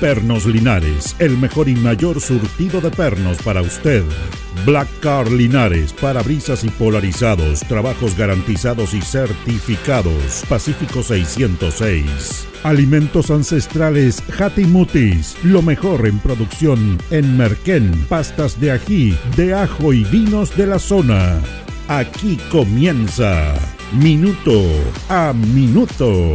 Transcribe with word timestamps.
Pernos 0.00 0.44
Linares, 0.46 1.16
el 1.18 1.38
mejor 1.38 1.68
y 1.68 1.74
mayor 1.74 2.20
surtido 2.20 2.80
de 2.80 2.90
pernos 2.90 3.38
para 3.42 3.62
usted. 3.62 4.04
Black 4.66 4.88
Car 5.00 5.30
Linares, 5.30 5.92
parabrisas 5.92 6.64
y 6.64 6.68
polarizados, 6.68 7.60
trabajos 7.60 8.16
garantizados 8.16 8.92
y 8.94 9.00
certificados. 9.00 10.44
Pacífico 10.48 11.02
606. 11.02 12.46
Alimentos 12.62 13.30
ancestrales 13.30 14.22
Hatimutis, 14.38 15.36
lo 15.44 15.62
mejor 15.62 16.06
en 16.06 16.18
producción 16.18 16.98
en 17.10 17.36
Merquén, 17.36 17.92
pastas 18.08 18.60
de 18.60 18.72
ají, 18.72 19.16
de 19.36 19.54
ajo 19.54 19.92
y 19.92 20.04
vinos 20.04 20.56
de 20.56 20.66
la 20.66 20.78
zona. 20.78 21.40
Aquí 21.88 22.38
comienza 22.50 23.54
Minuto 23.92 24.62
a 25.08 25.32
Minuto. 25.32 26.34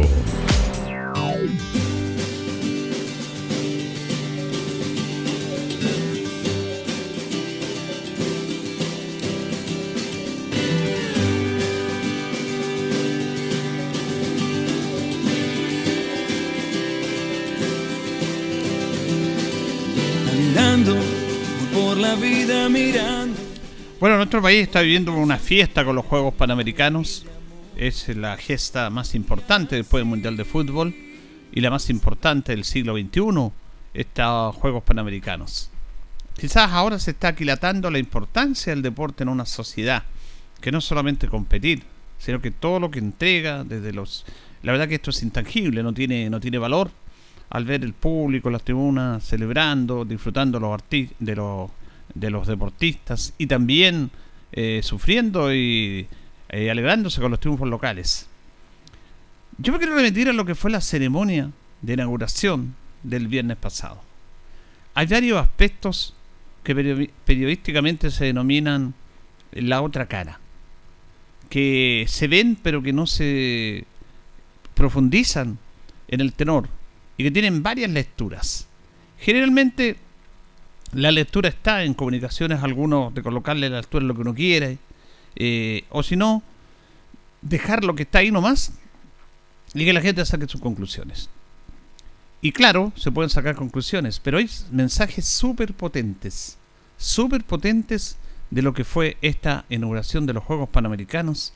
País 24.42 24.64
está 24.64 24.80
viviendo 24.80 25.12
una 25.14 25.38
fiesta 25.38 25.84
con 25.84 25.94
los 25.94 26.04
Juegos 26.04 26.34
Panamericanos. 26.34 27.24
Es 27.76 28.08
la 28.08 28.36
gesta 28.36 28.90
más 28.90 29.14
importante 29.14 29.76
después 29.76 30.00
del 30.00 30.08
Mundial 30.08 30.36
de 30.36 30.44
Fútbol 30.44 30.94
y 31.52 31.60
la 31.60 31.70
más 31.70 31.88
importante 31.90 32.52
del 32.52 32.64
siglo 32.64 32.94
XXI, 32.94 33.52
estos 33.94 34.56
Juegos 34.56 34.82
Panamericanos. 34.82 35.70
Quizás 36.36 36.72
ahora 36.72 36.98
se 36.98 37.12
está 37.12 37.28
aquilatando 37.28 37.88
la 37.90 38.00
importancia 38.00 38.72
del 38.72 38.82
deporte 38.82 39.22
en 39.22 39.28
una 39.28 39.46
sociedad, 39.46 40.02
que 40.60 40.72
no 40.72 40.80
solamente 40.80 41.28
competir, 41.28 41.84
sino 42.18 42.40
que 42.40 42.50
todo 42.50 42.80
lo 42.80 42.90
que 42.90 42.98
entrega 42.98 43.62
desde 43.62 43.92
los... 43.92 44.26
La 44.64 44.72
verdad 44.72 44.88
que 44.88 44.96
esto 44.96 45.10
es 45.10 45.22
intangible, 45.22 45.84
no 45.84 45.94
tiene, 45.94 46.28
no 46.28 46.40
tiene 46.40 46.58
valor 46.58 46.90
al 47.50 47.64
ver 47.64 47.84
el 47.84 47.92
público, 47.92 48.50
las 48.50 48.64
tribunas 48.64 49.24
celebrando, 49.24 50.04
disfrutando 50.04 50.58
los 50.58 50.80
de 50.90 51.36
los 51.36 51.70
de 52.14 52.30
los 52.30 52.46
deportistas 52.46 53.32
y 53.38 53.46
también 53.46 54.10
eh, 54.52 54.80
sufriendo 54.82 55.54
y 55.54 56.06
eh, 56.48 56.70
alegrándose 56.70 57.20
con 57.20 57.30
los 57.30 57.40
triunfos 57.40 57.68
locales. 57.68 58.28
Yo 59.58 59.72
me 59.72 59.78
quiero 59.78 59.94
remitir 59.94 60.28
a 60.28 60.32
lo 60.32 60.44
que 60.44 60.54
fue 60.54 60.70
la 60.70 60.80
ceremonia 60.80 61.50
de 61.80 61.94
inauguración 61.94 62.74
del 63.02 63.28
viernes 63.28 63.56
pasado. 63.56 64.02
Hay 64.94 65.06
varios 65.06 65.38
aspectos 65.38 66.14
que 66.62 66.74
periodísticamente 67.24 68.10
se 68.10 68.26
denominan 68.26 68.94
la 69.52 69.82
otra 69.82 70.06
cara, 70.06 70.38
que 71.48 72.04
se 72.08 72.28
ven 72.28 72.56
pero 72.62 72.82
que 72.82 72.92
no 72.92 73.06
se 73.06 73.84
profundizan 74.74 75.58
en 76.08 76.20
el 76.20 76.32
tenor 76.34 76.68
y 77.16 77.24
que 77.24 77.30
tienen 77.30 77.62
varias 77.62 77.90
lecturas. 77.90 78.68
Generalmente 79.18 79.96
la 80.92 81.10
lectura 81.10 81.48
está 81.48 81.84
en 81.84 81.94
comunicaciones, 81.94 82.62
algunos 82.62 83.14
de 83.14 83.22
colocarle 83.22 83.70
la 83.70 83.78
lectura 83.78 84.04
lo 84.04 84.14
que 84.14 84.20
uno 84.20 84.34
quiere, 84.34 84.78
eh, 85.36 85.84
o 85.90 86.02
si 86.02 86.16
no, 86.16 86.42
dejar 87.40 87.84
lo 87.84 87.94
que 87.94 88.02
está 88.02 88.18
ahí 88.18 88.30
nomás 88.30 88.72
y 89.74 89.84
que 89.84 89.92
la 89.92 90.02
gente 90.02 90.24
saque 90.24 90.46
sus 90.46 90.60
conclusiones. 90.60 91.30
Y 92.42 92.52
claro, 92.52 92.92
se 92.96 93.10
pueden 93.10 93.30
sacar 93.30 93.54
conclusiones, 93.54 94.20
pero 94.20 94.38
hay 94.38 94.50
mensajes 94.70 95.24
súper 95.24 95.74
potentes, 95.74 96.58
súper 96.98 97.44
potentes 97.44 98.16
de 98.50 98.62
lo 98.62 98.74
que 98.74 98.84
fue 98.84 99.16
esta 99.22 99.64
inauguración 99.70 100.26
de 100.26 100.34
los 100.34 100.44
Juegos 100.44 100.68
Panamericanos, 100.68 101.54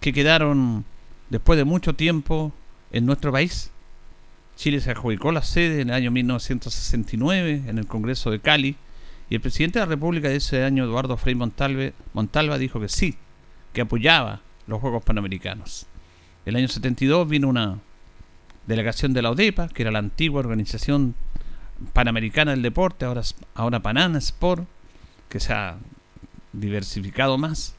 que 0.00 0.12
quedaron 0.12 0.84
después 1.28 1.56
de 1.56 1.64
mucho 1.64 1.94
tiempo 1.94 2.52
en 2.92 3.06
nuestro 3.06 3.32
país 3.32 3.70
Chile 4.60 4.82
se 4.82 4.90
adjudicó 4.90 5.32
la 5.32 5.42
sede 5.42 5.80
en 5.80 5.88
el 5.88 5.94
año 5.94 6.10
1969 6.10 7.62
en 7.66 7.78
el 7.78 7.86
Congreso 7.86 8.30
de 8.30 8.40
Cali 8.40 8.76
y 9.30 9.34
el 9.34 9.40
presidente 9.40 9.78
de 9.78 9.86
la 9.86 9.88
República 9.88 10.28
de 10.28 10.36
ese 10.36 10.64
año, 10.64 10.84
Eduardo 10.84 11.16
Frei 11.16 11.34
Montalva, 11.34 12.58
dijo 12.58 12.78
que 12.78 12.90
sí, 12.90 13.16
que 13.72 13.80
apoyaba 13.80 14.42
los 14.66 14.82
Juegos 14.82 15.02
Panamericanos. 15.02 15.86
El 16.44 16.56
año 16.56 16.68
72 16.68 17.26
vino 17.26 17.48
una 17.48 17.78
delegación 18.66 19.14
de 19.14 19.22
la 19.22 19.30
ODEPA, 19.30 19.68
que 19.68 19.80
era 19.80 19.92
la 19.92 19.98
antigua 19.98 20.40
organización 20.40 21.14
panamericana 21.94 22.50
del 22.50 22.60
deporte, 22.60 23.06
ahora, 23.06 23.22
ahora 23.54 23.80
Panana 23.80 24.18
Sport, 24.18 24.68
que 25.30 25.40
se 25.40 25.54
ha 25.54 25.78
diversificado 26.52 27.38
más. 27.38 27.76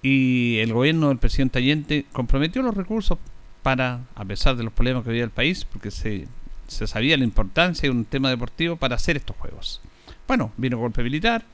Y 0.00 0.60
el 0.60 0.72
gobierno 0.72 1.08
del 1.08 1.18
presidente 1.18 1.58
Allende 1.58 2.06
comprometió 2.10 2.62
los 2.62 2.74
recursos 2.74 3.18
para, 3.62 4.00
a 4.14 4.24
pesar 4.24 4.56
de 4.56 4.64
los 4.64 4.72
problemas 4.72 5.04
que 5.04 5.10
había 5.10 5.24
el 5.24 5.30
país, 5.30 5.64
porque 5.64 5.90
se, 5.90 6.28
se 6.66 6.86
sabía 6.86 7.16
la 7.16 7.24
importancia 7.24 7.88
de 7.88 7.96
un 7.96 8.04
tema 8.04 8.30
deportivo 8.30 8.76
para 8.76 8.96
hacer 8.96 9.16
estos 9.16 9.36
juegos. 9.36 9.80
Bueno, 10.26 10.52
vino 10.56 10.78
golpe 10.78 11.02
militar 11.02 11.44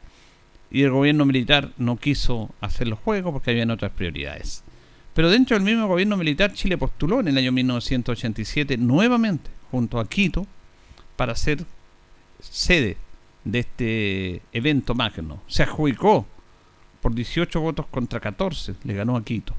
y 0.71 0.83
el 0.83 0.91
gobierno 0.91 1.25
militar 1.25 1.71
no 1.79 1.97
quiso 1.97 2.51
hacer 2.61 2.89
los 2.89 2.99
juegos 2.99 3.33
porque 3.33 3.53
habían 3.53 3.71
otras 3.71 3.93
prioridades. 3.93 4.65
Pero 5.15 5.31
dentro 5.31 5.57
del 5.57 5.65
mismo 5.65 5.87
gobierno 5.87 6.17
militar, 6.17 6.53
Chile 6.53 6.77
postuló 6.77 7.21
en 7.21 7.29
el 7.29 7.39
año 7.39 7.53
1987 7.53 8.77
nuevamente 8.79 9.51
junto 9.71 10.01
a 10.01 10.09
Quito 10.09 10.47
para 11.17 11.37
ser 11.37 11.65
sede 12.41 12.97
de 13.45 13.61
este 13.61 14.43
evento 14.53 14.95
magno. 14.95 15.41
Se 15.47 15.63
adjudicó 15.63 16.27
por 17.01 17.15
18 17.15 17.61
votos 17.61 17.87
contra 17.87 18.19
14, 18.19 18.75
le 18.83 18.95
ganó 18.95 19.17
a 19.17 19.25
Quito. 19.25 19.55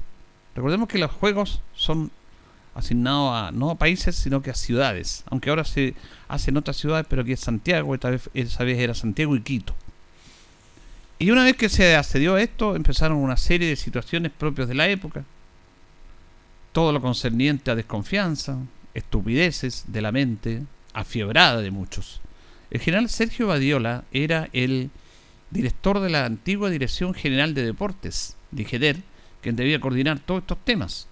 Recordemos 0.54 0.88
que 0.88 0.98
los 0.98 1.10
juegos 1.10 1.62
son 1.74 2.10
asignado 2.76 3.34
a 3.34 3.50
no 3.52 3.70
a 3.70 3.78
países, 3.78 4.14
sino 4.14 4.42
que 4.42 4.50
a 4.50 4.54
ciudades. 4.54 5.24
Aunque 5.30 5.50
ahora 5.50 5.64
se 5.64 5.94
hace 6.28 6.50
en 6.50 6.58
otras 6.58 6.76
ciudades, 6.76 7.06
pero 7.08 7.22
aquí 7.22 7.32
es 7.32 7.40
Santiago, 7.40 7.94
esta 7.94 8.10
vez, 8.10 8.28
esa 8.34 8.64
vez 8.64 8.78
era 8.78 8.94
Santiago 8.94 9.34
y 9.34 9.40
Quito. 9.40 9.74
Y 11.18 11.30
una 11.30 11.44
vez 11.44 11.56
que 11.56 11.70
se 11.70 11.96
accedió 11.96 12.34
a 12.34 12.42
esto, 12.42 12.76
empezaron 12.76 13.16
una 13.16 13.38
serie 13.38 13.68
de 13.68 13.76
situaciones 13.76 14.30
propias 14.30 14.68
de 14.68 14.74
la 14.74 14.88
época. 14.88 15.24
Todo 16.72 16.92
lo 16.92 17.00
concerniente 17.00 17.70
a 17.70 17.74
desconfianza, 17.74 18.58
estupideces 18.92 19.84
de 19.88 20.02
la 20.02 20.12
mente, 20.12 20.62
afiebrada 20.92 21.62
de 21.62 21.70
muchos. 21.70 22.20
El 22.70 22.80
general 22.80 23.08
Sergio 23.08 23.46
Badiola 23.46 24.04
era 24.12 24.50
el 24.52 24.90
director 25.50 26.00
de 26.00 26.10
la 26.10 26.26
antigua 26.26 26.68
Dirección 26.68 27.14
General 27.14 27.54
de 27.54 27.64
Deportes, 27.64 28.36
DIGEDER, 28.50 28.98
quien 29.40 29.56
debía 29.56 29.80
coordinar 29.80 30.18
todos 30.18 30.42
estos 30.42 30.62
temas 30.64 31.08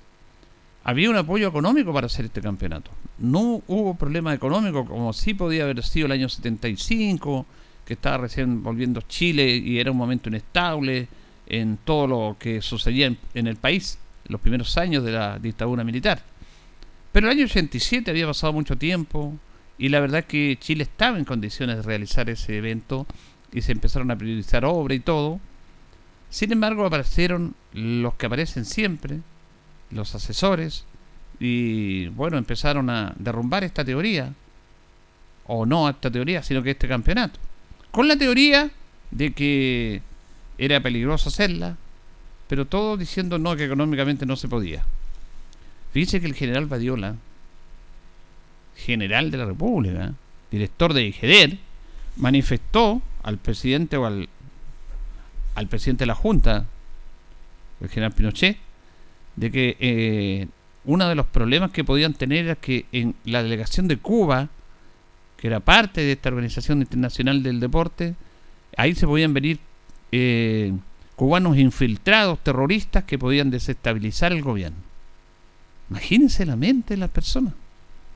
había 0.85 1.09
un 1.09 1.17
apoyo 1.17 1.49
económico 1.49 1.93
para 1.93 2.07
hacer 2.07 2.27
este 2.27 2.43
campeonato. 2.43 2.91
No 3.19 3.63
hubo 3.67 3.95
problema 3.95 4.35
económico 4.35 4.85
como 4.85 5.13
sí 5.15 5.33
podía 5.33 5.65
haber 5.65 5.83
sido 5.83 6.07
el 6.07 6.13
año 6.13 6.29
75, 6.29 7.47
que 7.87 7.95
estaba 7.95 8.19
recién 8.19 8.63
volviendo 8.63 9.01
Chile 9.01 9.57
y 9.57 9.79
era 9.81 9.91
un 9.91 9.97
momento 9.97 10.29
inestable 10.29 11.09
en 11.47 11.79
todo 11.85 12.07
lo 12.07 12.37
que 12.39 12.61
sucedía 12.61 13.15
en, 13.35 13.47
el 13.47 13.57
país, 13.57 13.99
los 14.27 14.41
primeros 14.41 14.77
años 14.77 15.03
de 15.05 15.13
la 15.13 15.39
dictadura 15.39 15.85
militar. 15.85 16.23
Pero 17.13 17.29
el 17.29 17.39
año 17.39 17.47
87 17.47 18.11
había 18.11 18.27
pasado 18.27 18.53
mucho 18.53 18.77
tiempo 18.77 19.35
y 19.79 19.89
la 19.89 20.01
verdad 20.01 20.21
es 20.21 20.27
que 20.27 20.59
Chile 20.61 20.85
estaba 20.85 21.19
en 21.19 21.25
condiciones 21.25 21.77
de 21.77 21.83
realizar 21.83 22.29
ese 22.29 22.59
evento 22.59 23.07
y 23.53 23.63
se 23.63 23.73
empezaron 23.73 24.11
a 24.11 24.17
priorizar 24.17 24.67
obra 24.67 24.95
y 24.95 25.01
todo. 25.01 25.41
Sin 26.29 26.53
embargo, 26.53 26.85
aparecieron 26.85 27.55
los 27.73 28.15
que 28.15 28.27
aparecen 28.27 28.65
siempre, 28.65 29.21
los 29.95 30.15
asesores, 30.15 30.85
y 31.41 32.09
bueno, 32.09 32.37
empezaron 32.37 32.91
a 32.91 33.15
derrumbar 33.19 33.65
esta 33.65 33.85
teoría, 33.85 34.33
o 35.47 35.67
no 35.67 35.89
esta 35.89 36.11
teoría, 36.11 36.43
sino 36.43 36.63
que 36.63 36.73
este 36.73 36.89
campeonato, 36.89 37.39
con 37.91 38.09
la 38.09 38.17
teoría 38.17 38.71
de 39.11 39.33
que 39.33 40.03
era 40.59 40.81
peligroso 40.81 41.29
hacerla, 41.29 41.77
pero 42.49 42.67
todo 42.67 42.97
diciendo 42.97 43.39
no, 43.39 43.57
que 43.57 43.65
económicamente 43.65 44.27
no 44.27 44.37
se 44.37 44.49
podía. 44.49 44.85
Fíjense 45.93 46.21
que 46.21 46.27
el 46.27 46.35
general 46.35 46.67
Badiola, 46.67 47.17
general 48.77 49.31
de 49.31 49.39
la 49.39 49.47
República, 49.47 50.13
director 50.51 50.93
de 50.93 51.05
IGEDER, 51.05 51.59
manifestó 52.17 53.01
al 53.23 53.39
presidente 53.39 53.97
o 53.97 54.07
al 54.07 54.29
al 55.55 55.69
presidente 55.69 56.03
de 56.03 56.07
la 56.07 56.15
Junta, 56.15 56.67
el 57.81 57.89
general 57.89 58.13
Pinochet, 58.13 58.59
de 59.37 59.51
que 59.51 59.77
eh, 59.81 60.47
uno 60.85 61.09
de 61.09 61.15
los 61.15 61.27
problemas 61.27 61.71
que 61.71 61.85
podían 61.85 62.15
tener 62.15 62.45
era 62.45 62.55
que 62.57 62.87
en 62.93 63.15
la 63.25 63.43
delegación 63.43 63.89
de 63.89 63.97
Cuba, 63.97 64.49
que 65.37 65.47
era 65.47 65.61
parte 65.61 66.03
de 66.03 66.13
esta 66.13 66.29
organización 66.29 66.81
internacional 66.81 67.43
del 67.43 67.61
deporte, 67.61 68.15
ahí 68.77 68.95
se 68.95 69.07
podían 69.07 69.35
venir 69.35 69.59
eh, 70.13 70.73
cubanos 71.17 71.57
infiltrados, 71.57 72.39
terroristas, 72.43 73.05
que 73.05 73.19
podían 73.19 73.51
desestabilizar 73.51 74.33
el 74.33 74.43
gobierno. 74.43 74.79
Imagínense 75.91 76.47
la 76.47 76.57
mente 76.57 76.95
de 76.95 76.99
las 76.99 77.11
personas. 77.11 77.55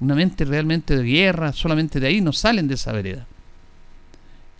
Una 0.00 0.14
mente 0.14 0.44
realmente 0.44 0.96
de 0.96 1.04
guerra, 1.04 1.52
solamente 1.52 2.00
de 2.00 2.06
ahí 2.06 2.20
no 2.20 2.32
salen 2.32 2.68
de 2.68 2.74
esa 2.74 2.92
vereda. 2.92 3.26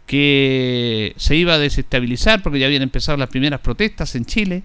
Que 0.06 1.14
se 1.16 1.37
iba 1.37 1.54
a 1.54 1.58
desestabilizar 1.58 2.43
porque 2.43 2.58
ya 2.58 2.66
habían 2.66 2.82
empezado 2.82 3.19
las 3.19 3.28
primeras 3.28 3.61
protestas 3.61 4.14
en 4.14 4.25
Chile 4.25 4.62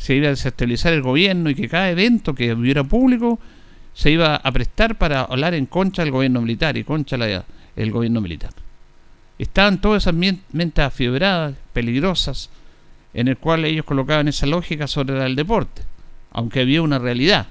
se 0.00 0.14
iba 0.14 0.28
a 0.28 0.30
desestabilizar 0.30 0.94
el 0.94 1.02
gobierno 1.02 1.50
y 1.50 1.54
que 1.54 1.68
cada 1.68 1.90
evento 1.90 2.34
que 2.34 2.54
hubiera 2.54 2.82
público 2.82 3.38
se 3.92 4.10
iba 4.10 4.36
a 4.36 4.50
prestar 4.50 4.96
para 4.96 5.20
hablar 5.20 5.52
en 5.52 5.66
contra 5.66 6.02
del 6.02 6.10
gobierno 6.10 6.40
militar 6.40 6.78
y 6.78 6.84
contra 6.84 7.18
la, 7.18 7.44
el 7.76 7.90
gobierno 7.90 8.22
militar. 8.22 8.50
Estaban 9.38 9.78
todas 9.82 10.04
esas 10.04 10.14
mentes 10.14 10.82
afiebradas, 10.82 11.54
peligrosas, 11.74 12.48
en 13.12 13.28
el 13.28 13.36
cual 13.36 13.66
ellos 13.66 13.84
colocaban 13.84 14.26
esa 14.26 14.46
lógica 14.46 14.86
sobre 14.86 15.22
el 15.22 15.36
deporte, 15.36 15.82
aunque 16.32 16.60
había 16.60 16.80
una 16.80 16.98
realidad. 16.98 17.48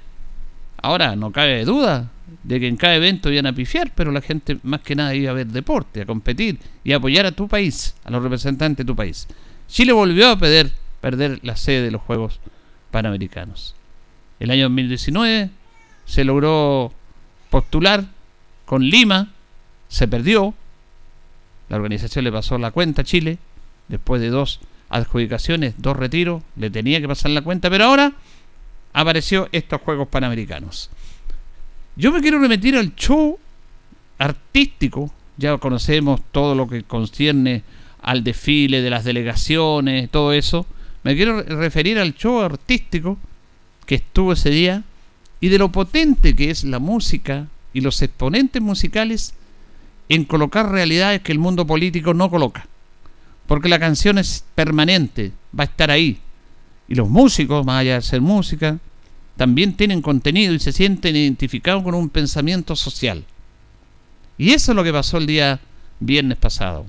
Ahora, 0.82 1.16
no 1.16 1.32
cabe 1.32 1.64
duda 1.66 2.10
de 2.44 2.60
que 2.60 2.68
en 2.68 2.78
cada 2.78 2.96
evento 2.96 3.32
iban 3.32 3.46
a 3.46 3.54
pifiar, 3.54 3.92
pero 3.94 4.12
la 4.12 4.22
gente 4.22 4.58
más 4.64 4.82
que 4.82 4.96
nada 4.96 5.14
iba 5.14 5.30
a 5.30 5.36
ver 5.36 5.48
deporte, 5.48 6.02
a 6.02 6.06
competir 6.08 6.58
y 6.84 6.94
a 6.94 6.98
apoyar 6.98 7.28
a 7.28 7.32
tu 7.32 7.48
país, 7.48 7.94
a 8.04 8.10
los 8.10 8.24
representantes 8.24 8.84
de 8.84 8.90
tu 8.92 8.96
país. 8.96 9.28
Chile 9.68 9.94
volvió 9.94 10.30
a 10.32 10.40
pedir 10.40 10.72
perder 11.02 11.40
la 11.44 11.56
sede 11.56 11.84
de 11.84 11.92
los 11.92 12.02
Juegos 12.02 12.40
Panamericanos. 12.92 13.76
El 14.40 14.52
año 14.52 14.64
2019 14.64 15.50
se 16.06 16.24
logró 16.24 16.92
postular 17.50 18.06
con 18.66 18.84
Lima, 18.84 19.30
se 19.88 20.08
perdió, 20.08 20.54
la 21.70 21.78
organización 21.78 22.24
le 22.24 22.32
pasó 22.32 22.58
la 22.58 22.72
cuenta 22.72 23.02
a 23.02 23.06
Chile, 23.06 23.38
después 23.88 24.22
de 24.22 24.30
dos 24.30 24.60
adjudicaciones, 24.90 25.76
dos 25.78 25.98
retiros, 25.98 26.44
le 26.56 26.70
tenía 26.70 27.00
que 27.02 27.08
pasar 27.08 27.32
la 27.32 27.42
cuenta, 27.42 27.70
pero 27.70 27.86
ahora 27.86 28.14
apareció 28.94 29.50
estos 29.52 29.82
Juegos 29.82 30.08
Panamericanos. 30.08 30.90
Yo 31.96 32.12
me 32.12 32.22
quiero 32.22 32.40
remitir 32.40 32.76
al 32.76 32.96
show 32.96 33.38
artístico, 34.18 35.12
ya 35.38 35.58
conocemos 35.58 36.22
todo 36.32 36.56
lo 36.56 36.68
que 36.68 36.84
concierne 36.84 37.64
al 38.02 38.24
desfile 38.24 38.82
de 38.82 38.90
las 38.90 39.04
delegaciones, 39.04 40.10
todo 40.10 40.34
eso, 40.34 40.66
me 41.04 41.16
quiero 41.16 41.42
referir 41.42 41.98
al 42.00 42.14
show 42.16 42.42
artístico 42.42 43.18
que 43.86 43.96
estuvo 43.96 44.34
ese 44.34 44.50
día 44.50 44.84
y 45.40 45.50
de 45.50 45.58
lo 45.58 45.72
potente 45.72 46.36
que 46.36 46.50
es 46.50 46.64
la 46.64 46.80
música 46.80 47.48
y 47.74 47.82
los 47.82 48.02
exponentes 48.02 48.62
musicales 48.62 49.34
en 50.10 50.26
colocar 50.26 50.72
realidades 50.72 51.22
que 51.22 51.32
el 51.32 51.40
mundo 51.40 51.66
político 51.66 52.14
no 52.14 52.30
coloca. 52.30 52.68
Porque 53.48 53.70
la 53.70 53.80
canción 53.80 54.18
es 54.18 54.44
permanente, 54.56 55.32
va 55.58 55.64
a 55.64 55.68
estar 55.68 55.92
ahí. 55.92 56.20
Y 56.88 56.96
los 56.96 57.10
músicos, 57.10 57.66
más 57.66 57.82
allá 57.82 57.96
de 57.96 58.02
ser 58.02 58.22
música, 58.22 58.80
también 59.38 59.74
tienen 59.74 60.02
contenido 60.02 60.54
y 60.54 60.60
se 60.60 60.74
sienten 60.74 61.16
identificados 61.16 61.84
con 61.84 61.96
un 61.96 62.10
pensamiento 62.10 62.76
social. 62.76 63.24
Y 64.38 64.52
eso 64.52 64.72
es 64.72 64.76
lo 64.76 64.84
que 64.84 64.92
pasó 64.92 65.18
el 65.18 65.28
día 65.28 65.60
viernes 66.00 66.38
pasado. 66.38 66.86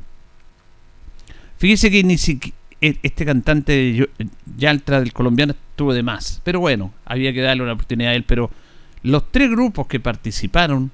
Fíjese 1.59 1.91
que 1.91 2.03
ni 2.03 2.15
e-, 2.15 2.53
este 2.81 3.25
cantante 3.25 4.09
Yaltra 4.57 5.01
del 5.01 5.13
colombiano 5.13 5.53
estuvo 5.53 5.93
de 5.93 6.03
más. 6.03 6.41
Pero 6.45 6.61
bueno, 6.61 6.93
había 7.05 7.33
que 7.33 7.43
darle 7.43 7.63
una 7.63 7.75
oportunidad 7.75 8.13
a 8.13 8.15
él. 8.15 8.25
Pero 8.25 8.51
los 9.03 9.31
tres 9.31 9.51
grupos 9.51 9.87
que 9.87 10.01
participaron 10.01 10.91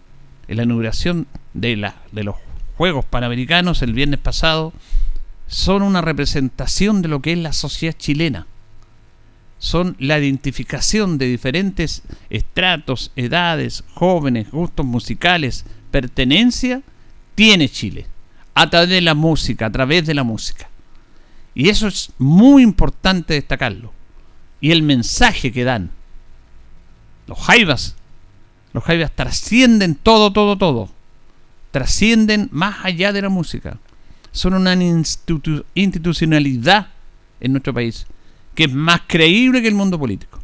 en 0.49 0.57
la 0.57 0.65
inauguración 0.65 1.27
de, 1.55 1.77
la, 1.77 1.97
de 2.13 2.25
los 2.25 2.37
Juegos 2.77 3.05
Panamericanos 3.05 3.83
el 3.83 3.95
viernes 3.95 4.21
pasado 4.21 4.73
son 5.47 5.83
una 5.83 6.01
representación 6.01 7.03
de 7.03 7.09
lo 7.09 7.23
que 7.23 7.33
es 7.33 7.39
la 7.39 7.53
sociedad 7.53 7.97
chilena. 7.97 8.47
Son 9.59 9.97
la 9.99 10.19
identificación 10.19 11.17
de 11.17 11.27
diferentes 11.27 12.03
estratos, 12.29 13.13
edades, 13.17 13.85
jóvenes, 13.95 14.51
gustos 14.51 14.85
musicales, 14.85 15.65
pertenencia, 15.91 16.83
tiene 17.35 17.69
Chile. 17.69 18.07
A 18.55 18.69
través 18.69 18.91
de 18.91 19.01
la 19.01 19.15
música, 19.15 19.67
a 19.67 19.73
través 19.73 20.05
de 20.07 20.15
la 20.15 20.25
música. 20.25 20.69
Y 21.57 21.71
eso 21.71 21.89
es 21.89 22.13
muy 22.19 22.63
importante 22.63 23.35
destacarlo. 23.35 23.93
Y 24.61 24.71
el 24.73 24.83
mensaje 24.83 25.51
que 25.51 25.65
dan. 25.65 25.91
Los 27.27 27.39
jaivas, 27.39 27.97
los 28.75 28.85
jaivas 28.85 29.11
trascienden 29.13 29.95
todo, 29.95 30.35
todo, 30.35 30.59
todo. 30.59 30.91
Trascienden 31.71 32.51
más 32.53 32.85
allá 32.85 33.11
de 33.13 33.23
la 33.23 33.31
música. 33.31 33.79
Son 34.33 34.53
una 34.53 34.75
institucionalidad 35.75 36.89
en 37.41 37.53
nuestro 37.53 37.73
país 37.73 38.07
que 38.55 38.65
es 38.65 38.73
más 38.73 39.03
creíble 39.07 39.63
que 39.63 39.69
el 39.69 39.75
mundo 39.75 39.99
político. 39.99 40.41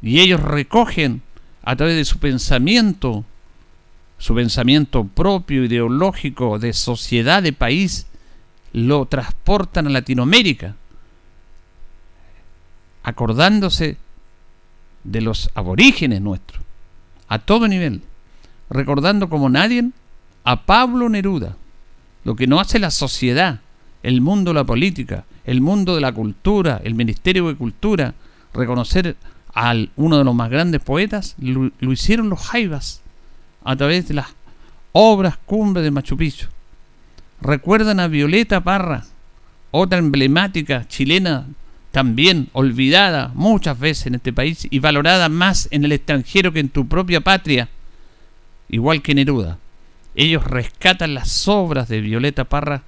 Y 0.00 0.20
ellos 0.20 0.40
recogen 0.40 1.22
a 1.62 1.76
través 1.76 1.96
de 1.96 2.04
su 2.04 2.18
pensamiento, 2.18 3.24
su 4.18 4.34
pensamiento 4.34 5.04
propio, 5.04 5.64
ideológico, 5.64 6.58
de 6.58 6.72
sociedad, 6.72 7.42
de 7.42 7.52
país, 7.52 8.06
lo 8.72 9.06
transportan 9.06 9.86
a 9.86 9.90
Latinoamérica, 9.90 10.76
acordándose 13.02 13.96
de 15.04 15.20
los 15.20 15.50
aborígenes 15.54 16.20
nuestros, 16.20 16.62
a 17.28 17.38
todo 17.38 17.68
nivel, 17.68 18.02
recordando 18.70 19.28
como 19.28 19.48
nadie 19.48 19.90
a 20.44 20.62
Pablo 20.64 21.08
Neruda, 21.08 21.56
lo 22.24 22.36
que 22.36 22.46
no 22.46 22.60
hace 22.60 22.78
la 22.78 22.90
sociedad, 22.90 23.60
el 24.02 24.20
mundo 24.20 24.50
de 24.50 24.54
la 24.54 24.64
política, 24.64 25.24
el 25.44 25.60
mundo 25.60 25.94
de 25.94 26.00
la 26.00 26.12
cultura, 26.12 26.80
el 26.84 26.94
Ministerio 26.94 27.48
de 27.48 27.56
Cultura, 27.56 28.14
reconocer 28.54 29.16
a 29.54 29.74
uno 29.96 30.18
de 30.18 30.24
los 30.24 30.34
más 30.34 30.50
grandes 30.50 30.80
poetas, 30.80 31.34
lo, 31.38 31.70
lo 31.78 31.92
hicieron 31.92 32.28
los 32.28 32.40
jaivas 32.40 33.02
a 33.64 33.76
través 33.76 34.08
de 34.08 34.14
las 34.14 34.28
obras 34.92 35.36
cumbre 35.44 35.82
de 35.82 35.90
Machu 35.90 36.16
Picchu. 36.16 36.46
Recuerdan 37.42 37.98
a 37.98 38.06
Violeta 38.06 38.62
Parra, 38.62 39.04
otra 39.72 39.98
emblemática 39.98 40.86
chilena, 40.86 41.46
también 41.90 42.48
olvidada 42.52 43.32
muchas 43.34 43.80
veces 43.80 44.06
en 44.06 44.14
este 44.14 44.32
país 44.32 44.68
y 44.70 44.78
valorada 44.78 45.28
más 45.28 45.66
en 45.72 45.84
el 45.84 45.90
extranjero 45.90 46.52
que 46.52 46.60
en 46.60 46.68
tu 46.68 46.86
propia 46.86 47.20
patria, 47.20 47.68
igual 48.68 49.02
que 49.02 49.16
Neruda. 49.16 49.58
Ellos 50.14 50.44
rescatan 50.44 51.14
las 51.14 51.48
obras 51.48 51.88
de 51.88 52.00
Violeta 52.00 52.44
Parra 52.44 52.82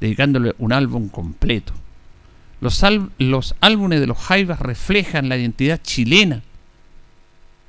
dedicándole 0.00 0.54
un 0.58 0.72
álbum 0.72 1.08
completo. 1.08 1.72
Los, 2.60 2.82
álbumes 3.60 4.00
de 4.00 4.06
los 4.08 4.18
Jaivas 4.18 4.58
reflejan 4.58 5.28
la 5.28 5.36
identidad 5.36 5.80
chilena. 5.82 6.42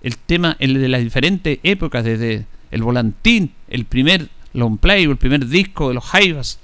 El 0.02 0.18
tema 0.18 0.58
el 0.58 0.74
de 0.74 0.90
las 0.90 1.04
diferentes 1.04 1.60
épocas, 1.62 2.04
desde 2.04 2.48
el 2.72 2.82
volantín, 2.82 3.54
el 3.70 3.86
primer 3.86 4.30
long 4.54 4.78
play 4.78 5.04
el 5.04 5.18
primer 5.18 5.48
disco 5.48 5.90
de 5.90 5.96
los 5.96 6.06
Jaivas 6.06 6.60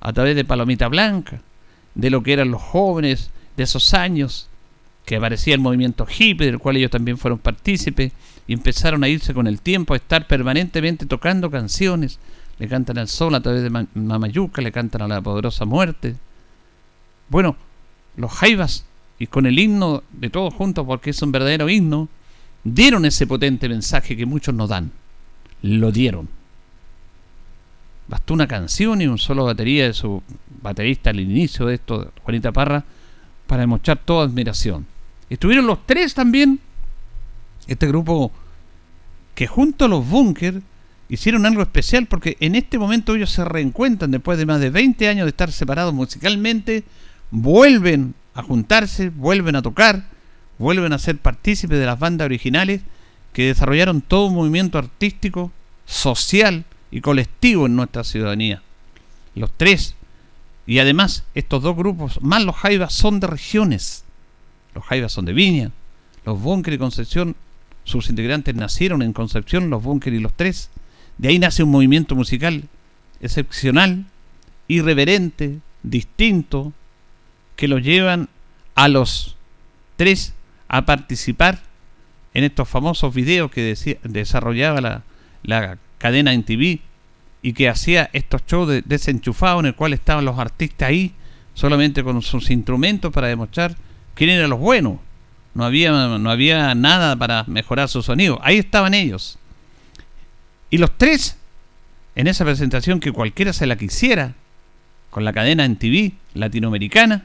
a 0.00 0.12
través 0.12 0.36
de 0.36 0.44
Palomita 0.44 0.88
Blanca, 0.88 1.40
de 1.94 2.10
lo 2.10 2.22
que 2.22 2.32
eran 2.32 2.50
los 2.50 2.62
jóvenes 2.62 3.30
de 3.56 3.64
esos 3.64 3.94
años, 3.94 4.48
que 5.04 5.16
aparecía 5.16 5.54
el 5.54 5.60
movimiento 5.60 6.06
hippie, 6.06 6.46
del 6.46 6.58
cual 6.58 6.76
ellos 6.76 6.90
también 6.90 7.18
fueron 7.18 7.38
partícipes, 7.38 8.12
y 8.46 8.52
empezaron 8.52 9.02
a 9.04 9.08
irse 9.08 9.34
con 9.34 9.46
el 9.46 9.60
tiempo, 9.60 9.94
a 9.94 9.96
estar 9.96 10.26
permanentemente 10.26 11.06
tocando 11.06 11.50
canciones. 11.50 12.18
Le 12.58 12.68
cantan 12.68 12.98
al 12.98 13.08
sol 13.08 13.34
a 13.34 13.40
través 13.40 13.62
de 13.62 13.86
Mamayuca, 13.94 14.62
le 14.62 14.72
cantan 14.72 15.02
a 15.02 15.08
la 15.08 15.20
poderosa 15.20 15.64
muerte. 15.64 16.16
Bueno, 17.28 17.56
los 18.16 18.32
Jaivas, 18.32 18.84
y 19.18 19.26
con 19.26 19.46
el 19.46 19.58
himno 19.58 20.02
de 20.12 20.30
todos 20.30 20.54
juntos, 20.54 20.86
porque 20.86 21.10
es 21.10 21.22
un 21.22 21.32
verdadero 21.32 21.68
himno, 21.68 22.08
dieron 22.64 23.04
ese 23.04 23.26
potente 23.26 23.68
mensaje 23.68 24.16
que 24.16 24.26
muchos 24.26 24.54
no 24.54 24.66
dan. 24.66 24.92
Lo 25.62 25.90
dieron. 25.90 26.37
Bastó 28.08 28.34
una 28.34 28.46
canción 28.46 29.00
y 29.00 29.06
un 29.06 29.18
solo 29.18 29.44
batería 29.44 29.84
de 29.84 29.92
su 29.92 30.22
baterista 30.62 31.10
al 31.10 31.20
inicio 31.20 31.66
de 31.66 31.74
esto, 31.74 32.12
Juanita 32.22 32.52
Parra, 32.52 32.84
para 33.46 33.60
demostrar 33.60 33.98
toda 33.98 34.24
admiración. 34.24 34.86
Estuvieron 35.30 35.66
los 35.66 35.86
tres 35.86 36.14
también, 36.14 36.58
este 37.66 37.86
grupo 37.86 38.32
que 39.34 39.46
junto 39.46 39.84
a 39.84 39.88
los 39.88 40.08
Bunker 40.08 40.62
hicieron 41.08 41.46
algo 41.46 41.62
especial 41.62 42.06
porque 42.06 42.36
en 42.40 42.54
este 42.54 42.78
momento 42.78 43.14
ellos 43.14 43.30
se 43.30 43.44
reencuentran 43.44 44.10
después 44.10 44.38
de 44.38 44.46
más 44.46 44.60
de 44.60 44.70
20 44.70 45.08
años 45.08 45.26
de 45.26 45.30
estar 45.30 45.52
separados 45.52 45.94
musicalmente, 45.94 46.84
vuelven 47.30 48.14
a 48.34 48.42
juntarse, 48.42 49.10
vuelven 49.10 49.56
a 49.56 49.62
tocar, 49.62 50.04
vuelven 50.58 50.92
a 50.92 50.98
ser 50.98 51.18
partícipes 51.18 51.78
de 51.78 51.86
las 51.86 51.98
bandas 51.98 52.24
originales 52.24 52.82
que 53.32 53.46
desarrollaron 53.46 54.00
todo 54.00 54.26
un 54.26 54.34
movimiento 54.34 54.78
artístico, 54.78 55.52
social, 55.86 56.64
y 56.90 57.00
colectivo 57.00 57.66
en 57.66 57.76
nuestra 57.76 58.04
ciudadanía. 58.04 58.62
Los 59.34 59.52
tres 59.56 59.94
Y 60.66 60.80
además, 60.80 61.24
estos 61.34 61.62
dos 61.62 61.74
grupos, 61.74 62.20
más 62.20 62.44
los 62.44 62.54
Jaivas, 62.56 62.92
son 62.92 63.20
de 63.20 63.26
regiones. 63.26 64.04
Los 64.74 64.84
Jaivas 64.84 65.12
son 65.12 65.24
de 65.24 65.32
Viña, 65.32 65.70
los 66.26 66.38
Bunker 66.40 66.74
y 66.74 66.78
Concepción, 66.78 67.36
sus 67.84 68.10
integrantes 68.10 68.54
nacieron 68.54 69.00
en 69.00 69.14
Concepción, 69.14 69.70
los 69.70 69.82
Bunker 69.82 70.12
y 70.12 70.18
los 70.18 70.34
tres. 70.34 70.68
De 71.16 71.28
ahí 71.28 71.38
nace 71.38 71.62
un 71.62 71.70
movimiento 71.70 72.14
musical 72.14 72.64
excepcional, 73.22 74.04
irreverente, 74.68 75.60
distinto, 75.82 76.74
que 77.56 77.66
los 77.66 77.82
llevan 77.82 78.28
a 78.74 78.88
los 78.88 79.36
tres 79.96 80.34
a 80.68 80.84
participar 80.84 81.62
en 82.34 82.44
estos 82.44 82.68
famosos 82.68 83.14
videos 83.14 83.50
que 83.50 83.74
desarrollaba 84.04 84.82
la, 84.82 85.02
la 85.42 85.78
cadena 85.98 86.32
en 86.32 86.44
TV 86.44 86.80
y 87.42 87.52
que 87.52 87.68
hacía 87.68 88.10
estos 88.12 88.42
shows 88.46 88.68
de, 88.68 88.82
desenchufados 88.82 89.60
en 89.60 89.66
el 89.66 89.74
cual 89.74 89.92
estaban 89.92 90.24
los 90.24 90.38
artistas 90.38 90.88
ahí 90.88 91.12
solamente 91.54 92.04
con 92.04 92.22
sus 92.22 92.50
instrumentos 92.50 93.12
para 93.12 93.28
demostrar 93.28 93.76
quién 94.14 94.30
eran 94.30 94.50
los 94.50 94.60
buenos. 94.60 94.98
No 95.54 95.64
había, 95.64 95.90
no 95.90 96.30
había 96.30 96.74
nada 96.74 97.16
para 97.16 97.44
mejorar 97.48 97.88
su 97.88 98.00
sonido. 98.02 98.38
Ahí 98.42 98.58
estaban 98.58 98.94
ellos. 98.94 99.38
Y 100.70 100.78
los 100.78 100.96
tres, 100.96 101.36
en 102.14 102.28
esa 102.28 102.44
presentación 102.44 103.00
que 103.00 103.10
cualquiera 103.10 103.52
se 103.52 103.66
la 103.66 103.76
quisiera, 103.76 104.34
con 105.10 105.24
la 105.24 105.32
cadena 105.32 105.64
en 105.64 105.76
TV 105.76 106.12
latinoamericana, 106.34 107.24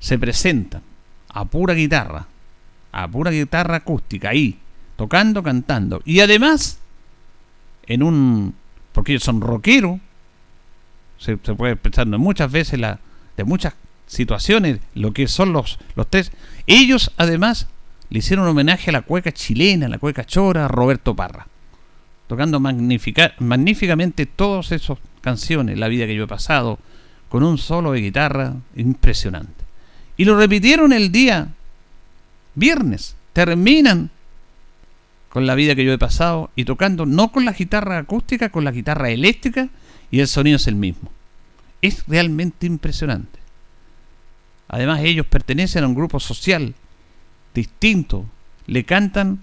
se 0.00 0.18
presentan 0.18 0.82
a 1.28 1.44
pura 1.44 1.72
guitarra, 1.72 2.26
a 2.90 3.08
pura 3.08 3.30
guitarra 3.30 3.76
acústica, 3.76 4.30
ahí, 4.30 4.58
tocando, 4.96 5.42
cantando. 5.42 6.02
Y 6.04 6.20
además, 6.20 6.78
en 7.86 8.02
un 8.02 8.54
porque 8.92 9.12
ellos 9.12 9.24
son 9.24 9.40
rockeros, 9.40 10.00
se, 11.18 11.36
puede 11.36 11.76
pensando 11.76 12.18
muchas 12.18 12.50
veces 12.50 12.78
la, 12.78 13.00
de 13.36 13.44
muchas 13.44 13.74
situaciones 14.06 14.80
lo 14.94 15.12
que 15.12 15.28
son 15.28 15.52
los, 15.52 15.78
los 15.94 16.08
tres. 16.08 16.32
Ellos 16.66 17.12
además 17.16 17.68
le 18.10 18.18
hicieron 18.18 18.44
un 18.44 18.50
homenaje 18.50 18.90
a 18.90 18.92
la 18.92 19.02
cueca 19.02 19.32
chilena, 19.32 19.86
a 19.86 19.88
la 19.88 19.98
cueca 19.98 20.24
chora, 20.24 20.66
a 20.66 20.68
Roberto 20.68 21.16
Parra, 21.16 21.46
tocando 22.26 22.60
magníficamente 22.60 24.26
todas 24.26 24.72
esas 24.72 24.98
canciones, 25.22 25.78
la 25.78 25.88
vida 25.88 26.06
que 26.06 26.14
yo 26.14 26.24
he 26.24 26.28
pasado, 26.28 26.78
con 27.28 27.42
un 27.42 27.56
solo 27.56 27.92
de 27.92 28.00
guitarra 28.00 28.54
impresionante. 28.76 29.64
Y 30.18 30.26
lo 30.26 30.36
repitieron 30.36 30.92
el 30.92 31.10
día 31.10 31.48
viernes, 32.54 33.16
terminan 33.32 34.10
con 35.32 35.46
la 35.46 35.54
vida 35.54 35.74
que 35.74 35.82
yo 35.82 35.94
he 35.94 35.98
pasado 35.98 36.50
y 36.56 36.66
tocando 36.66 37.06
no 37.06 37.32
con 37.32 37.46
la 37.46 37.52
guitarra 37.52 37.96
acústica, 37.96 38.50
con 38.50 38.64
la 38.64 38.70
guitarra 38.70 39.08
eléctrica 39.08 39.70
y 40.10 40.20
el 40.20 40.28
sonido 40.28 40.56
es 40.56 40.66
el 40.66 40.74
mismo. 40.74 41.10
Es 41.80 42.06
realmente 42.06 42.66
impresionante. 42.66 43.38
Además 44.68 45.00
ellos 45.00 45.24
pertenecen 45.24 45.84
a 45.84 45.86
un 45.86 45.94
grupo 45.94 46.20
social 46.20 46.74
distinto, 47.54 48.26
le 48.66 48.84
cantan 48.84 49.40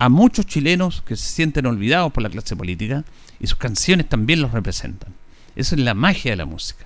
a 0.00 0.08
muchos 0.08 0.44
chilenos 0.44 1.02
que 1.02 1.14
se 1.14 1.32
sienten 1.32 1.66
olvidados 1.66 2.12
por 2.12 2.24
la 2.24 2.30
clase 2.30 2.56
política 2.56 3.04
y 3.38 3.46
sus 3.46 3.58
canciones 3.58 4.08
también 4.08 4.42
los 4.42 4.50
representan. 4.50 5.14
Esa 5.54 5.76
es 5.76 5.80
la 5.80 5.94
magia 5.94 6.32
de 6.32 6.36
la 6.36 6.46
música. 6.46 6.84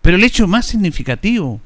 Pero 0.00 0.16
el 0.16 0.24
hecho 0.24 0.46
más 0.46 0.64
significativo, 0.64 1.60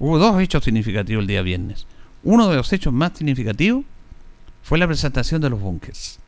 hubo 0.00 0.18
dos 0.18 0.42
hechos 0.42 0.64
significativos 0.64 1.20
el 1.22 1.28
día 1.28 1.42
viernes. 1.42 1.86
Uno 2.24 2.48
de 2.48 2.56
los 2.56 2.72
hechos 2.72 2.92
más 2.92 3.12
significativos 3.16 3.84
fue 4.62 4.78
la 4.78 4.86
presentación 4.86 5.40
de 5.40 5.50
los 5.50 5.60
bunkers. 5.60 6.18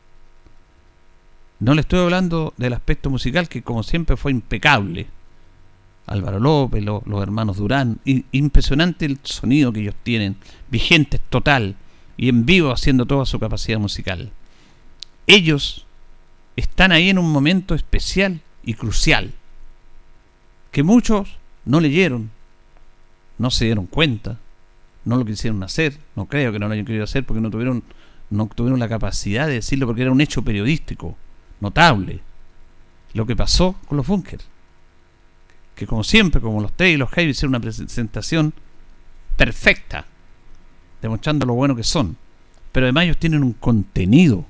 No 1.61 1.75
le 1.75 1.83
estoy 1.83 2.01
hablando 2.01 2.55
del 2.57 2.73
aspecto 2.73 3.09
musical 3.09 3.49
que 3.49 3.63
como 3.63 3.83
siempre 3.83 4.17
fue 4.17 4.33
impecable. 4.33 5.07
Álvaro 6.07 6.41
López, 6.41 6.83
los 6.85 7.23
hermanos 7.23 7.59
Durán, 7.59 8.01
impresionante 8.05 9.07
el 9.07 9.21
sonido 9.23 9.73
que 9.73 9.81
ellos 9.81 9.95
tienen, 10.03 10.37
vigentes 10.69 11.21
total 11.31 11.77
y 12.17 12.29
en 12.29 12.45
vivo 12.45 12.73
haciendo 12.73 13.07
toda 13.07 13.27
su 13.27 13.39
capacidad 13.39 13.79
musical. 13.79 14.33
Ellos 15.29 15.87
están 16.57 16.91
ahí 16.91 17.11
en 17.11 17.19
un 17.19 17.31
momento 17.31 17.75
especial 17.75 18.41
y 18.65 18.75
crucial 18.75 19.33
que 20.73 20.83
muchos 20.83 21.37
no 21.65 21.79
leyeron, 21.79 22.31
no 23.39 23.51
se 23.51 23.67
dieron 23.67 23.87
cuenta, 23.87 24.39
no 25.05 25.17
lo 25.17 25.25
quisieron 25.25 25.63
hacer, 25.63 25.99
no 26.17 26.27
creo 26.27 26.51
que 26.51 26.59
no 26.59 26.67
lo 26.67 26.73
hayan 26.73 26.87
querido 26.87 27.05
hacer 27.05 27.25
porque 27.25 27.41
no 27.41 27.51
tuvieron 27.51 27.85
no 28.33 28.47
tuvieron 28.47 28.81
la 28.81 28.89
capacidad 28.89 29.47
de 29.47 29.55
decirlo 29.55 29.87
porque 29.87 30.03
era 30.03 30.13
un 30.13 30.21
hecho 30.21 30.43
periodístico 30.43 31.17
notable. 31.61 32.21
Lo 33.15 33.27
que 33.27 33.37
pasó 33.37 33.77
con 33.87 33.97
los 33.97 34.07
bunkers. 34.07 34.47
Que 35.75 35.87
como 35.87 36.05
siempre, 36.05 36.41
como 36.41 36.61
los 36.61 36.73
T 36.73 36.91
y 36.91 36.97
los 36.97 37.11
Javi 37.11 37.29
hicieron 37.29 37.51
una 37.51 37.61
presentación 37.61 38.55
perfecta, 39.37 40.07
demostrando 41.01 41.47
lo 41.47 41.55
bueno 41.55 41.77
que 41.77 41.85
son. 41.85 42.17
Pero 42.73 42.87
además 42.87 43.05
ellos 43.05 43.19
tienen 43.19 43.43
un 43.43 43.53
contenido 43.53 44.47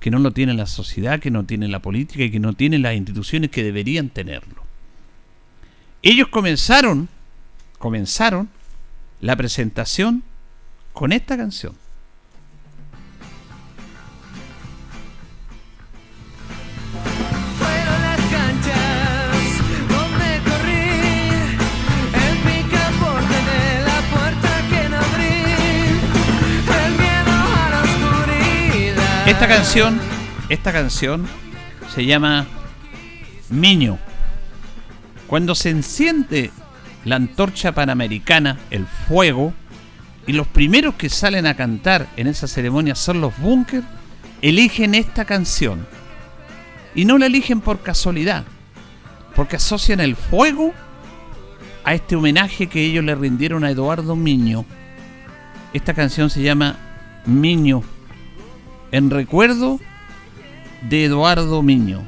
que 0.00 0.10
no 0.10 0.18
lo 0.18 0.32
tiene 0.32 0.54
la 0.54 0.66
sociedad, 0.66 1.20
que 1.20 1.30
no 1.30 1.44
tiene 1.44 1.68
la 1.68 1.80
política 1.80 2.24
y 2.24 2.30
que 2.30 2.40
no 2.40 2.52
tienen 2.52 2.82
las 2.82 2.94
instituciones 2.94 3.50
que 3.50 3.64
deberían 3.64 4.10
tenerlo. 4.10 4.62
Ellos 6.02 6.28
comenzaron, 6.28 7.08
comenzaron 7.78 8.48
la 9.20 9.34
presentación 9.36 10.22
con 10.92 11.12
esta 11.12 11.36
canción. 11.36 11.74
Esta 29.38 29.54
canción, 29.54 30.00
esta 30.48 30.72
canción 30.72 31.24
se 31.94 32.04
llama 32.04 32.44
Miño. 33.50 33.96
Cuando 35.28 35.54
se 35.54 35.70
enciende 35.70 36.50
la 37.04 37.14
antorcha 37.14 37.70
panamericana, 37.70 38.58
el 38.72 38.84
fuego, 38.84 39.54
y 40.26 40.32
los 40.32 40.48
primeros 40.48 40.96
que 40.96 41.08
salen 41.08 41.46
a 41.46 41.54
cantar 41.54 42.08
en 42.16 42.26
esa 42.26 42.48
ceremonia 42.48 42.96
son 42.96 43.20
los 43.20 43.38
bunkers, 43.38 43.86
eligen 44.42 44.96
esta 44.96 45.24
canción. 45.24 45.86
Y 46.96 47.04
no 47.04 47.16
la 47.16 47.26
eligen 47.26 47.60
por 47.60 47.80
casualidad, 47.80 48.42
porque 49.36 49.54
asocian 49.54 50.00
el 50.00 50.16
fuego 50.16 50.74
a 51.84 51.94
este 51.94 52.16
homenaje 52.16 52.66
que 52.66 52.84
ellos 52.84 53.04
le 53.04 53.14
rindieron 53.14 53.62
a 53.62 53.70
Eduardo 53.70 54.16
Miño. 54.16 54.64
Esta 55.72 55.94
canción 55.94 56.28
se 56.28 56.42
llama 56.42 56.74
Miño 57.24 57.84
en 58.92 59.10
recuerdo 59.10 59.80
de 60.82 61.04
Eduardo 61.04 61.62
Miño. 61.62 62.02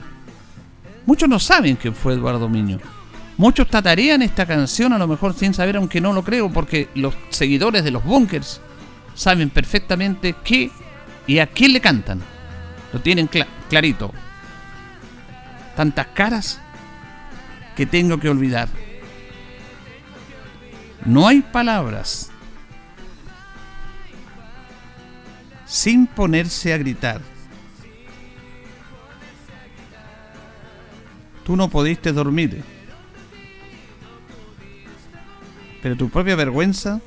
Muchos 1.06 1.28
no 1.28 1.38
saben 1.38 1.76
quién 1.76 1.94
fue 1.94 2.14
Eduardo 2.14 2.48
Miño. 2.48 2.78
Muchos 3.36 3.68
tatarean 3.68 4.22
esta 4.22 4.46
canción 4.46 4.92
a 4.92 4.98
lo 4.98 5.08
mejor 5.08 5.34
sin 5.34 5.54
saber, 5.54 5.76
aunque 5.76 6.00
no 6.00 6.12
lo 6.12 6.22
creo, 6.22 6.52
porque 6.52 6.88
los 6.94 7.14
seguidores 7.30 7.84
de 7.84 7.90
los 7.90 8.04
bunkers 8.04 8.60
saben 9.14 9.50
perfectamente 9.50 10.34
qué 10.44 10.70
y 11.26 11.38
a 11.38 11.46
quién 11.46 11.72
le 11.72 11.80
cantan. 11.80 12.20
Lo 12.92 13.00
tienen 13.00 13.28
clarito. 13.68 14.12
Tantas 15.74 16.08
caras 16.08 16.60
que 17.76 17.86
tengo 17.86 18.20
que 18.20 18.28
olvidar. 18.28 18.68
No 21.06 21.26
hay 21.26 21.40
palabras 21.40 22.30
sin 25.70 26.08
ponerse 26.08 26.72
a 26.72 26.78
gritar. 26.78 27.20
Tú 31.44 31.56
no 31.56 31.68
pudiste 31.68 32.12
dormir, 32.12 32.62
pero 35.80 35.96
tu 35.96 36.10
propia 36.10 36.34
vergüenza 36.34 37.00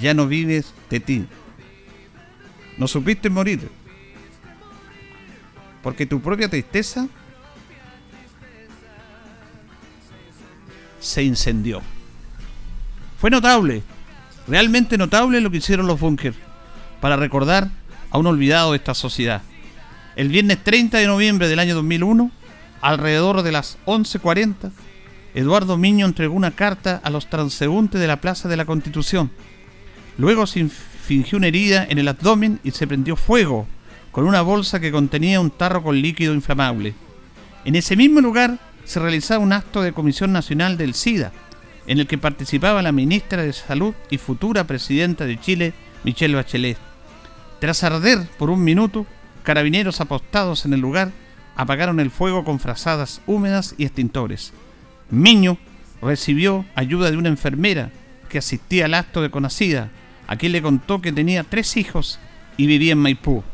ya 0.00 0.14
no 0.14 0.26
vives 0.26 0.74
de 0.90 0.98
ti. 0.98 1.26
No 2.76 2.88
supiste 2.88 3.30
morir, 3.30 3.70
porque 5.80 6.06
tu 6.06 6.20
propia 6.20 6.48
tristeza 6.48 7.06
se 10.98 11.22
incendió. 11.22 11.80
Fue 13.20 13.30
notable 13.30 13.84
Realmente 14.46 14.98
notable 14.98 15.40
lo 15.40 15.50
que 15.50 15.58
hicieron 15.58 15.86
los 15.86 16.00
bunkers 16.00 16.36
para 17.00 17.16
recordar 17.16 17.70
a 18.10 18.18
un 18.18 18.26
olvidado 18.26 18.72
de 18.72 18.78
esta 18.78 18.94
sociedad. 18.94 19.42
El 20.16 20.28
viernes 20.28 20.62
30 20.62 20.98
de 20.98 21.06
noviembre 21.06 21.48
del 21.48 21.58
año 21.58 21.74
2001, 21.74 22.30
alrededor 22.80 23.42
de 23.42 23.52
las 23.52 23.78
11.40, 23.86 24.70
Eduardo 25.34 25.76
Miño 25.76 26.06
entregó 26.06 26.34
una 26.34 26.52
carta 26.52 27.00
a 27.02 27.10
los 27.10 27.28
transeúntes 27.28 28.00
de 28.00 28.06
la 28.06 28.20
Plaza 28.20 28.48
de 28.48 28.56
la 28.56 28.66
Constitución. 28.66 29.30
Luego 30.16 30.46
se 30.46 30.68
fingió 30.68 31.38
una 31.38 31.48
herida 31.48 31.84
en 31.88 31.98
el 31.98 32.06
abdomen 32.06 32.60
y 32.62 32.70
se 32.70 32.86
prendió 32.86 33.16
fuego 33.16 33.66
con 34.12 34.24
una 34.26 34.42
bolsa 34.42 34.78
que 34.78 34.92
contenía 34.92 35.40
un 35.40 35.50
tarro 35.50 35.82
con 35.82 36.00
líquido 36.00 36.34
inflamable. 36.34 36.94
En 37.64 37.74
ese 37.74 37.96
mismo 37.96 38.20
lugar 38.20 38.58
se 38.84 39.00
realizaba 39.00 39.42
un 39.42 39.52
acto 39.52 39.82
de 39.82 39.92
Comisión 39.92 40.32
Nacional 40.32 40.76
del 40.76 40.94
SIDA, 40.94 41.32
en 41.86 41.98
el 41.98 42.06
que 42.06 42.18
participaba 42.18 42.82
la 42.82 42.92
ministra 42.92 43.42
de 43.42 43.52
Salud 43.52 43.94
y 44.10 44.18
futura 44.18 44.64
presidenta 44.64 45.26
de 45.26 45.38
Chile, 45.38 45.72
Michelle 46.02 46.34
Bachelet. 46.34 46.78
Tras 47.60 47.84
arder 47.84 48.26
por 48.38 48.50
un 48.50 48.64
minuto, 48.64 49.06
carabineros 49.42 50.00
apostados 50.00 50.64
en 50.64 50.72
el 50.72 50.80
lugar 50.80 51.12
apagaron 51.56 52.00
el 52.00 52.10
fuego 52.10 52.44
con 52.44 52.58
frazadas 52.58 53.20
húmedas 53.26 53.74
y 53.78 53.84
extintores. 53.84 54.52
Miño 55.10 55.58
recibió 56.02 56.64
ayuda 56.74 57.10
de 57.10 57.16
una 57.16 57.28
enfermera 57.28 57.90
que 58.28 58.38
asistía 58.38 58.86
al 58.86 58.94
acto 58.94 59.22
de 59.22 59.30
conocida, 59.30 59.90
a 60.26 60.36
quien 60.36 60.52
le 60.52 60.62
contó 60.62 61.00
que 61.00 61.12
tenía 61.12 61.44
tres 61.44 61.76
hijos 61.76 62.18
y 62.56 62.66
vivía 62.66 62.92
en 62.92 62.98
Maipú. 62.98 63.44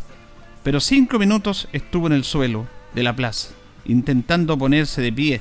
Pero 0.63 0.81
cinco 0.81 1.19
minutos 1.19 1.69
estuvo 1.73 2.07
en 2.07 2.13
el 2.13 2.25
suelo 2.25 2.67
de 2.95 3.03
la 3.03 3.15
plaza, 3.15 3.51
intentando 3.85 4.57
ponerse 4.57 5.03
de 5.03 5.13
pie, 5.13 5.41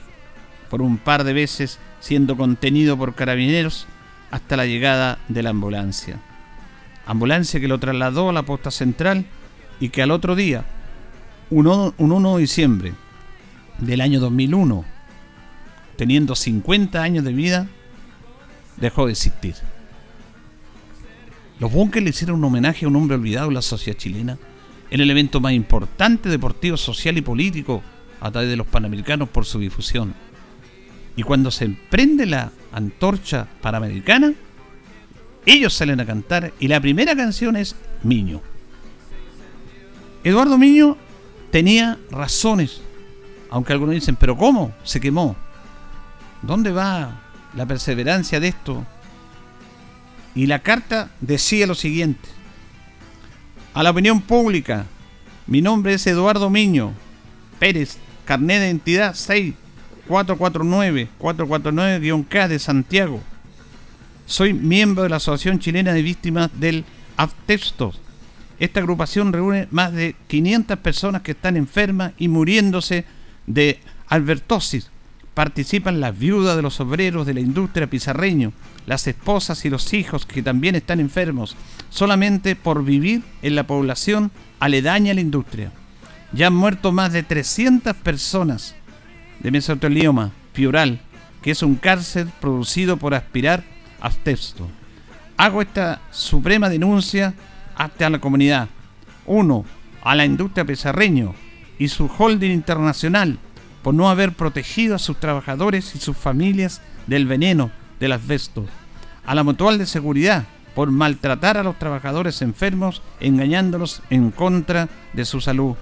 por 0.69 0.81
un 0.81 0.97
par 0.97 1.23
de 1.23 1.33
veces 1.33 1.79
siendo 1.99 2.37
contenido 2.37 2.97
por 2.97 3.15
carabineros 3.15 3.87
hasta 4.31 4.57
la 4.57 4.65
llegada 4.65 5.19
de 5.27 5.43
la 5.43 5.49
ambulancia. 5.51 6.19
Ambulancia 7.05 7.59
que 7.59 7.67
lo 7.67 7.79
trasladó 7.79 8.29
a 8.29 8.33
la 8.33 8.43
posta 8.43 8.71
central 8.71 9.25
y 9.79 9.89
que 9.89 10.01
al 10.01 10.11
otro 10.11 10.35
día, 10.35 10.65
un 11.49 11.93
1 11.97 12.35
de 12.35 12.41
diciembre 12.41 12.93
del 13.79 14.01
año 14.01 14.19
2001, 14.19 14.85
teniendo 15.95 16.35
50 16.35 17.01
años 17.01 17.23
de 17.23 17.33
vida, 17.33 17.67
dejó 18.77 19.05
de 19.05 19.13
existir. 19.13 19.55
Los 21.59 21.71
bunkers 21.73 22.03
le 22.03 22.11
hicieron 22.11 22.37
un 22.37 22.45
homenaje 22.45 22.85
a 22.85 22.87
un 22.87 22.95
hombre 22.95 23.15
olvidado 23.15 23.49
en 23.49 23.55
la 23.55 23.61
sociedad 23.61 23.97
chilena, 23.97 24.37
en 24.91 25.01
el 25.01 25.11
evento 25.11 25.39
más 25.39 25.53
importante 25.53 26.29
deportivo, 26.29 26.77
social 26.77 27.17
y 27.17 27.21
político 27.21 27.83
a 28.21 28.31
través 28.31 28.49
de 28.49 28.55
los 28.55 28.67
Panamericanos 28.67 29.29
por 29.29 29.45
su 29.45 29.59
difusión. 29.59 30.13
Y 31.15 31.23
cuando 31.23 31.51
se 31.51 31.69
prende 31.89 32.25
la 32.25 32.51
antorcha 32.71 33.47
panamericana, 33.61 34.33
ellos 35.45 35.73
salen 35.73 35.99
a 35.99 36.05
cantar 36.05 36.53
y 36.59 36.67
la 36.67 36.79
primera 36.79 37.15
canción 37.15 37.55
es 37.55 37.75
Miño. 38.03 38.41
Eduardo 40.23 40.57
Miño 40.57 40.97
tenía 41.51 41.97
razones, 42.11 42.81
aunque 43.49 43.73
algunos 43.73 43.95
dicen, 43.95 44.15
pero 44.15 44.37
¿cómo? 44.37 44.73
Se 44.83 44.99
quemó. 44.99 45.35
¿Dónde 46.41 46.71
va 46.71 47.21
la 47.55 47.65
perseverancia 47.65 48.39
de 48.39 48.49
esto? 48.49 48.85
Y 50.35 50.45
la 50.45 50.59
carta 50.59 51.09
decía 51.19 51.67
lo 51.67 51.75
siguiente. 51.75 52.29
A 53.73 53.83
la 53.83 53.91
opinión 53.91 54.21
pública, 54.21 54.85
mi 55.47 55.61
nombre 55.61 55.93
es 55.95 56.05
Eduardo 56.07 56.49
Miño 56.49 56.93
Pérez, 57.59 57.97
carnet 58.25 58.61
de 58.61 58.67
identidad 58.67 59.15
6449-449-K 60.09 62.47
de 62.47 62.59
Santiago. 62.59 63.21
Soy 64.25 64.53
miembro 64.53 65.03
de 65.03 65.09
la 65.09 65.17
Asociación 65.17 65.59
Chilena 65.59 65.93
de 65.93 66.01
Víctimas 66.01 66.49
del 66.59 66.83
Aftexto. 67.15 67.93
Esta 68.59 68.79
agrupación 68.79 69.31
reúne 69.31 69.67
más 69.71 69.93
de 69.93 70.15
500 70.27 70.79
personas 70.79 71.21
que 71.21 71.31
están 71.31 71.57
enfermas 71.57 72.13
y 72.17 72.27
muriéndose 72.27 73.05
de 73.45 73.79
albertosis, 74.07 74.89
participan 75.33 76.01
las 76.01 76.17
viudas 76.17 76.55
de 76.55 76.63
los 76.63 76.79
obreros 76.79 77.25
de 77.25 77.35
la 77.35 77.39
industria 77.39 77.89
pizarreño, 77.89 78.51
las 78.85 79.07
esposas 79.07 79.63
y 79.63 79.69
los 79.69 79.93
hijos 79.93 80.25
que 80.25 80.41
también 80.41 80.75
están 80.75 80.99
enfermos, 80.99 81.55
solamente 81.89 82.55
por 82.55 82.83
vivir 82.83 83.21
en 83.41 83.55
la 83.55 83.65
población 83.65 84.31
aledaña 84.59 85.11
a 85.11 85.15
la 85.15 85.21
industria. 85.21 85.71
Ya 86.33 86.47
han 86.47 86.55
muerto 86.55 86.91
más 86.91 87.13
de 87.13 87.23
300 87.23 87.95
personas 87.95 88.75
de 89.39 89.51
mesotelioma 89.51 90.31
piural, 90.53 90.99
que 91.41 91.51
es 91.51 91.63
un 91.63 91.75
cáncer 91.75 92.27
producido 92.39 92.97
por 92.97 93.13
aspirar 93.13 93.63
texto. 94.23 94.67
Hago 95.37 95.61
esta 95.61 96.01
suprema 96.11 96.69
denuncia 96.69 97.33
hasta 97.75 98.09
la 98.09 98.19
comunidad. 98.19 98.67
Uno, 99.25 99.65
a 100.03 100.15
la 100.15 100.25
industria 100.25 100.65
pizarreño 100.65 101.33
y 101.77 101.87
su 101.87 102.09
holding 102.17 102.51
internacional 102.51 103.37
por 103.83 103.93
no 103.93 104.09
haber 104.09 104.33
protegido 104.33 104.95
a 104.95 104.99
sus 104.99 105.19
trabajadores 105.19 105.95
y 105.95 105.99
sus 105.99 106.17
familias 106.17 106.81
del 107.07 107.25
veneno 107.25 107.71
del 107.99 108.11
asbesto, 108.11 108.65
a 109.25 109.35
la 109.35 109.43
mutual 109.43 109.77
de 109.77 109.85
seguridad 109.85 110.45
por 110.75 110.91
maltratar 110.91 111.57
a 111.57 111.63
los 111.63 111.77
trabajadores 111.79 112.41
enfermos 112.41 113.01
engañándolos 113.19 114.01
en 114.09 114.31
contra 114.31 114.89
de 115.13 115.25
su 115.25 115.41
salud, 115.41 115.75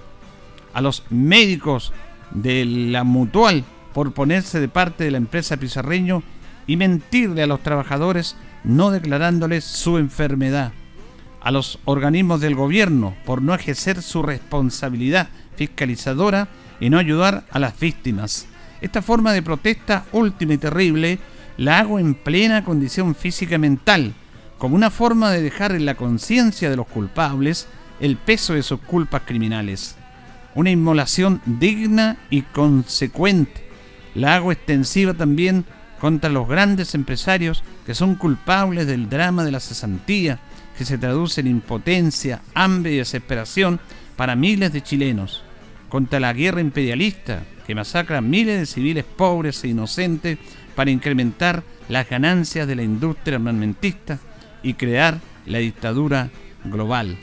a 0.74 0.80
los 0.80 1.04
médicos 1.10 1.92
de 2.30 2.64
la 2.64 3.04
mutual 3.04 3.64
por 3.92 4.12
ponerse 4.12 4.60
de 4.60 4.68
parte 4.68 5.04
de 5.04 5.10
la 5.10 5.18
empresa 5.18 5.56
Pizarreño 5.56 6.22
y 6.66 6.76
mentirle 6.76 7.42
a 7.42 7.46
los 7.46 7.62
trabajadores 7.62 8.36
no 8.64 8.90
declarándoles 8.90 9.64
su 9.64 9.98
enfermedad, 9.98 10.72
a 11.40 11.50
los 11.50 11.78
organismos 11.84 12.40
del 12.40 12.54
gobierno 12.54 13.14
por 13.24 13.42
no 13.42 13.54
ejercer 13.54 14.02
su 14.02 14.22
responsabilidad 14.22 15.28
fiscalizadora 15.56 16.48
y 16.80 16.90
no 16.90 16.98
ayudar 16.98 17.44
a 17.50 17.58
las 17.58 17.78
víctimas. 17.78 18.46
Esta 18.80 19.02
forma 19.02 19.32
de 19.32 19.42
protesta 19.42 20.04
última 20.12 20.54
y 20.54 20.58
terrible 20.58 21.18
la 21.56 21.80
hago 21.80 21.98
en 21.98 22.14
plena 22.14 22.64
condición 22.64 23.14
física 23.14 23.56
y 23.56 23.58
mental, 23.58 24.14
como 24.58 24.76
una 24.76 24.90
forma 24.90 25.30
de 25.30 25.42
dejar 25.42 25.72
en 25.72 25.86
la 25.86 25.96
conciencia 25.96 26.70
de 26.70 26.76
los 26.76 26.86
culpables 26.86 27.66
el 28.00 28.16
peso 28.16 28.54
de 28.54 28.62
sus 28.62 28.80
culpas 28.80 29.22
criminales. 29.24 29.97
Una 30.54 30.70
inmolación 30.70 31.40
digna 31.46 32.18
y 32.30 32.42
consecuente. 32.42 33.68
La 34.14 34.36
hago 34.36 34.52
extensiva 34.52 35.14
también 35.14 35.64
contra 36.00 36.30
los 36.30 36.48
grandes 36.48 36.94
empresarios 36.94 37.62
que 37.86 37.94
son 37.94 38.14
culpables 38.14 38.86
del 38.86 39.08
drama 39.08 39.44
de 39.44 39.52
la 39.52 39.60
cesantía, 39.60 40.38
que 40.76 40.84
se 40.84 40.98
traduce 40.98 41.40
en 41.40 41.48
impotencia, 41.48 42.40
hambre 42.54 42.92
y 42.92 42.96
desesperación 42.96 43.80
para 44.16 44.36
miles 44.36 44.72
de 44.72 44.82
chilenos 44.82 45.42
contra 45.88 46.20
la 46.20 46.32
guerra 46.32 46.60
imperialista 46.60 47.42
que 47.66 47.74
masacra 47.74 48.18
a 48.18 48.22
miles 48.22 48.58
de 48.58 48.66
civiles 48.66 49.04
pobres 49.04 49.62
e 49.62 49.68
inocentes 49.68 50.38
para 50.74 50.90
incrementar 50.90 51.62
las 51.88 52.08
ganancias 52.08 52.66
de 52.66 52.76
la 52.76 52.82
industria 52.82 53.36
armamentista 53.36 54.18
y 54.62 54.74
crear 54.74 55.20
la 55.46 55.58
dictadura 55.58 56.30
global. 56.64 57.18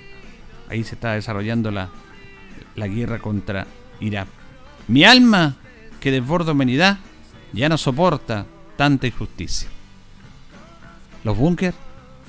Ahí 0.69 0.83
se 0.83 0.95
está 0.95 1.13
desarrollando 1.13 1.71
la, 1.71 1.89
la 2.75 2.87
guerra 2.87 3.19
contra 3.19 3.67
Irak. 3.99 4.27
Mi 4.87 5.03
alma, 5.03 5.55
que 5.99 6.11
desborda 6.11 6.51
humanidad, 6.51 6.99
ya 7.53 7.69
no 7.69 7.77
soporta 7.77 8.45
tanta 8.77 9.07
injusticia. 9.07 9.69
Los 11.23 11.37
bunkers 11.37 11.75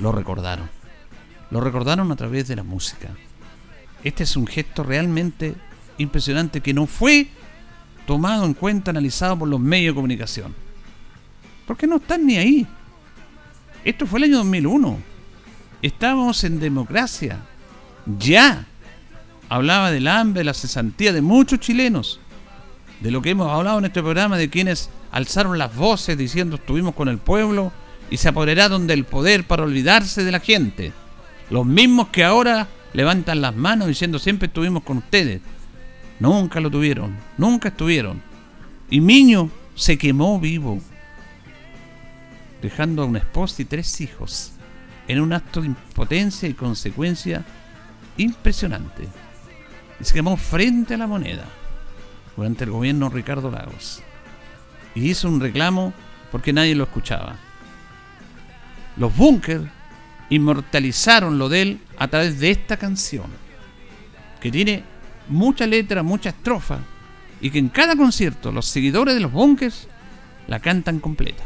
lo 0.01 0.13
recordaron. 0.13 0.71
Lo 1.51 1.61
recordaron 1.61 2.11
a 2.11 2.17
través 2.17 2.49
de 2.49 2.57
la 2.57 2.63
música. 2.63 3.11
Este 4.03 4.23
es 4.23 4.37
un 4.37 4.47
gesto 4.47 4.83
realmente 4.83 5.55
impresionante 5.99 6.61
que 6.61 6.75
no 6.75 6.87
fue 6.87 7.29
tomado 8.07 8.45
en 8.45 8.55
cuenta, 8.55 8.91
analizado 8.91 9.39
por 9.39 9.49
los 9.49 9.61
medios 9.61 9.93
de 9.93 9.97
comunicación. 9.97 10.55
Porque 11.67 11.87
no 11.87 11.97
están 11.97 12.25
ni 12.25 12.37
ahí. 12.37 12.67
Esto 13.85 14.07
fue 14.07 14.21
el 14.21 14.25
año 14.25 14.39
2001. 14.39 14.99
Estábamos 15.83 16.43
en 16.45 16.61
democracia. 16.61 17.41
Ya. 18.19 18.67
Hablaba 19.49 19.91
del 19.91 20.09
hambre, 20.09 20.41
de 20.41 20.45
la 20.45 20.55
cesantía 20.55 21.13
de 21.13 21.23
muchos 21.23 21.61
chilenos. 21.61 22.21
De 23.01 23.11
lo 23.11 23.23
que 23.23 23.31
hemos 23.31 23.51
hablado 23.51 23.79
en 23.79 23.85
este 23.85 24.03
programa, 24.03 24.37
de 24.37 24.51
quienes 24.51 24.91
alzaron 25.13 25.59
las 25.59 25.75
voces 25.75 26.17
diciendo 26.17 26.57
estuvimos 26.57 26.95
con 26.95 27.09
el 27.09 27.19
pueblo 27.19 27.73
y 28.11 28.17
se 28.17 28.29
apoderaron 28.29 28.87
del 28.87 29.05
poder 29.05 29.45
para 29.45 29.65
olvidarse 29.65 30.25
de 30.25 30.33
la 30.33 30.41
gente. 30.41 30.93
Los 31.51 31.67
mismos 31.67 32.09
que 32.09 32.25
ahora 32.25 32.69
levantan 32.93 33.41
las 33.41 33.55
manos 33.55 33.89
diciendo 33.89 34.19
siempre 34.19 34.47
estuvimos 34.47 34.83
con 34.83 34.99
ustedes. 34.99 35.41
Nunca 36.19 36.61
lo 36.61 36.71
tuvieron, 36.71 37.17
nunca 37.37 37.69
estuvieron. 37.69 38.23
Y 38.91 39.01
Miño 39.01 39.51
se 39.75 39.99
quemó 39.99 40.41
vivo, 40.41 40.81
dejando 42.63 43.03
a 43.03 43.07
una 43.07 43.19
esposa 43.19 43.63
y 43.63 43.67
tres 43.67 44.01
hijos 44.01 44.53
en 45.09 45.21
un 45.21 45.33
acto 45.33 45.61
de 45.61 45.69
impotencia 45.69 46.49
y 46.49 46.55
consecuencia 46.55 47.45
impresionante. 48.17 49.07
Y 50.01 50.05
se 50.05 50.15
quemó 50.15 50.37
frente 50.37 50.95
a 50.95 50.99
la 50.99 51.07
moneda 51.07 51.45
durante 52.37 52.65
el 52.65 52.71
gobierno 52.71 53.09
Ricardo 53.09 53.51
Lagos. 53.51 54.03
Y 54.95 55.11
hizo 55.11 55.29
un 55.29 55.41
reclamo 55.41 55.93
porque 56.31 56.53
nadie 56.53 56.75
lo 56.75 56.85
escuchaba. 56.85 57.37
Los 58.97 59.15
bunkers 59.17 59.65
inmortalizaron 60.31 61.39
lo 61.39 61.49
de 61.49 61.63
él 61.63 61.81
a 61.99 62.09
través 62.09 62.39
de 62.41 62.51
esta 62.51 62.77
canción, 62.77 63.27
que 64.41 64.51
tiene 64.51 64.83
mucha 65.29 65.67
letra, 65.67 66.03
mucha 66.03 66.31
estrofa, 66.31 66.79
y 67.41 67.51
que 67.51 67.59
en 67.59 67.69
cada 67.69 67.97
concierto 67.97 68.51
los 68.53 68.67
seguidores 68.67 69.15
de 69.15 69.21
los 69.21 69.33
bunkers 69.33 69.89
la 70.49 70.61
cantan 70.61 71.01
completa. 71.01 71.45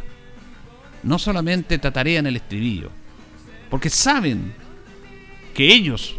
No 1.03 1.19
solamente 1.19 1.79
tatarean 1.79 2.27
el 2.27 2.37
estribillo, 2.37 2.91
porque 3.69 3.91
saben 3.91 4.55
que 5.55 5.73
ellos, 5.73 6.17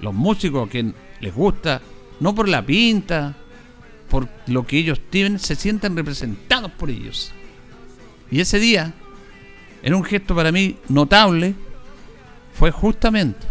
los 0.00 0.14
músicos 0.14 0.66
a 0.66 0.70
quien 0.70 0.94
les 1.20 1.34
gusta, 1.34 1.80
no 2.20 2.34
por 2.34 2.48
la 2.48 2.64
pinta, 2.64 3.34
por 4.08 4.28
lo 4.46 4.66
que 4.66 4.78
ellos 4.78 5.00
tienen, 5.10 5.38
se 5.38 5.54
sientan 5.54 5.96
representados 5.96 6.70
por 6.72 6.90
ellos. 6.90 7.32
Y 8.30 8.40
ese 8.40 8.58
día, 8.58 8.92
en 9.82 9.94
un 9.94 10.04
gesto 10.04 10.34
para 10.34 10.52
mí 10.52 10.76
notable, 10.88 11.54
fue 12.54 12.70
justamente 12.70 13.46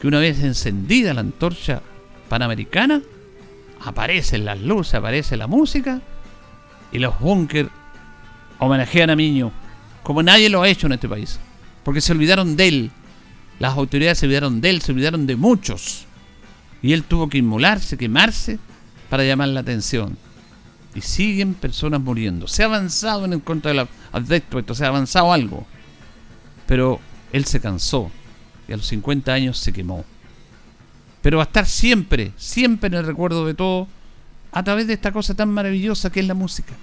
que 0.00 0.06
una 0.06 0.18
vez 0.18 0.42
encendida 0.42 1.14
la 1.14 1.20
antorcha 1.20 1.82
panamericana, 2.28 3.02
aparecen 3.84 4.44
las 4.44 4.60
luces, 4.60 4.94
aparece 4.94 5.36
la 5.36 5.46
música 5.46 6.00
y 6.90 6.98
los 6.98 7.18
bunkers 7.20 7.70
homenajean 8.58 9.10
a 9.10 9.16
Miño 9.16 9.52
como 10.04 10.22
nadie 10.22 10.50
lo 10.50 10.62
ha 10.62 10.68
hecho 10.68 10.86
en 10.86 10.92
este 10.92 11.08
país. 11.08 11.40
Porque 11.82 12.00
se 12.00 12.12
olvidaron 12.12 12.56
de 12.56 12.68
él. 12.68 12.90
Las 13.58 13.76
autoridades 13.76 14.18
se 14.18 14.26
olvidaron 14.26 14.60
de 14.60 14.70
él, 14.70 14.82
se 14.82 14.92
olvidaron 14.92 15.26
de 15.26 15.34
muchos. 15.34 16.06
Y 16.84 16.92
él 16.92 17.02
tuvo 17.02 17.30
que 17.30 17.38
inmolarse, 17.38 17.96
quemarse 17.96 18.58
para 19.08 19.24
llamar 19.24 19.48
la 19.48 19.60
atención. 19.60 20.18
Y 20.94 21.00
siguen 21.00 21.54
personas 21.54 21.98
muriendo. 22.02 22.46
Se 22.46 22.62
ha 22.62 22.66
avanzado 22.66 23.24
en 23.24 23.32
el 23.32 23.40
contra 23.40 23.70
de, 23.70 23.76
la, 23.78 23.88
esto, 24.36 24.74
se 24.74 24.84
ha 24.84 24.88
avanzado 24.88 25.32
algo. 25.32 25.66
Pero 26.66 27.00
él 27.32 27.46
se 27.46 27.58
cansó 27.58 28.10
y 28.68 28.74
a 28.74 28.76
los 28.76 28.86
50 28.86 29.32
años 29.32 29.56
se 29.56 29.72
quemó. 29.72 30.04
Pero 31.22 31.38
va 31.38 31.44
a 31.44 31.46
estar 31.46 31.64
siempre, 31.64 32.32
siempre 32.36 32.88
en 32.88 32.94
el 32.96 33.06
recuerdo 33.06 33.46
de 33.46 33.54
todo, 33.54 33.88
a 34.52 34.62
través 34.62 34.86
de 34.86 34.92
esta 34.92 35.10
cosa 35.10 35.32
tan 35.34 35.48
maravillosa 35.48 36.12
que 36.12 36.20
es 36.20 36.26
la 36.26 36.34
música. 36.34 36.74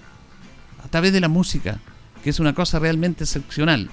A 0.83 0.87
través 0.87 1.13
de 1.13 1.19
la 1.19 1.27
música, 1.27 1.77
que 2.23 2.31
es 2.31 2.39
una 2.39 2.55
cosa 2.55 2.79
realmente 2.79 3.23
excepcional. 3.23 3.87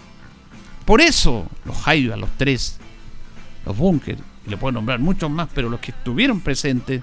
Por 0.87 1.03
eso 1.03 1.47
los 1.67 1.77
Jaivas, 1.77 2.19
los 2.19 2.31
tres, 2.39 2.79
los 3.67 3.77
Bunkers, 3.77 4.23
le 4.49 4.57
puedo 4.57 4.73
nombrar 4.73 4.99
muchos 4.99 5.31
más, 5.31 5.49
pero 5.55 5.69
los 5.69 5.81
que 5.81 5.91
estuvieron 5.91 6.41
presentes, 6.41 7.03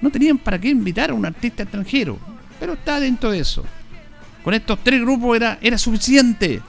no 0.00 0.10
tenían 0.10 0.38
para 0.38 0.58
qué 0.58 0.68
invitar 0.68 1.10
a 1.10 1.14
un 1.14 1.24
artista 1.24 1.62
extranjero. 1.62 2.18
Pero 2.58 2.74
está 2.74 3.00
dentro 3.00 3.30
de 3.30 3.40
eso. 3.40 3.64
Con 4.42 4.54
estos 4.54 4.78
tres 4.82 5.00
grupos 5.00 5.36
era, 5.36 5.58
era 5.62 5.78
suficiente 5.78 6.60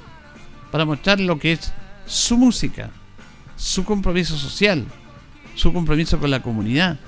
para 0.72 0.86
mostrar 0.86 1.20
lo 1.20 1.40
que 1.40 1.54
es 1.54 1.74
su 2.06 2.38
música, 2.38 2.92
su 3.56 3.84
compromiso 3.84 4.38
social, 4.38 4.86
su 5.56 5.74
compromiso 5.74 6.20
con 6.20 6.32
la 6.32 6.42
comunidad, 6.42 7.00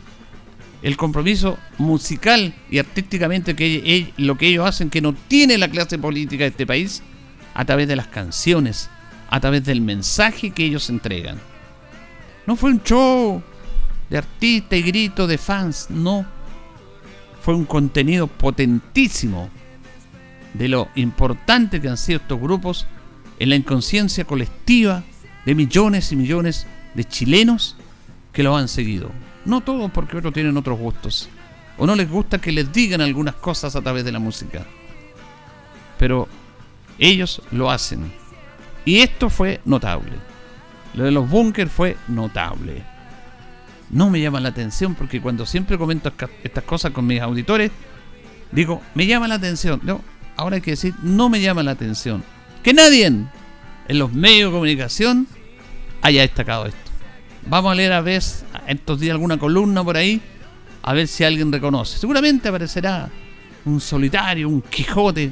el 0.81 0.97
compromiso 0.97 1.57
musical 1.77 2.53
y 2.69 2.79
artísticamente 2.79 3.55
que 3.55 4.13
lo 4.17 4.37
que 4.37 4.47
ellos 4.47 4.67
hacen 4.67 4.89
que 4.89 5.01
no 5.01 5.13
tiene 5.13 5.57
la 5.57 5.67
clase 5.67 5.97
política 5.97 6.43
de 6.43 6.51
este 6.51 6.67
país 6.67 7.01
a 7.53 7.65
través 7.65 7.87
de 7.87 7.95
las 7.95 8.07
canciones, 8.07 8.89
a 9.29 9.39
través 9.39 9.65
del 9.65 9.81
mensaje 9.81 10.51
que 10.51 10.65
ellos 10.65 10.89
entregan. 10.89 11.39
No 12.45 12.55
fue 12.55 12.71
un 12.71 12.83
show 12.83 13.41
de 14.09 14.17
artista 14.17 14.75
y 14.75 14.81
grito 14.83 15.27
de 15.27 15.37
fans, 15.37 15.87
no. 15.89 16.25
Fue 17.41 17.53
un 17.53 17.65
contenido 17.65 18.27
potentísimo 18.27 19.49
de 20.53 20.67
lo 20.67 20.87
importante 20.95 21.81
que 21.81 21.89
han 21.89 21.97
sido 21.97 22.19
estos 22.19 22.39
grupos 22.39 22.87
en 23.39 23.49
la 23.49 23.55
inconsciencia 23.55 24.25
colectiva 24.25 25.03
de 25.45 25.55
millones 25.55 26.11
y 26.11 26.15
millones 26.15 26.65
de 26.93 27.03
chilenos 27.03 27.75
que 28.31 28.43
lo 28.43 28.55
han 28.55 28.67
seguido. 28.67 29.11
No 29.45 29.61
todos 29.61 29.91
porque 29.91 30.17
otros 30.17 30.33
tienen 30.33 30.57
otros 30.57 30.79
gustos. 30.79 31.29
O 31.77 31.85
no 31.85 31.95
les 31.95 32.09
gusta 32.09 32.39
que 32.39 32.51
les 32.51 32.71
digan 32.71 33.01
algunas 33.01 33.35
cosas 33.35 33.75
a 33.75 33.81
través 33.81 34.05
de 34.05 34.11
la 34.11 34.19
música. 34.19 34.65
Pero 35.99 36.27
ellos 36.97 37.41
lo 37.51 37.69
hacen 37.69 38.11
y 38.85 38.99
esto 38.99 39.29
fue 39.29 39.59
notable. 39.65 40.13
Lo 40.95 41.03
de 41.03 41.11
los 41.11 41.29
bunkers 41.29 41.71
fue 41.71 41.97
notable. 42.07 42.81
No 43.89 44.09
me 44.09 44.19
llama 44.21 44.39
la 44.39 44.49
atención 44.49 44.95
porque 44.95 45.21
cuando 45.21 45.45
siempre 45.45 45.77
comento 45.77 46.11
estas 46.43 46.63
cosas 46.63 46.91
con 46.91 47.05
mis 47.05 47.21
auditores, 47.21 47.71
digo, 48.51 48.81
me 48.95 49.05
llama 49.05 49.27
la 49.27 49.35
atención. 49.35 49.81
No, 49.83 50.01
ahora 50.37 50.55
hay 50.55 50.61
que 50.61 50.71
decir, 50.71 50.95
no 51.03 51.29
me 51.29 51.41
llama 51.41 51.63
la 51.63 51.71
atención. 51.71 52.23
Que 52.63 52.73
nadie 52.73 53.05
en 53.05 53.29
los 53.89 54.11
medios 54.13 54.49
de 54.49 54.53
comunicación 54.53 55.27
haya 56.01 56.21
destacado 56.21 56.65
esto. 56.65 56.79
Vamos 57.47 57.71
a 57.71 57.75
leer 57.75 57.93
a 57.93 58.01
ver 58.01 58.23
estos 58.67 58.99
días 58.99 59.11
alguna 59.11 59.37
columna 59.37 59.83
por 59.83 59.97
ahí, 59.97 60.21
a 60.81 60.93
ver 60.93 61.07
si 61.07 61.23
alguien 61.23 61.51
reconoce. 61.51 61.99
Seguramente 61.99 62.47
aparecerá 62.47 63.09
un 63.65 63.79
solitario, 63.79 64.49
un 64.49 64.61
Quijote, 64.61 65.31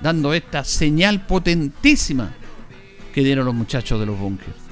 dando 0.00 0.32
esta 0.32 0.64
señal 0.64 1.26
potentísima 1.26 2.30
que 3.12 3.22
dieron 3.22 3.44
los 3.44 3.54
muchachos 3.54 3.98
de 4.00 4.06
los 4.06 4.18
bunkers. 4.18 4.67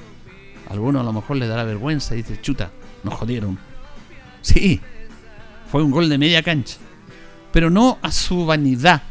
Algunos 0.69 1.01
a 1.01 1.05
lo 1.05 1.13
mejor 1.13 1.37
les 1.37 1.49
dará 1.49 1.63
vergüenza 1.63 2.13
y 2.13 2.17
dice, 2.17 2.41
chuta, 2.41 2.71
nos 3.03 3.13
jodieron. 3.13 3.57
Sí, 4.41 4.81
fue 5.71 5.83
un 5.83 5.91
gol 5.91 6.09
de 6.09 6.17
media 6.17 6.43
cancha. 6.43 6.77
Pero 7.51 7.69
no 7.69 7.97
a 8.01 8.11
su 8.11 8.45
vanidad, 8.45 9.01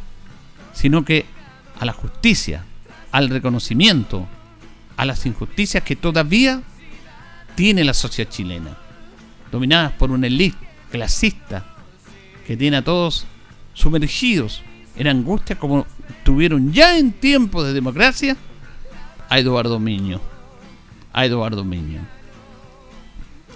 sino 0.72 1.04
que 1.04 1.24
a 1.78 1.84
la 1.84 1.92
justicia, 1.92 2.64
al 3.12 3.30
reconocimiento, 3.30 4.26
a 4.96 5.04
las 5.04 5.24
injusticias 5.26 5.82
que 5.82 5.96
todavía 5.96 6.62
tiene 7.54 7.84
la 7.84 7.94
sociedad 7.94 8.30
chilena, 8.30 8.76
dominadas 9.50 9.92
por 9.92 10.10
una 10.10 10.26
élite 10.26 10.58
clasista 10.90 11.64
que 12.46 12.56
tiene 12.56 12.78
a 12.78 12.84
todos 12.84 13.26
sumergidos 13.74 14.62
en 14.96 15.08
angustia 15.08 15.58
como 15.58 15.86
tuvieron 16.24 16.72
ya 16.72 16.96
en 16.98 17.12
tiempos 17.12 17.64
de 17.64 17.72
democracia 17.72 18.36
a 19.28 19.38
Eduardo 19.38 19.78
Miño. 19.78 20.20
A 21.16 21.24
Eduardo 21.24 21.64
Miño. 21.64 22.06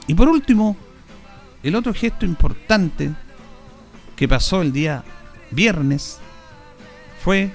Y 0.07 0.15
por 0.15 0.29
último, 0.29 0.77
el 1.63 1.77
otro 1.77 1.93
gesto 1.93 2.25
importante 2.25 3.11
que 4.17 4.27
pasó 4.27 4.63
el 4.63 4.73
día 4.73 5.05
viernes 5.51 6.19
fue 7.23 7.51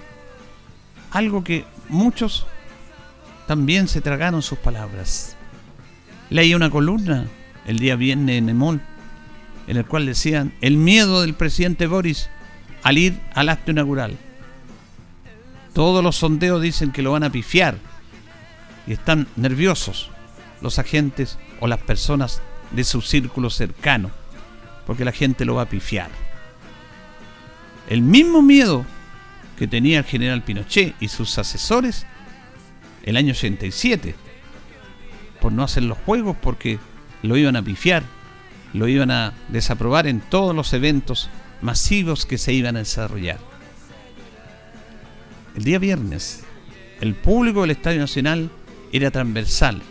algo 1.10 1.44
que 1.44 1.66
muchos 1.90 2.46
también 3.48 3.88
se 3.88 4.00
tragaron 4.00 4.44
sus 4.44 4.60
palabras. 4.60 5.36
Leí 6.30 6.54
una 6.54 6.70
columna 6.70 7.26
el 7.66 7.80
día 7.80 7.96
viernes 7.96 8.38
en 8.38 8.50
Emol, 8.50 8.82
en 9.66 9.78
el 9.78 9.86
cual 9.86 10.06
decían 10.06 10.54
el 10.62 10.78
miedo 10.78 11.22
del 11.22 11.34
presidente 11.34 11.88
Boris 11.88 12.30
al 12.84 13.00
ir 13.00 13.20
al 13.34 13.50
acto 13.50 13.72
inaugural. 13.72 14.18
Todos 15.74 16.04
los 16.04 16.16
sondeos 16.16 16.62
dicen 16.62 16.92
que 16.92 17.02
lo 17.02 17.12
van 17.12 17.24
a 17.24 17.32
pifiar, 17.32 17.80
y 18.88 18.94
están 18.94 19.28
nerviosos 19.36 20.10
los 20.62 20.80
agentes 20.80 21.38
o 21.60 21.68
las 21.68 21.80
personas 21.80 22.42
de 22.72 22.84
su 22.84 23.02
círculo 23.02 23.50
cercano, 23.50 24.12
porque 24.86 25.06
la 25.06 25.12
gente 25.12 25.46
lo 25.46 25.56
va 25.56 25.64
a 25.64 25.70
pifiar. 25.70 26.10
El 27.90 28.02
mismo 28.02 28.42
miedo 28.42 28.86
que 29.58 29.68
tenía 29.68 30.00
el 30.00 30.06
general 30.06 30.44
Pinochet 30.44 30.96
y 31.00 31.08
sus 31.08 31.38
asesores 31.38 32.06
el 33.04 33.18
año 33.18 33.32
87, 33.32 34.16
por 35.40 35.52
no 35.52 35.64
hacer 35.64 35.84
los 35.84 35.98
juegos 36.00 36.36
porque 36.42 36.80
lo 37.22 37.38
iban 37.38 37.56
a 37.56 37.64
pifiar, 37.64 38.04
lo 38.74 38.88
iban 38.88 39.12
a 39.12 39.34
desaprobar 39.50 40.08
en 40.08 40.20
todos 40.20 40.56
los 40.56 40.74
eventos 40.74 41.30
masivos 41.62 42.26
que 42.26 42.38
se 42.38 42.54
iban 42.54 42.76
a 42.76 42.80
desarrollar. 42.80 43.38
El 45.56 45.64
día 45.64 45.80
viernes, 45.80 46.44
el 47.00 47.14
público 47.14 47.62
del 47.62 47.72
Estadio 47.72 48.00
Nacional 48.00 48.50
era 48.96 49.12
transversal. 49.12 49.82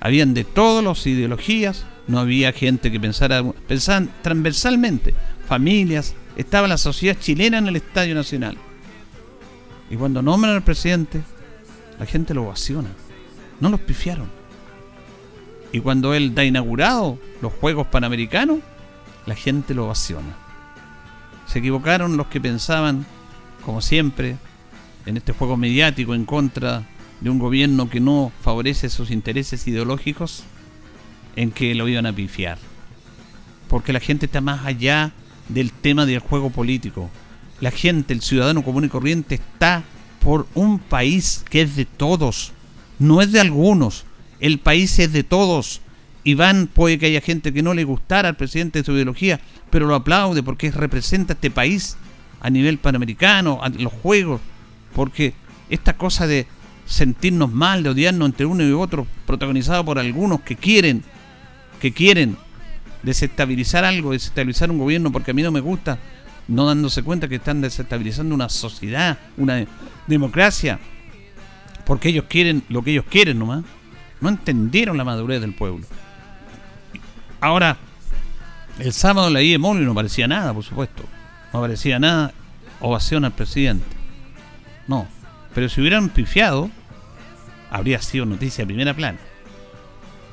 Habían 0.00 0.34
de 0.34 0.44
todas 0.44 0.84
las 0.84 1.06
ideologías, 1.06 1.86
no 2.06 2.18
había 2.18 2.52
gente 2.52 2.90
que 2.90 2.98
pensara, 2.98 3.42
pensaban 3.68 4.10
transversalmente, 4.22 5.14
familias, 5.46 6.14
estaba 6.36 6.66
la 6.68 6.78
sociedad 6.78 7.16
chilena 7.18 7.58
en 7.58 7.68
el 7.68 7.76
Estadio 7.76 8.14
Nacional. 8.14 8.56
Y 9.90 9.96
cuando 9.96 10.22
nombran 10.22 10.54
al 10.54 10.62
presidente, 10.62 11.22
la 11.98 12.06
gente 12.06 12.34
lo 12.34 12.44
ovaciona. 12.44 12.88
No 13.60 13.68
los 13.68 13.80
pifiaron. 13.80 14.28
Y 15.70 15.80
cuando 15.80 16.14
él 16.14 16.34
da 16.34 16.44
inaugurado 16.44 17.18
los 17.40 17.52
Juegos 17.52 17.86
Panamericanos, 17.86 18.58
la 19.26 19.34
gente 19.34 19.74
lo 19.74 19.86
ovaciona. 19.86 20.36
Se 21.46 21.60
equivocaron 21.60 22.16
los 22.16 22.26
que 22.26 22.40
pensaban, 22.40 23.06
como 23.64 23.80
siempre, 23.80 24.36
en 25.06 25.16
este 25.16 25.32
juego 25.32 25.56
mediático 25.56 26.14
en 26.14 26.24
contra 26.24 26.86
de 27.22 27.30
un 27.30 27.38
gobierno 27.38 27.88
que 27.88 28.00
no 28.00 28.32
favorece 28.42 28.88
sus 28.88 29.10
intereses 29.10 29.66
ideológicos 29.68 30.42
en 31.36 31.52
que 31.52 31.74
lo 31.74 31.88
iban 31.88 32.06
a 32.06 32.12
pifiar. 32.12 32.58
Porque 33.68 33.92
la 33.92 34.00
gente 34.00 34.26
está 34.26 34.40
más 34.40 34.66
allá 34.66 35.12
del 35.48 35.72
tema 35.72 36.04
del 36.04 36.18
juego 36.18 36.50
político. 36.50 37.10
La 37.60 37.70
gente, 37.70 38.12
el 38.12 38.22
ciudadano 38.22 38.64
común 38.64 38.84
y 38.84 38.88
corriente, 38.88 39.36
está 39.36 39.84
por 40.20 40.48
un 40.54 40.80
país 40.80 41.44
que 41.48 41.62
es 41.62 41.76
de 41.76 41.84
todos, 41.84 42.52
no 42.98 43.22
es 43.22 43.32
de 43.32 43.40
algunos. 43.40 44.04
El 44.40 44.58
país 44.58 44.98
es 44.98 45.12
de 45.12 45.22
todos. 45.22 45.80
Iván 46.24 46.68
puede 46.72 46.98
que 46.98 47.06
haya 47.06 47.20
gente 47.20 47.52
que 47.52 47.62
no 47.62 47.72
le 47.72 47.84
gustara 47.84 48.28
al 48.28 48.36
presidente 48.36 48.80
de 48.80 48.84
su 48.84 48.92
ideología, 48.92 49.40
pero 49.70 49.86
lo 49.86 49.94
aplaude 49.94 50.42
porque 50.42 50.72
representa 50.72 51.32
a 51.32 51.36
este 51.36 51.50
país 51.50 51.96
a 52.40 52.50
nivel 52.50 52.78
panamericano, 52.78 53.60
a 53.62 53.68
los 53.68 53.92
juegos, 53.92 54.40
porque 54.94 55.34
esta 55.70 55.96
cosa 55.96 56.26
de 56.26 56.46
sentirnos 56.92 57.50
mal, 57.50 57.82
de 57.82 57.90
odiarnos 57.90 58.26
entre 58.26 58.44
uno 58.44 58.62
y 58.62 58.72
otro, 58.72 59.06
protagonizado 59.26 59.84
por 59.84 59.98
algunos 59.98 60.42
que 60.42 60.56
quieren, 60.56 61.02
que 61.80 61.92
quieren 61.92 62.36
desestabilizar 63.02 63.84
algo, 63.84 64.12
desestabilizar 64.12 64.70
un 64.70 64.78
gobierno 64.78 65.10
porque 65.10 65.30
a 65.30 65.34
mí 65.34 65.42
no 65.42 65.50
me 65.50 65.60
gusta, 65.60 65.98
no 66.48 66.66
dándose 66.66 67.02
cuenta 67.02 67.28
que 67.28 67.36
están 67.36 67.62
desestabilizando 67.62 68.34
una 68.34 68.48
sociedad, 68.48 69.18
una 69.38 69.64
democracia, 70.06 70.78
porque 71.86 72.10
ellos 72.10 72.26
quieren 72.28 72.62
lo 72.68 72.82
que 72.82 72.92
ellos 72.92 73.06
quieren 73.08 73.38
nomás. 73.38 73.64
No 74.20 74.28
entendieron 74.28 74.96
la 74.98 75.04
madurez 75.04 75.40
del 75.40 75.54
pueblo. 75.54 75.84
Ahora, 77.40 77.78
el 78.78 78.92
sábado 78.92 79.30
leí 79.30 79.54
Emolio 79.54 79.82
y 79.82 79.86
no 79.86 79.94
parecía 79.94 80.28
nada, 80.28 80.52
por 80.52 80.62
supuesto. 80.62 81.04
No 81.52 81.60
parecía 81.60 81.98
nada 81.98 82.32
ovación 82.80 83.24
al 83.24 83.32
presidente. 83.32 83.86
No. 84.86 85.08
Pero 85.54 85.68
si 85.68 85.80
hubieran 85.80 86.08
pifiado, 86.08 86.70
habría 87.72 88.00
sido 88.00 88.26
noticia 88.26 88.62
de 88.62 88.66
primera 88.66 88.94
plana. 88.94 89.18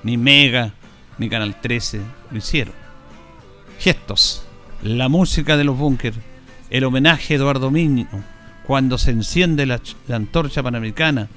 Ni 0.03 0.17
Mega, 0.17 0.73
ni 1.17 1.29
Canal 1.29 1.59
13 1.59 2.01
lo 2.31 2.37
hicieron. 2.37 2.73
Gestos. 3.79 4.45
La 4.83 5.09
música 5.09 5.57
de 5.57 5.63
los 5.63 5.77
búnker. 5.77 6.13
El 6.69 6.83
homenaje 6.83 7.33
a 7.33 7.37
Eduardo 7.37 7.71
Miño. 7.71 8.07
Cuando 8.67 8.97
se 8.97 9.11
enciende 9.11 9.65
la, 9.65 9.81
la 10.07 10.17
antorcha 10.17 10.61
panamericana. 10.61 11.29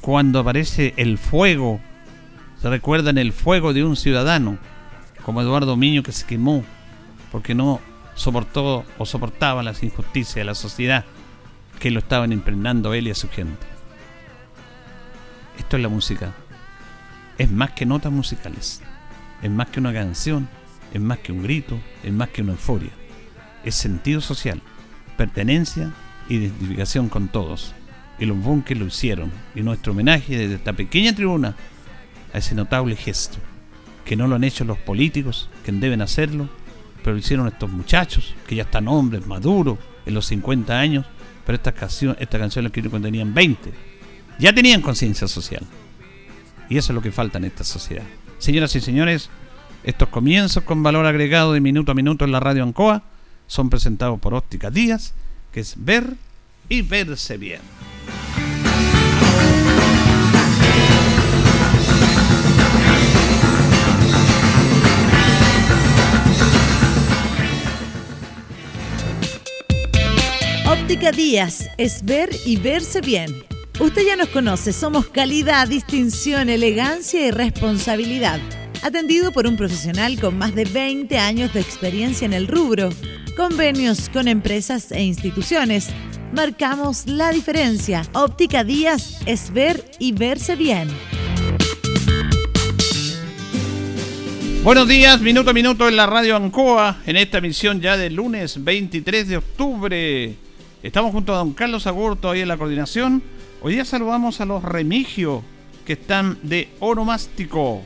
Cuando 0.00 0.40
aparece 0.40 0.94
el 0.96 1.18
fuego 1.18 1.80
se 2.60 2.68
recuerdan 2.68 3.16
el 3.16 3.32
fuego 3.32 3.72
de 3.72 3.84
un 3.84 3.96
ciudadano, 3.96 4.58
como 5.24 5.40
Eduardo 5.40 5.76
Miño 5.76 6.02
que 6.02 6.12
se 6.12 6.26
quemó 6.26 6.62
porque 7.32 7.54
no 7.54 7.80
soportó 8.14 8.84
o 8.98 9.06
soportaba 9.06 9.62
las 9.62 9.82
injusticias 9.82 10.34
de 10.34 10.44
la 10.44 10.54
sociedad 10.54 11.04
que 11.78 11.90
lo 11.90 12.00
estaban 12.00 12.32
impregnando 12.32 12.92
él 12.92 13.06
y 13.06 13.12
a 13.12 13.14
su 13.14 13.30
gente. 13.30 13.69
Esto 15.60 15.76
es 15.76 15.82
la 15.82 15.90
música. 15.90 16.32
Es 17.36 17.50
más 17.50 17.72
que 17.72 17.84
notas 17.84 18.10
musicales. 18.10 18.80
Es 19.42 19.50
más 19.50 19.68
que 19.68 19.78
una 19.78 19.92
canción. 19.92 20.48
Es 20.94 21.02
más 21.02 21.18
que 21.18 21.32
un 21.32 21.42
grito. 21.42 21.78
Es 22.02 22.10
más 22.14 22.30
que 22.30 22.40
una 22.40 22.52
euforia. 22.52 22.88
Es 23.62 23.74
sentido 23.74 24.22
social, 24.22 24.62
pertenencia, 25.18 25.92
identificación 26.30 27.10
con 27.10 27.28
todos. 27.28 27.74
Y 28.18 28.24
los 28.24 28.42
bunkers 28.42 28.80
lo 28.80 28.86
hicieron. 28.86 29.30
Y 29.54 29.60
nuestro 29.60 29.92
homenaje 29.92 30.38
desde 30.38 30.54
esta 30.54 30.72
pequeña 30.72 31.14
tribuna 31.14 31.54
a 32.32 32.38
ese 32.38 32.54
notable 32.54 32.96
gesto, 32.96 33.36
que 34.06 34.16
no 34.16 34.26
lo 34.28 34.36
han 34.36 34.44
hecho 34.44 34.64
los 34.64 34.78
políticos, 34.78 35.50
que 35.62 35.72
deben 35.72 36.00
hacerlo, 36.00 36.48
pero 37.04 37.12
lo 37.12 37.18
hicieron 37.18 37.48
estos 37.48 37.70
muchachos, 37.70 38.34
que 38.46 38.54
ya 38.54 38.62
están 38.62 38.88
hombres, 38.88 39.26
maduros, 39.26 39.78
en 40.06 40.14
los 40.14 40.24
50 40.24 40.78
años, 40.78 41.04
pero 41.44 41.56
esta 41.56 41.72
canción, 41.72 42.16
esta 42.18 42.38
canción 42.38 42.64
la 42.64 42.68
escribieron 42.68 42.92
cuando 42.92 43.08
tenían 43.08 43.34
20. 43.34 43.89
Ya 44.40 44.54
tenían 44.54 44.80
conciencia 44.80 45.28
social. 45.28 45.66
Y 46.70 46.78
eso 46.78 46.92
es 46.92 46.94
lo 46.94 47.02
que 47.02 47.12
falta 47.12 47.36
en 47.36 47.44
esta 47.44 47.62
sociedad. 47.62 48.04
Señoras 48.38 48.74
y 48.74 48.80
señores, 48.80 49.28
estos 49.84 50.08
comienzos 50.08 50.64
con 50.64 50.82
valor 50.82 51.04
agregado 51.04 51.52
de 51.52 51.60
minuto 51.60 51.92
a 51.92 51.94
minuto 51.94 52.24
en 52.24 52.32
la 52.32 52.40
radio 52.40 52.62
Ancoa 52.62 53.02
son 53.46 53.68
presentados 53.68 54.18
por 54.18 54.32
Óptica 54.32 54.70
Díaz, 54.70 55.12
que 55.52 55.60
es 55.60 55.74
ver 55.76 56.14
y 56.70 56.80
verse 56.80 57.36
bien. 57.36 57.60
Óptica 70.66 71.12
Díaz 71.12 71.68
es 71.76 72.02
ver 72.04 72.30
y 72.46 72.56
verse 72.56 73.00
bien. 73.02 73.49
Usted 73.80 74.02
ya 74.06 74.14
nos 74.14 74.28
conoce, 74.28 74.74
somos 74.74 75.08
calidad, 75.08 75.66
distinción, 75.66 76.50
elegancia 76.50 77.26
y 77.26 77.30
responsabilidad. 77.30 78.38
Atendido 78.82 79.32
por 79.32 79.46
un 79.46 79.56
profesional 79.56 80.20
con 80.20 80.36
más 80.36 80.54
de 80.54 80.66
20 80.66 81.16
años 81.16 81.54
de 81.54 81.60
experiencia 81.60 82.26
en 82.26 82.34
el 82.34 82.46
rubro, 82.46 82.90
convenios 83.38 84.10
con 84.10 84.28
empresas 84.28 84.92
e 84.92 85.02
instituciones. 85.02 85.88
Marcamos 86.34 87.06
la 87.06 87.32
diferencia. 87.32 88.02
Óptica 88.12 88.64
Díaz 88.64 89.18
es 89.24 89.50
ver 89.50 89.82
y 89.98 90.12
verse 90.12 90.56
bien. 90.56 90.88
Buenos 94.62 94.88
días, 94.88 95.22
minuto 95.22 95.48
a 95.48 95.54
minuto 95.54 95.88
en 95.88 95.96
la 95.96 96.04
radio 96.04 96.36
Ancoa, 96.36 96.98
en 97.06 97.16
esta 97.16 97.38
emisión 97.38 97.80
ya 97.80 97.96
del 97.96 98.16
lunes 98.16 98.62
23 98.62 99.26
de 99.26 99.36
octubre. 99.38 100.34
Estamos 100.82 101.12
junto 101.12 101.32
a 101.32 101.38
don 101.38 101.54
Carlos 101.54 101.86
Agurto 101.86 102.28
ahí 102.28 102.42
en 102.42 102.48
la 102.48 102.58
coordinación. 102.58 103.39
Hoy 103.62 103.74
día 103.74 103.84
saludamos 103.84 104.40
a 104.40 104.46
los 104.46 104.62
remigios 104.62 105.42
que 105.84 105.92
están 105.92 106.38
de 106.42 106.70
oromástico. 106.80 107.82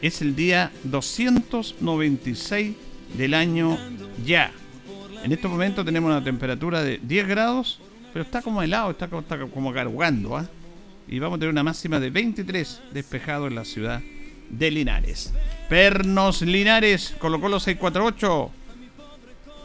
Es 0.00 0.22
el 0.22 0.36
día 0.36 0.70
296 0.84 2.76
del 3.18 3.34
año 3.34 3.76
ya. 4.24 4.52
En 5.24 5.32
este 5.32 5.48
momento 5.48 5.84
tenemos 5.84 6.08
una 6.08 6.22
temperatura 6.22 6.84
de 6.84 7.00
10 7.02 7.26
grados, 7.26 7.80
pero 8.12 8.24
está 8.24 8.40
como 8.40 8.62
helado, 8.62 8.92
está 8.92 9.08
como, 9.08 9.22
está 9.22 9.36
como 9.36 9.72
cargando. 9.72 10.36
¿ah? 10.36 10.46
Y 11.08 11.18
vamos 11.18 11.38
a 11.38 11.40
tener 11.40 11.50
una 11.50 11.64
máxima 11.64 11.98
de 11.98 12.10
23 12.10 12.82
despejado 12.92 13.48
en 13.48 13.56
la 13.56 13.64
ciudad 13.64 14.00
de 14.48 14.70
Linares. 14.70 15.32
Pernos 15.68 16.42
Linares, 16.42 17.16
colocó 17.18 17.48
los 17.48 17.64
648 17.64 18.50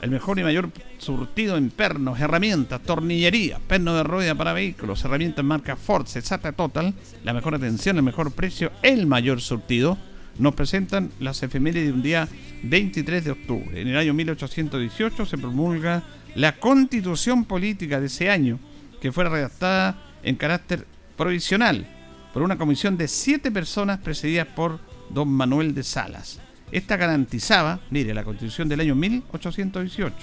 el 0.01 0.11
mejor 0.11 0.39
y 0.39 0.43
mayor 0.43 0.71
surtido 0.97 1.57
en 1.57 1.69
pernos, 1.69 2.19
herramientas, 2.19 2.81
tornillería, 2.81 3.59
perno 3.67 3.93
de 3.93 4.03
rueda 4.03 4.35
para 4.35 4.53
vehículos, 4.53 5.03
herramientas 5.03 5.43
marca 5.43 5.75
Ford, 5.75 6.07
Cesata 6.07 6.51
Total, 6.53 6.93
la 7.23 7.33
mejor 7.33 7.55
atención, 7.55 7.97
el 7.97 8.03
mejor 8.03 8.31
precio, 8.31 8.71
el 8.81 9.07
mayor 9.07 9.41
surtido. 9.41 9.97
Nos 10.37 10.55
presentan 10.55 11.11
las 11.19 11.43
efemérides 11.43 11.87
de 11.87 11.93
un 11.93 12.01
día 12.01 12.27
23 12.63 13.25
de 13.25 13.31
octubre. 13.31 13.81
En 13.81 13.89
el 13.89 13.97
año 13.97 14.13
1818 14.13 15.25
se 15.25 15.37
promulga 15.37 16.03
la 16.35 16.55
constitución 16.57 17.43
política 17.43 17.99
de 17.99 18.05
ese 18.05 18.29
año, 18.29 18.59
que 19.01 19.11
fue 19.11 19.25
redactada 19.25 20.01
en 20.23 20.35
carácter 20.35 20.85
provisional 21.17 21.85
por 22.33 22.43
una 22.43 22.57
comisión 22.57 22.97
de 22.97 23.07
siete 23.07 23.51
personas 23.51 23.99
presididas 23.99 24.47
por 24.47 24.79
don 25.09 25.27
Manuel 25.27 25.73
de 25.73 25.83
Salas. 25.83 26.39
Esta 26.71 26.97
garantizaba, 26.97 27.79
mire, 27.89 28.13
la 28.13 28.23
constitución 28.23 28.69
del 28.69 28.81
año 28.81 28.95
1818, 28.95 30.15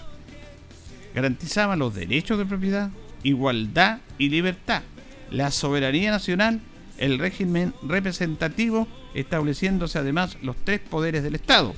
garantizaba 1.14 1.76
los 1.76 1.94
derechos 1.94 2.38
de 2.38 2.46
propiedad, 2.46 2.90
igualdad 3.22 3.98
y 4.18 4.28
libertad, 4.28 4.82
la 5.30 5.50
soberanía 5.50 6.10
nacional, 6.10 6.60
el 6.98 7.18
régimen 7.18 7.74
representativo, 7.82 8.86
estableciéndose 9.14 9.98
además 9.98 10.36
los 10.42 10.56
tres 10.56 10.80
poderes 10.80 11.22
del 11.22 11.34
Estado, 11.34 11.74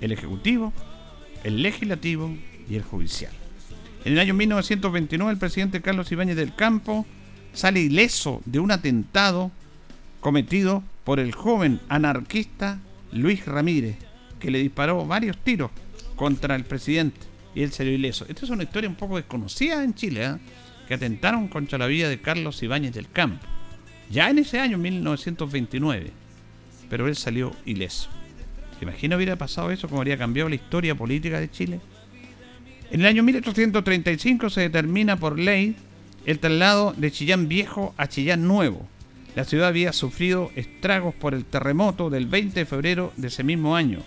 el 0.00 0.12
ejecutivo, 0.12 0.72
el 1.44 1.62
legislativo 1.62 2.36
y 2.68 2.76
el 2.76 2.82
judicial. 2.82 3.32
En 4.04 4.14
el 4.14 4.18
año 4.18 4.34
1929 4.34 5.32
el 5.32 5.38
presidente 5.38 5.80
Carlos 5.80 6.10
Ibáñez 6.10 6.36
del 6.36 6.54
Campo 6.54 7.06
sale 7.52 7.80
ileso 7.80 8.42
de 8.44 8.58
un 8.58 8.70
atentado 8.70 9.50
cometido 10.20 10.82
por 11.04 11.20
el 11.20 11.32
joven 11.32 11.80
anarquista 11.88 12.78
Luis 13.12 13.44
Ramírez, 13.46 13.96
que 14.40 14.50
le 14.50 14.58
disparó 14.58 15.06
varios 15.06 15.36
tiros 15.38 15.70
contra 16.16 16.54
el 16.56 16.64
presidente 16.64 17.32
y 17.54 17.62
él 17.62 17.72
salió 17.72 17.92
ileso. 17.92 18.24
Esta 18.28 18.44
es 18.44 18.50
una 18.50 18.62
historia 18.62 18.88
un 18.88 18.96
poco 18.96 19.16
desconocida 19.16 19.84
en 19.84 19.94
Chile, 19.94 20.24
¿eh? 20.24 20.36
que 20.88 20.94
atentaron 20.94 21.48
contra 21.48 21.78
la 21.78 21.86
vida 21.86 22.08
de 22.08 22.20
Carlos 22.20 22.62
Ibáñez 22.62 22.94
del 22.94 23.10
Campo, 23.10 23.46
ya 24.10 24.28
en 24.28 24.38
ese 24.38 24.58
año, 24.58 24.78
1929, 24.78 26.10
pero 26.90 27.08
él 27.08 27.16
salió 27.16 27.54
ileso. 27.64 28.10
¿Se 28.78 28.84
imagina 28.84 29.16
hubiera 29.16 29.36
pasado 29.36 29.70
eso? 29.70 29.88
¿Cómo 29.88 30.00
habría 30.00 30.18
cambiado 30.18 30.48
la 30.48 30.56
historia 30.56 30.94
política 30.94 31.40
de 31.40 31.50
Chile? 31.50 31.80
En 32.90 33.00
el 33.00 33.06
año 33.06 33.22
1835 33.22 34.50
se 34.50 34.62
determina 34.62 35.16
por 35.16 35.38
ley 35.38 35.76
el 36.26 36.38
traslado 36.38 36.92
de 36.96 37.10
Chillán 37.10 37.48
Viejo 37.48 37.94
a 37.96 38.06
Chillán 38.06 38.46
Nuevo, 38.46 38.86
la 39.34 39.44
ciudad 39.44 39.68
había 39.68 39.92
sufrido 39.92 40.50
estragos 40.56 41.14
por 41.14 41.34
el 41.34 41.44
terremoto 41.44 42.10
del 42.10 42.26
20 42.26 42.60
de 42.60 42.66
febrero 42.66 43.12
de 43.16 43.28
ese 43.28 43.42
mismo 43.42 43.76
año, 43.76 44.00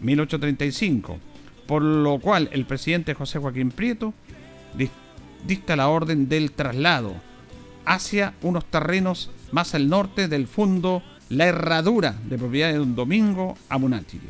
1835, 0.00 1.18
por 1.66 1.82
lo 1.82 2.18
cual 2.18 2.48
el 2.52 2.64
presidente 2.64 3.14
José 3.14 3.38
Joaquín 3.38 3.70
Prieto 3.70 4.14
dicta 5.46 5.76
la 5.76 5.88
orden 5.88 6.28
del 6.28 6.52
traslado 6.52 7.14
hacia 7.84 8.34
unos 8.42 8.64
terrenos 8.64 9.30
más 9.50 9.74
al 9.74 9.88
norte 9.88 10.28
del 10.28 10.46
fondo 10.46 11.02
La 11.28 11.46
Herradura, 11.46 12.14
de 12.28 12.38
propiedad 12.38 12.72
de 12.72 12.80
un 12.80 12.94
Domingo 12.94 13.56
Amunátiri. 13.68 14.28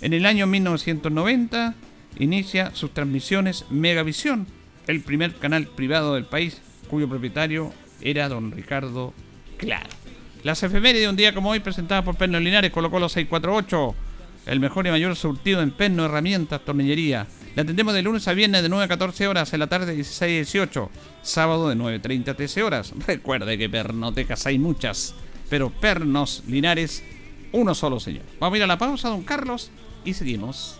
En 0.00 0.12
el 0.12 0.26
año 0.26 0.46
1990 0.46 1.74
inicia 2.18 2.74
sus 2.74 2.92
transmisiones 2.92 3.64
Megavisión, 3.70 4.46
el 4.86 5.00
primer 5.00 5.34
canal 5.36 5.66
privado 5.66 6.14
del 6.14 6.24
país 6.24 6.60
cuyo 6.88 7.08
propietario 7.08 7.72
era 8.00 8.28
don 8.28 8.52
Ricardo 8.52 9.12
Claro. 9.60 9.90
Las 10.42 10.62
efemérides 10.62 11.02
de 11.02 11.08
un 11.08 11.16
día 11.16 11.34
como 11.34 11.50
hoy 11.50 11.60
presentadas 11.60 12.02
por 12.02 12.16
Perno 12.16 12.40
Linares 12.40 12.70
colocó 12.70 12.98
los 12.98 13.12
648. 13.12 13.94
El 14.46 14.58
mejor 14.58 14.86
y 14.86 14.90
mayor 14.90 15.14
surtido 15.16 15.60
en 15.60 15.70
perno, 15.70 16.06
herramientas, 16.06 16.64
tornillería. 16.64 17.26
La 17.54 17.62
atendemos 17.62 17.92
de 17.92 18.00
lunes 18.02 18.26
a 18.26 18.32
viernes 18.32 18.62
de 18.62 18.70
9 18.70 18.84
a 18.84 18.88
14 18.88 19.28
horas, 19.28 19.52
en 19.52 19.60
la 19.60 19.66
tarde 19.66 19.86
de 19.86 19.96
16 19.96 20.22
a 20.22 20.34
18, 20.34 20.90
sábado 21.22 21.68
de 21.68 21.76
9.30 21.76 22.28
a 22.28 22.34
13 22.34 22.62
horas. 22.62 22.94
Recuerde 23.06 23.58
que 23.58 23.68
pernotecas 23.68 24.46
hay 24.46 24.58
muchas, 24.58 25.14
pero 25.50 25.68
Pernos 25.68 26.42
Linares 26.46 27.02
Uno 27.52 27.74
solo, 27.74 28.00
señor. 28.00 28.22
Vamos 28.38 28.54
a 28.54 28.56
ir 28.58 28.62
a 28.62 28.66
la 28.66 28.78
pausa, 28.78 29.10
don 29.10 29.24
Carlos, 29.24 29.70
y 30.06 30.14
seguimos. 30.14 30.79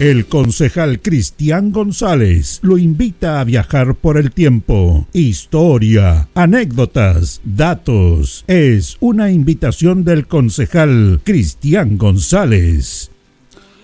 El 0.00 0.26
concejal 0.26 1.00
Cristian 1.00 1.70
González 1.70 2.58
lo 2.62 2.78
invita 2.78 3.38
a 3.38 3.44
viajar 3.44 3.94
por 3.94 4.18
el 4.18 4.32
tiempo. 4.32 5.06
Historia, 5.12 6.26
anécdotas, 6.34 7.40
datos. 7.44 8.44
Es 8.48 8.96
una 8.98 9.30
invitación 9.30 10.02
del 10.02 10.26
concejal 10.26 11.20
Cristian 11.22 11.96
González. 11.96 13.12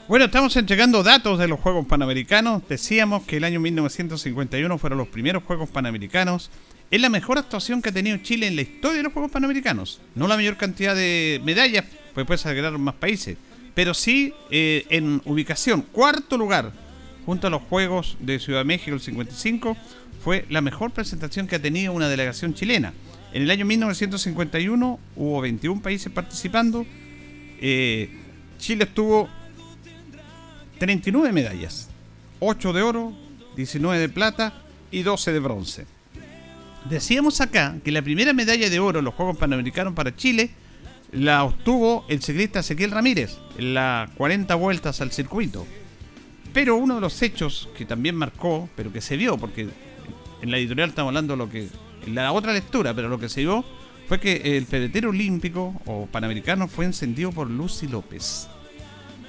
Bueno, 0.09 0.25
estamos 0.25 0.57
entregando 0.57 1.05
datos 1.05 1.39
de 1.39 1.47
los 1.47 1.61
Juegos 1.61 1.87
Panamericanos. 1.87 2.65
Decíamos 2.69 3.23
que 3.23 3.37
el 3.37 3.45
año 3.45 3.61
1951 3.61 4.79
fueron 4.79 4.99
los 4.99 5.07
primeros 5.07 5.45
Juegos 5.45 5.69
Panamericanos. 5.69 6.51
Es 6.91 7.01
la 7.01 7.09
mejor 7.09 7.39
actuación 7.39 7.83
que 7.83 7.91
ha 7.91 7.93
tenido 7.93 8.17
Chile 8.17 8.49
en 8.49 8.57
la 8.57 8.63
historia 8.63 8.97
de 8.97 9.05
los 9.05 9.13
Juegos 9.13 9.31
Panamericanos. 9.31 10.01
No 10.17 10.27
la 10.27 10.35
mayor 10.35 10.57
cantidad 10.57 10.97
de 10.97 11.41
medallas, 11.45 11.85
pues 12.15 12.27
puede 12.27 12.41
agregar 12.49 12.77
más 12.79 12.97
países 12.97 13.37
pero 13.81 13.95
sí 13.95 14.35
eh, 14.51 14.85
en 14.91 15.23
ubicación. 15.25 15.81
Cuarto 15.81 16.37
lugar, 16.37 16.71
junto 17.25 17.47
a 17.47 17.51
los 17.51 17.63
Juegos 17.63 18.19
de 18.21 18.39
Ciudad 18.39 18.59
de 18.61 18.67
México 18.67 18.95
el 18.95 19.01
55, 19.01 19.75
fue 20.23 20.45
la 20.51 20.61
mejor 20.61 20.91
presentación 20.91 21.47
que 21.47 21.57
ha 21.57 21.63
tenido 21.63 21.95
una 21.95 22.07
delegación 22.11 22.53
chilena. 22.53 22.93
En 23.33 23.41
el 23.41 23.51
año 23.51 23.65
1951 23.65 25.01
hubo 25.17 25.41
21 25.41 25.81
países 25.81 26.13
participando. 26.13 26.85
Eh, 27.59 28.11
Chile 28.59 28.85
estuvo 28.85 29.31
39 30.79 31.33
medallas, 31.33 31.89
8 32.41 32.75
de 32.75 32.83
oro, 32.83 33.15
19 33.57 33.99
de 33.99 34.09
plata 34.11 34.63
y 34.91 35.01
12 35.01 35.33
de 35.33 35.39
bronce. 35.41 35.87
Decíamos 36.85 37.41
acá 37.41 37.79
que 37.83 37.93
la 37.93 38.03
primera 38.03 38.35
medalla 38.35 38.69
de 38.69 38.79
oro 38.79 38.99
en 38.99 39.07
los 39.07 39.15
Juegos 39.15 39.39
Panamericanos 39.39 39.95
para 39.95 40.15
Chile 40.15 40.51
la 41.13 41.45
obtuvo 41.45 42.05
el 42.09 42.23
ciclista 42.23 42.61
Ezequiel 42.61 42.91
Ramírez 42.91 43.39
en 43.59 43.75
las 43.75 44.11
40 44.11 44.55
vueltas 44.55 45.01
al 45.01 45.13
circuito. 45.13 45.67
Pero 46.53 46.77
uno 46.77 46.97
de 46.97 47.01
los 47.01 47.21
hechos 47.23 47.69
que 47.77 47.85
también 47.85 48.17
marcó, 48.17 48.69
pero 48.77 48.93
que 48.93 49.01
se 49.01 49.17
vio, 49.17 49.39
porque 49.39 49.69
en 50.43 50.51
la 50.51 50.59
editorial 50.59 50.89
estamos 50.89 51.11
hablando 51.11 51.35
de 51.35 51.39
lo 51.39 51.51
que. 51.51 51.69
En 52.07 52.15
la 52.15 52.33
otra 52.33 52.53
lectura, 52.53 52.95
pero 52.95 53.09
lo 53.09 53.19
que 53.19 53.29
se 53.29 53.43
vio 53.43 53.65
fue 54.09 54.19
que 54.19 54.57
el 54.57 54.65
pedetero 54.65 55.11
olímpico 55.11 55.81
o 55.85 56.07
panamericano 56.07 56.67
fue 56.67 56.87
encendido 56.87 57.31
por 57.31 57.51
Lucy 57.51 57.89
López. 57.89 58.49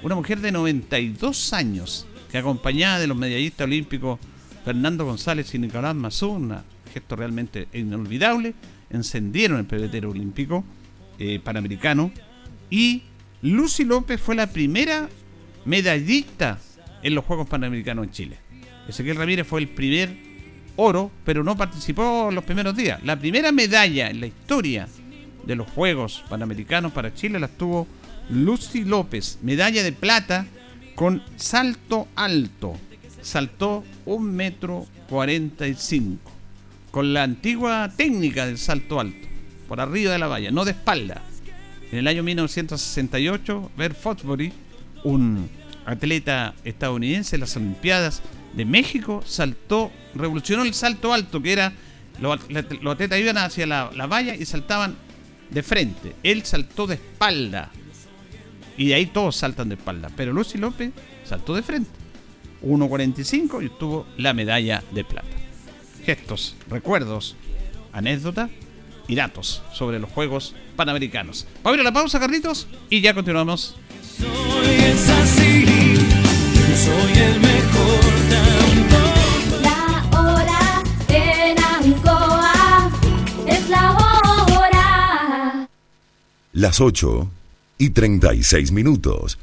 Una 0.02 0.14
mujer 0.14 0.40
de 0.40 0.50
92 0.50 1.52
años 1.52 2.06
que 2.30 2.38
acompañada 2.38 2.98
de 2.98 3.06
los 3.06 3.16
medallistas 3.16 3.66
olímpicos 3.66 4.18
Fernando 4.64 5.04
González 5.04 5.54
y 5.54 5.58
Nicolás 5.58 5.94
Mazú, 5.94 6.30
un 6.30 6.56
gesto 6.92 7.14
realmente 7.14 7.68
inolvidable, 7.74 8.54
encendieron 8.90 9.58
el 9.58 9.66
pedetero 9.66 10.10
olímpico 10.10 10.64
eh, 11.22 11.38
panamericano. 11.38 12.10
Y 12.68 13.02
Lucy 13.42 13.84
López 13.84 14.20
fue 14.20 14.34
la 14.34 14.48
primera 14.48 15.08
medallista 15.64 16.58
en 17.02 17.14
los 17.14 17.24
Juegos 17.24 17.48
Panamericanos 17.48 18.06
en 18.06 18.10
Chile. 18.10 18.38
Ezequiel 18.88 19.16
Ramírez 19.16 19.46
fue 19.46 19.60
el 19.60 19.68
primer 19.68 20.16
oro, 20.74 21.12
pero 21.24 21.44
no 21.44 21.56
participó 21.56 22.30
los 22.32 22.42
primeros 22.42 22.74
días. 22.74 23.00
La 23.04 23.16
primera 23.16 23.52
medalla 23.52 24.10
en 24.10 24.20
la 24.20 24.26
historia 24.26 24.88
de 25.46 25.54
los 25.54 25.70
Juegos 25.70 26.24
Panamericanos 26.28 26.90
para 26.90 27.14
Chile 27.14 27.38
la 27.38 27.46
tuvo 27.46 27.86
Lucy 28.28 28.84
López, 28.84 29.38
medalla 29.42 29.84
de 29.84 29.92
plata 29.92 30.46
con 30.96 31.22
salto 31.36 32.08
alto. 32.16 32.76
Saltó 33.20 33.84
un 34.06 34.34
metro 34.34 34.86
cuarenta 35.08 35.68
y 35.68 35.74
cinco, 35.74 36.32
con 36.90 37.12
la 37.12 37.22
antigua 37.22 37.92
técnica 37.96 38.46
del 38.46 38.58
salto 38.58 38.98
alto 38.98 39.31
por 39.72 39.80
arriba 39.80 40.12
de 40.12 40.18
la 40.18 40.26
valla, 40.26 40.50
no 40.50 40.66
de 40.66 40.72
espalda. 40.72 41.22
En 41.90 42.00
el 42.00 42.06
año 42.06 42.22
1968, 42.22 43.70
Bert 43.74 43.98
Fosbury, 43.98 44.52
un 45.02 45.48
atleta 45.86 46.52
estadounidense 46.62 47.36
en 47.36 47.40
las 47.40 47.56
Olimpiadas 47.56 48.20
de 48.52 48.66
México, 48.66 49.22
saltó, 49.24 49.90
revolucionó 50.14 50.62
el 50.64 50.74
salto 50.74 51.14
alto, 51.14 51.40
que 51.40 51.54
era 51.54 51.72
los, 52.20 52.38
atletas 52.84 53.18
iban 53.18 53.38
hacia 53.38 53.66
la, 53.66 53.90
la, 53.96 54.06
valla 54.06 54.34
y 54.34 54.44
saltaban 54.44 54.94
de 55.48 55.62
frente. 55.62 56.16
Él 56.22 56.44
saltó 56.44 56.86
de 56.86 56.96
espalda. 56.96 57.70
Y 58.76 58.88
de 58.88 58.94
ahí 58.96 59.06
todos 59.06 59.36
saltan 59.36 59.70
de 59.70 59.76
espalda. 59.76 60.10
Pero 60.14 60.34
Lucy 60.34 60.58
López 60.58 60.90
saltó 61.24 61.54
de 61.54 61.62
frente. 61.62 61.88
1.45 62.62 63.62
y 63.62 63.68
obtuvo 63.68 64.06
la 64.18 64.34
medalla 64.34 64.82
de 64.92 65.02
plata. 65.02 65.28
Gestos, 66.04 66.56
recuerdos, 66.68 67.36
anécdotas 67.94 68.50
y 69.12 69.14
datos 69.14 69.62
sobre 69.74 69.98
los 69.98 70.10
Juegos 70.10 70.54
Panamericanos. 70.74 71.46
Vamos 71.62 71.76
a 71.76 71.80
ir 71.82 71.86
a 71.86 71.90
la 71.90 71.92
pausa, 71.92 72.18
Carlitos, 72.18 72.66
y 72.88 73.02
ya 73.02 73.12
continuamos. 73.12 73.76
Soy 74.18 74.26
soy 76.74 77.12
el 77.12 77.40
mejor 77.40 78.00
La 79.60 80.08
hora 80.18 80.82
en 81.08 81.58
Ancoa 81.62 82.90
es 83.46 83.68
la 83.68 83.92
hora. 83.92 85.68
Las 86.54 86.80
8 86.80 87.30
y 87.76 87.90
36 87.90 88.72
minutos. 88.72 89.38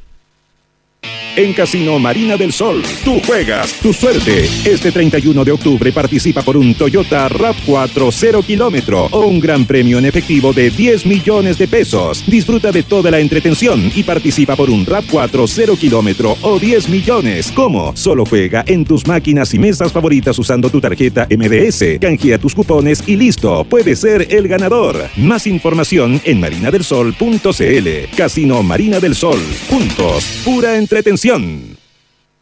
En 1.35 1.53
Casino 1.53 1.99
Marina 1.99 2.35
del 2.37 2.51
Sol, 2.51 2.81
tú 3.05 3.21
juegas 3.25 3.73
tu 3.81 3.93
suerte. 3.93 4.49
Este 4.65 4.91
31 4.91 5.45
de 5.45 5.51
octubre 5.51 5.91
participa 5.91 6.41
por 6.41 6.57
un 6.57 6.73
Toyota 6.73 7.29
RAV4 7.29 8.09
0 8.11 8.43
kilómetro 8.45 9.05
o 9.11 9.27
un 9.27 9.39
gran 9.39 9.65
premio 9.65 9.99
en 9.99 10.05
efectivo 10.05 10.51
de 10.53 10.69
10 10.69 11.05
millones 11.05 11.57
de 11.57 11.67
pesos. 11.67 12.23
Disfruta 12.27 12.71
de 12.71 12.83
toda 12.83 13.11
la 13.11 13.19
entretención 13.19 13.91
y 13.95 14.03
participa 14.03 14.55
por 14.55 14.69
un 14.69 14.85
RAV4 14.85 15.47
0 15.47 15.77
kilómetro 15.79 16.35
o 16.41 16.59
10 16.59 16.89
millones. 16.89 17.51
¿Cómo? 17.53 17.95
Solo 17.95 18.25
juega 18.25 18.63
en 18.67 18.83
tus 18.83 19.07
máquinas 19.07 19.53
y 19.53 19.59
mesas 19.59 19.91
favoritas 19.91 20.37
usando 20.39 20.69
tu 20.69 20.81
tarjeta 20.81 21.27
MDS. 21.29 21.99
Canjea 22.01 22.39
tus 22.39 22.55
cupones 22.55 23.03
y 23.07 23.15
listo, 23.15 23.63
puedes 23.65 23.99
ser 23.99 24.27
el 24.31 24.47
ganador. 24.47 25.09
Más 25.15 25.47
información 25.47 26.19
en 26.25 26.39
marinadelsol.cl. 26.39 28.15
Casino 28.17 28.63
Marina 28.63 28.99
del 28.99 29.15
Sol. 29.15 29.39
Juntos, 29.69 30.25
pura 30.43 30.75
entretención. 30.75 31.18
Atención 31.19 31.78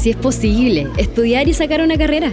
Si 0.00 0.08
es 0.08 0.16
posible, 0.16 0.88
estudiar 0.96 1.46
y 1.46 1.52
sacar 1.52 1.82
una 1.82 1.98
carrera. 1.98 2.32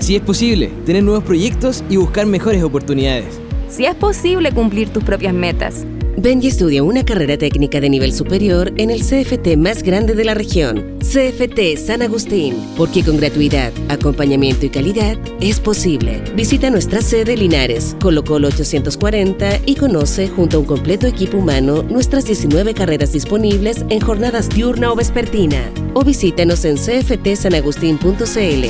Si 0.00 0.16
es 0.16 0.22
posible, 0.22 0.72
tener 0.84 1.04
nuevos 1.04 1.22
proyectos 1.22 1.84
y 1.88 1.98
buscar 1.98 2.26
mejores 2.26 2.64
oportunidades. 2.64 3.38
Si 3.68 3.86
es 3.86 3.94
posible 3.94 4.50
cumplir 4.50 4.88
tus 4.88 5.04
propias 5.04 5.32
metas. 5.32 5.86
Ven 6.16 6.42
y 6.42 6.48
estudia 6.48 6.82
una 6.82 7.04
carrera 7.04 7.38
técnica 7.38 7.80
de 7.80 7.90
nivel 7.90 8.12
superior 8.12 8.72
en 8.76 8.90
el 8.90 9.02
CFT 9.02 9.56
más 9.56 9.84
grande 9.84 10.16
de 10.16 10.24
la 10.24 10.34
región, 10.34 10.95
CFT 11.06 11.76
San 11.78 12.02
Agustín, 12.02 12.56
porque 12.76 13.04
con 13.04 13.16
gratuidad, 13.16 13.72
acompañamiento 13.88 14.66
y 14.66 14.70
calidad 14.70 15.16
es 15.40 15.60
posible. 15.60 16.20
Visita 16.34 16.68
nuestra 16.68 17.00
sede 17.00 17.36
Linares, 17.36 17.96
Colo 18.00 18.24
Colo 18.24 18.48
840 18.48 19.60
y 19.66 19.76
conoce 19.76 20.28
junto 20.28 20.56
a 20.56 20.60
un 20.60 20.66
completo 20.66 21.06
equipo 21.06 21.38
humano 21.38 21.82
nuestras 21.84 22.24
19 22.26 22.74
carreras 22.74 23.12
disponibles 23.12 23.84
en 23.88 24.00
jornadas 24.00 24.48
diurna 24.48 24.92
o 24.92 24.96
vespertina. 24.96 25.70
O 25.94 26.02
visítanos 26.04 26.64
en 26.64 26.76
cftsanagustin.cl. 26.76 28.66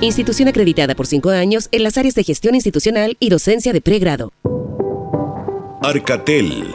Institución 0.00 0.48
acreditada 0.48 0.94
por 0.94 1.06
cinco 1.06 1.28
años 1.28 1.68
en 1.72 1.82
las 1.82 1.98
áreas 1.98 2.14
de 2.14 2.24
gestión 2.24 2.54
institucional 2.54 3.18
y 3.20 3.28
docencia 3.28 3.74
de 3.74 3.82
pregrado. 3.82 4.32
Arcatel, 5.82 6.74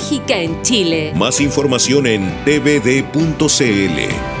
en 0.41 0.61
Chile. 0.61 1.13
Más 1.15 1.39
información 1.39 2.07
en 2.07 2.29
tvd.cl. 2.45 4.40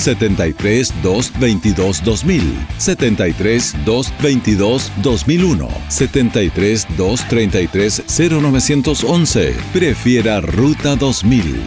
73 0.00 0.92
222 1.02 2.02
2000, 2.02 2.66
73 2.78 3.74
222 3.84 4.92
2001, 5.02 5.68
73 5.88 6.86
233 6.96 8.02
0911. 8.08 9.54
Prefiera 9.72 10.40
Ruta 10.40 10.96
2000. 10.96 11.60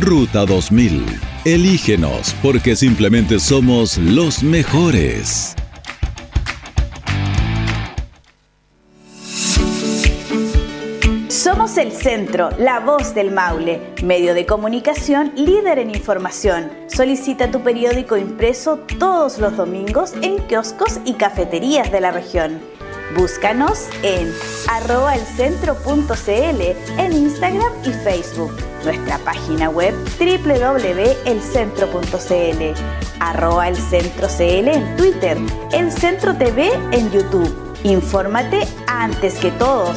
Ruta 0.00 0.44
2000. 0.44 1.04
Elígenos 1.44 2.34
porque 2.42 2.76
simplemente 2.76 3.40
somos 3.40 3.96
los 3.98 4.42
mejores. 4.42 5.56
Somos 11.28 11.76
el 11.78 11.92
centro, 11.92 12.50
la 12.58 12.80
voz 12.80 13.14
del 13.14 13.30
Maule, 13.30 13.80
medio 14.02 14.34
de 14.34 14.44
comunicación 14.44 15.32
líder 15.36 15.78
en 15.78 15.90
información. 15.90 16.70
Solicita 16.98 17.48
tu 17.48 17.62
periódico 17.62 18.16
impreso 18.16 18.80
todos 18.98 19.38
los 19.38 19.56
domingos 19.56 20.14
en 20.20 20.38
kioscos 20.48 20.98
y 21.04 21.14
cafeterías 21.14 21.92
de 21.92 22.00
la 22.00 22.10
región. 22.10 22.60
Búscanos 23.16 23.86
en 24.02 24.28
arroba 24.68 25.14
elcentro.cl 25.14 26.60
en 26.98 27.12
Instagram 27.12 27.72
y 27.84 27.90
Facebook. 27.90 28.50
Nuestra 28.84 29.18
página 29.18 29.70
web 29.70 29.94
www.elcentro.cl 30.18 32.82
arroba 33.20 33.68
elcentro.cl 33.68 34.68
en 34.68 34.96
Twitter, 34.96 35.38
El 35.70 35.92
Centro 35.92 36.36
TV 36.36 36.72
en 36.90 37.12
YouTube. 37.12 37.54
Infórmate 37.84 38.66
antes 38.88 39.36
que 39.36 39.52
todos 39.52 39.96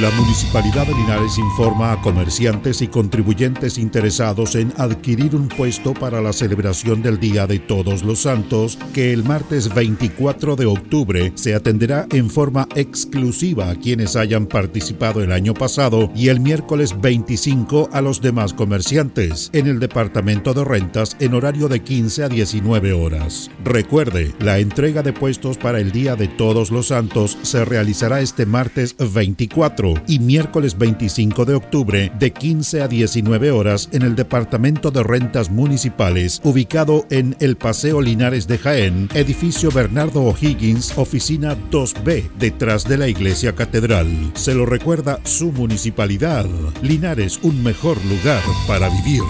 La 0.00 0.10
Municipalidad 0.10 0.88
de 0.88 0.92
Linares 0.92 1.38
informa 1.38 1.92
a 1.92 2.00
comerciantes 2.00 2.82
y 2.82 2.88
contribuyentes 2.88 3.78
interesados 3.78 4.56
en 4.56 4.72
adquirir 4.76 5.36
un 5.36 5.46
puesto 5.46 5.94
para 5.94 6.20
la 6.20 6.32
celebración 6.32 7.00
del 7.00 7.20
Día 7.20 7.46
de 7.46 7.60
Todos 7.60 8.02
los 8.02 8.22
Santos 8.22 8.76
que 8.92 9.12
el 9.12 9.22
martes 9.22 9.72
24 9.72 10.56
de 10.56 10.66
octubre 10.66 11.30
se 11.36 11.54
atenderá 11.54 12.08
en 12.10 12.28
forma 12.28 12.66
exclusiva 12.74 13.70
a 13.70 13.76
quienes 13.76 14.16
hayan 14.16 14.46
participado 14.46 15.22
el 15.22 15.30
año 15.30 15.54
pasado 15.54 16.10
y 16.16 16.26
el 16.26 16.40
miércoles 16.40 17.00
25 17.00 17.90
a 17.92 18.00
los 18.00 18.20
demás 18.20 18.52
comerciantes 18.52 19.48
en 19.52 19.68
el 19.68 19.78
Departamento 19.78 20.54
de 20.54 20.64
Rentas 20.64 21.16
en 21.20 21.34
horario 21.34 21.68
de 21.68 21.84
15 21.84 22.24
a 22.24 22.28
19 22.28 22.92
horas. 22.94 23.48
Recuerde, 23.62 24.34
la 24.40 24.58
entrega 24.58 25.04
de 25.04 25.12
puestos 25.12 25.56
para 25.56 25.78
el 25.78 25.92
Día 25.92 26.16
de 26.16 26.26
Todos 26.26 26.72
los 26.72 26.88
Santos 26.88 27.38
se 27.42 27.64
realizará 27.64 28.20
este 28.20 28.44
martes 28.44 28.96
24 28.98 29.83
y 30.06 30.18
miércoles 30.18 30.78
25 30.78 31.44
de 31.44 31.54
octubre 31.54 32.12
de 32.18 32.32
15 32.32 32.82
a 32.82 32.88
19 32.88 33.50
horas 33.50 33.88
en 33.92 34.02
el 34.02 34.16
Departamento 34.16 34.90
de 34.90 35.02
Rentas 35.02 35.50
Municipales, 35.50 36.40
ubicado 36.44 37.06
en 37.10 37.36
el 37.40 37.56
Paseo 37.56 38.00
Linares 38.00 38.46
de 38.46 38.58
Jaén, 38.58 39.08
edificio 39.14 39.70
Bernardo 39.70 40.22
O'Higgins, 40.22 40.96
oficina 40.96 41.56
2B, 41.70 42.30
detrás 42.38 42.88
de 42.88 42.98
la 42.98 43.08
Iglesia 43.08 43.54
Catedral. 43.54 44.08
Se 44.34 44.54
lo 44.54 44.66
recuerda 44.66 45.20
su 45.24 45.52
municipalidad. 45.52 46.46
Linares, 46.82 47.38
un 47.42 47.62
mejor 47.62 47.98
lugar 48.06 48.42
para 48.66 48.88
vivir. 48.88 49.22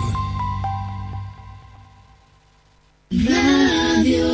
Radio 3.10 4.33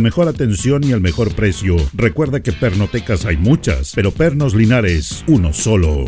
Mejor 0.00 0.28
atención 0.28 0.84
y 0.84 0.92
el 0.92 1.00
mejor 1.00 1.34
precio. 1.34 1.76
Recuerda 1.94 2.40
que 2.40 2.52
pernotecas 2.52 3.24
hay 3.24 3.36
muchas, 3.36 3.92
pero 3.94 4.10
Pernos 4.10 4.54
Linares, 4.54 5.24
uno 5.26 5.52
solo. 5.52 6.06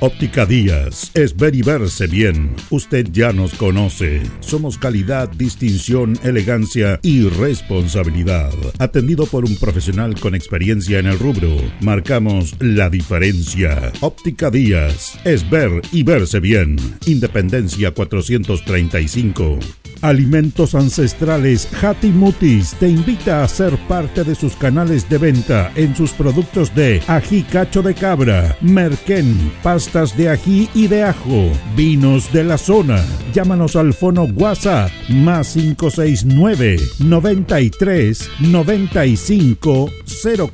Óptica 0.00 0.44
Díaz 0.44 1.10
es 1.14 1.34
ver 1.34 1.54
y 1.54 1.62
verse 1.62 2.06
bien. 2.06 2.54
Usted 2.68 3.06
ya 3.12 3.32
nos 3.32 3.54
conoce. 3.54 4.20
Somos 4.40 4.76
calidad, 4.76 5.30
distinción, 5.30 6.18
elegancia 6.22 7.00
y 7.02 7.26
responsabilidad. 7.26 8.52
Atendido 8.78 9.24
por 9.24 9.46
un 9.46 9.56
profesional 9.56 10.20
con 10.20 10.34
experiencia 10.34 10.98
en 10.98 11.06
el 11.06 11.18
rubro, 11.18 11.56
marcamos 11.80 12.56
la 12.60 12.90
diferencia. 12.90 13.90
Óptica 14.00 14.50
Díaz 14.50 15.18
es 15.24 15.48
ver 15.48 15.80
y 15.92 16.02
verse 16.02 16.40
bien. 16.40 16.76
Independencia 17.06 17.92
435. 17.92 19.58
Alimentos 20.02 20.74
Ancestrales 20.74 21.68
Mutis 22.12 22.74
te 22.78 22.88
invita 22.88 23.42
a 23.42 23.48
ser 23.48 23.76
parte 23.88 24.24
de 24.24 24.34
sus 24.34 24.54
canales 24.54 25.08
de 25.08 25.18
venta 25.18 25.72
en 25.74 25.96
sus 25.96 26.12
productos 26.12 26.74
de 26.74 27.02
ají 27.06 27.42
cacho 27.42 27.82
de 27.82 27.94
cabra, 27.94 28.56
merquén, 28.60 29.52
pastas 29.86 30.16
de 30.16 30.28
ají 30.28 30.68
y 30.74 30.88
de 30.88 31.04
ajo, 31.04 31.52
vinos 31.76 32.32
de 32.32 32.42
la 32.42 32.58
zona. 32.58 33.04
Llámanos 33.32 33.76
al 33.76 33.94
fono 33.94 34.24
WhatsApp 34.24 34.90
más 35.08 35.52
569 35.52 36.76
93 36.98 38.30
95 38.40 39.90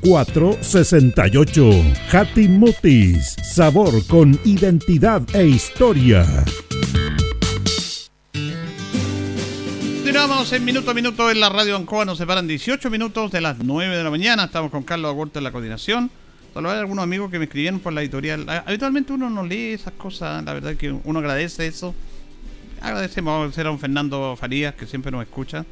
04 0.02 0.58
68. 0.60 1.70
Mutis, 2.48 3.36
sabor 3.54 4.06
con 4.06 4.38
identidad 4.44 5.22
e 5.34 5.46
historia. 5.46 6.26
Continuamos 10.02 10.52
en 10.52 10.64
minuto 10.64 10.90
a 10.90 10.94
minuto 10.94 11.30
en 11.30 11.40
la 11.40 11.48
radio 11.48 11.76
Ancoa. 11.76 12.04
Nos 12.04 12.18
separan 12.18 12.46
18 12.46 12.90
minutos 12.90 13.32
de 13.32 13.40
las 13.40 13.58
9 13.58 13.96
de 13.96 14.04
la 14.04 14.10
mañana. 14.10 14.44
Estamos 14.44 14.70
con 14.70 14.82
Carlos 14.82 15.10
Agurto 15.10 15.38
en 15.38 15.44
la 15.44 15.52
coordinación. 15.52 16.10
Solo 16.52 16.70
hay 16.70 16.78
algunos 16.78 17.02
amigos 17.02 17.30
que 17.30 17.38
me 17.38 17.44
escribieron 17.44 17.80
por 17.80 17.92
la 17.92 18.02
editorial. 18.02 18.46
Habitualmente 18.66 19.12
uno 19.12 19.30
no 19.30 19.44
lee 19.44 19.72
esas 19.72 19.94
cosas. 19.94 20.44
La 20.44 20.52
verdad 20.52 20.76
que 20.76 20.92
uno 20.92 21.18
agradece 21.18 21.66
eso. 21.66 21.94
Agradecemos 22.80 23.56
a 23.56 23.62
don 23.62 23.78
Fernando 23.78 24.36
Farías, 24.36 24.74
que 24.74 24.86
siempre 24.86 25.10
nos 25.10 25.22
escucha. 25.22 25.64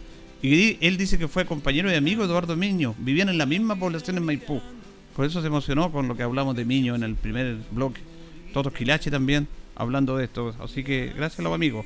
Y 0.42 0.78
él 0.80 0.96
dice 0.96 1.18
que 1.18 1.28
fue 1.28 1.44
compañero 1.44 1.92
y 1.92 1.96
amigo 1.96 2.22
de 2.22 2.28
Eduardo 2.28 2.56
Miño. 2.56 2.94
Vivían 2.98 3.28
en 3.28 3.36
la 3.36 3.44
misma 3.44 3.76
población 3.76 4.16
en 4.16 4.24
Maipú. 4.24 4.62
Por 5.14 5.26
eso 5.26 5.42
se 5.42 5.48
emocionó 5.48 5.92
con 5.92 6.08
lo 6.08 6.16
que 6.16 6.22
hablamos 6.22 6.56
de 6.56 6.64
Miño 6.64 6.94
en 6.94 7.02
el 7.02 7.14
primer 7.14 7.56
bloque. 7.70 8.00
Todos 8.54 8.72
Quilache 8.72 9.10
también 9.10 9.48
hablando 9.74 10.16
de 10.16 10.24
esto. 10.24 10.54
Así 10.62 10.82
que 10.82 11.12
gracias 11.14 11.40
a 11.40 11.42
los 11.42 11.52
amigos. 11.52 11.84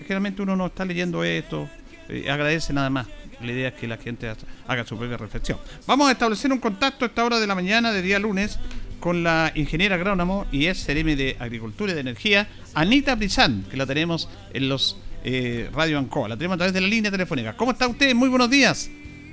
Generalmente 0.00 0.42
uno 0.42 0.56
no 0.56 0.66
está 0.66 0.84
leyendo 0.84 1.22
esto, 1.22 1.68
eh, 2.08 2.28
agradece 2.28 2.72
nada 2.72 2.90
más. 2.90 3.06
La 3.44 3.52
idea 3.52 3.68
es 3.68 3.74
que 3.74 3.86
la 3.86 3.96
gente 3.96 4.32
haga 4.66 4.86
su 4.86 4.96
propia 4.96 5.16
reflexión. 5.16 5.58
Vamos 5.86 6.08
a 6.08 6.12
establecer 6.12 6.52
un 6.52 6.58
contacto 6.58 7.04
a 7.04 7.08
esta 7.08 7.24
hora 7.24 7.40
de 7.40 7.46
la 7.46 7.54
mañana 7.54 7.92
de 7.92 8.02
día 8.02 8.18
lunes 8.18 8.58
con 9.00 9.24
la 9.24 9.52
ingeniera 9.56 9.96
agrónomo 9.96 10.46
y 10.52 10.66
es 10.66 10.84
CRM 10.86 11.16
de 11.16 11.36
Agricultura 11.40 11.90
y 11.90 11.94
de 11.94 12.00
Energía, 12.00 12.48
Anita 12.74 13.16
Brizán, 13.16 13.64
que 13.68 13.76
la 13.76 13.84
tenemos 13.84 14.28
en 14.54 14.68
los 14.68 14.96
eh, 15.24 15.68
Radio 15.74 15.98
Ancoa. 15.98 16.28
La 16.28 16.36
tenemos 16.36 16.54
a 16.54 16.58
través 16.58 16.72
de 16.72 16.80
la 16.80 16.86
línea 16.86 17.10
telefónica. 17.10 17.56
¿Cómo 17.56 17.72
está 17.72 17.88
usted? 17.88 18.14
Muy 18.14 18.28
buenos 18.28 18.48
días. 18.48 18.90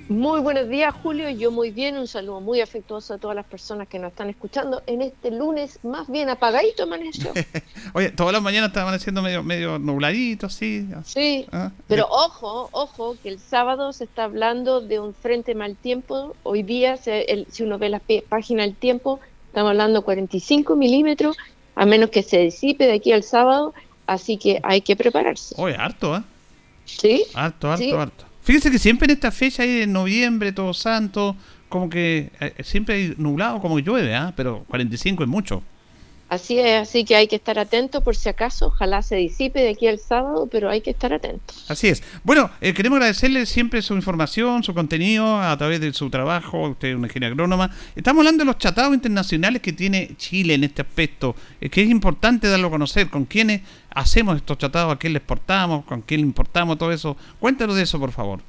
Muy 0.09 0.41
buenos 0.41 0.67
días, 0.69 0.91
Julio. 1.03 1.29
Yo 1.29 1.51
muy 1.51 1.69
bien. 1.69 1.95
Un 1.95 2.07
saludo 2.07 2.41
muy 2.41 2.61
afectuoso 2.61 3.13
a 3.13 3.17
todas 3.19 3.35
las 3.35 3.45
personas 3.45 3.87
que 3.87 3.99
nos 3.99 4.09
están 4.09 4.27
escuchando 4.27 4.81
en 4.87 5.03
este 5.03 5.29
lunes 5.29 5.77
más 5.83 6.09
bien 6.09 6.29
apagadito 6.29 6.81
amaneció. 6.81 7.31
Oye, 7.93 8.09
todas 8.09 8.33
las 8.33 8.41
mañanas 8.41 8.69
está 8.69 8.81
amaneciendo 8.81 9.21
medio, 9.21 9.43
medio 9.43 9.77
nubladito, 9.77 10.47
así. 10.47 10.87
Sí, 11.05 11.45
ah, 11.51 11.71
pero 11.87 12.07
ojo, 12.09 12.69
ojo, 12.71 13.17
que 13.21 13.29
el 13.29 13.37
sábado 13.37 13.93
se 13.93 14.05
está 14.05 14.23
hablando 14.23 14.81
de 14.81 14.99
un 14.99 15.13
frente 15.13 15.53
mal 15.53 15.75
tiempo. 15.75 16.35
Hoy 16.41 16.63
día, 16.63 16.97
si 16.97 17.61
uno 17.61 17.77
ve 17.77 17.89
la 17.89 18.01
página 18.27 18.63
del 18.63 18.75
tiempo, 18.75 19.19
estamos 19.45 19.69
hablando 19.69 19.99
de 19.99 20.05
45 20.05 20.75
milímetros, 20.75 21.37
a 21.75 21.85
menos 21.85 22.09
que 22.09 22.23
se 22.23 22.39
disipe 22.39 22.87
de 22.87 22.93
aquí 22.93 23.11
al 23.11 23.21
sábado. 23.21 23.75
Así 24.07 24.37
que 24.37 24.59
hay 24.63 24.81
que 24.81 24.95
prepararse. 24.95 25.53
Oye, 25.59 25.75
harto, 25.75 26.17
¿eh? 26.17 26.23
Sí. 26.85 27.25
Harto, 27.35 27.69
harto, 27.69 27.99
harto. 27.99 28.28
Fíjense 28.49 28.71
que 28.71 28.79
siempre 28.79 29.05
en 29.05 29.11
esta 29.11 29.29
fecha 29.29 29.61
ahí 29.61 29.81
de 29.81 29.85
noviembre, 29.85 30.51
todo 30.51 30.73
santo, 30.73 31.35
como 31.69 31.87
que 31.87 32.31
eh, 32.39 32.55
siempre 32.63 32.95
hay 32.95 33.13
nublado, 33.15 33.61
como 33.61 33.75
que 33.75 33.83
llueve, 33.83 34.15
¿ah? 34.15 34.33
pero 34.35 34.65
45 34.69 35.21
es 35.21 35.29
mucho. 35.29 35.61
Así 36.29 36.59
es, 36.59 36.81
así 36.83 37.05
que 37.05 37.15
hay 37.15 37.27
que 37.27 37.37
estar 37.37 37.57
atento 37.57 38.01
por 38.01 38.15
si 38.15 38.29
acaso, 38.29 38.67
ojalá 38.67 39.01
se 39.01 39.15
disipe 39.15 39.61
de 39.61 39.69
aquí 39.69 39.87
al 39.87 39.97
sábado, 39.97 40.47
pero 40.49 40.69
hay 40.69 40.81
que 40.81 40.91
estar 40.91 41.11
atento. 41.11 41.55
Así 41.67 41.87
es. 41.87 42.03
Bueno, 42.23 42.51
eh, 42.61 42.73
queremos 42.75 42.97
agradecerle 42.97 43.47
siempre 43.47 43.81
su 43.81 43.95
información, 43.95 44.63
su 44.63 44.75
contenido 44.75 45.39
a 45.41 45.57
través 45.57 45.81
de 45.81 45.91
su 45.91 46.07
trabajo, 46.11 46.69
usted 46.69 46.89
es 46.89 46.95
una 46.95 47.07
ingeniera 47.07 47.33
agrónoma. 47.33 47.71
Estamos 47.95 48.19
hablando 48.19 48.43
de 48.43 48.45
los 48.45 48.59
tratados 48.59 48.93
internacionales 48.93 49.59
que 49.63 49.73
tiene 49.73 50.15
Chile 50.17 50.53
en 50.53 50.65
este 50.65 50.83
aspecto, 50.83 51.35
eh, 51.59 51.69
que 51.69 51.81
es 51.81 51.89
importante 51.89 52.47
darlo 52.47 52.67
a 52.67 52.71
conocer, 52.71 53.09
con 53.09 53.25
quiénes 53.25 53.61
hacemos 53.89 54.35
estos 54.35 54.59
tratados, 54.59 54.93
a 54.93 54.99
quién 54.99 55.13
le 55.13 55.17
exportamos, 55.17 55.83
con 55.85 56.01
quién 56.01 56.21
le 56.21 56.27
importamos, 56.27 56.77
todo 56.77 56.91
eso. 56.91 57.17
Cuéntanos 57.39 57.75
de 57.75 57.81
eso, 57.81 57.99
por 57.99 58.11
favor. 58.11 58.41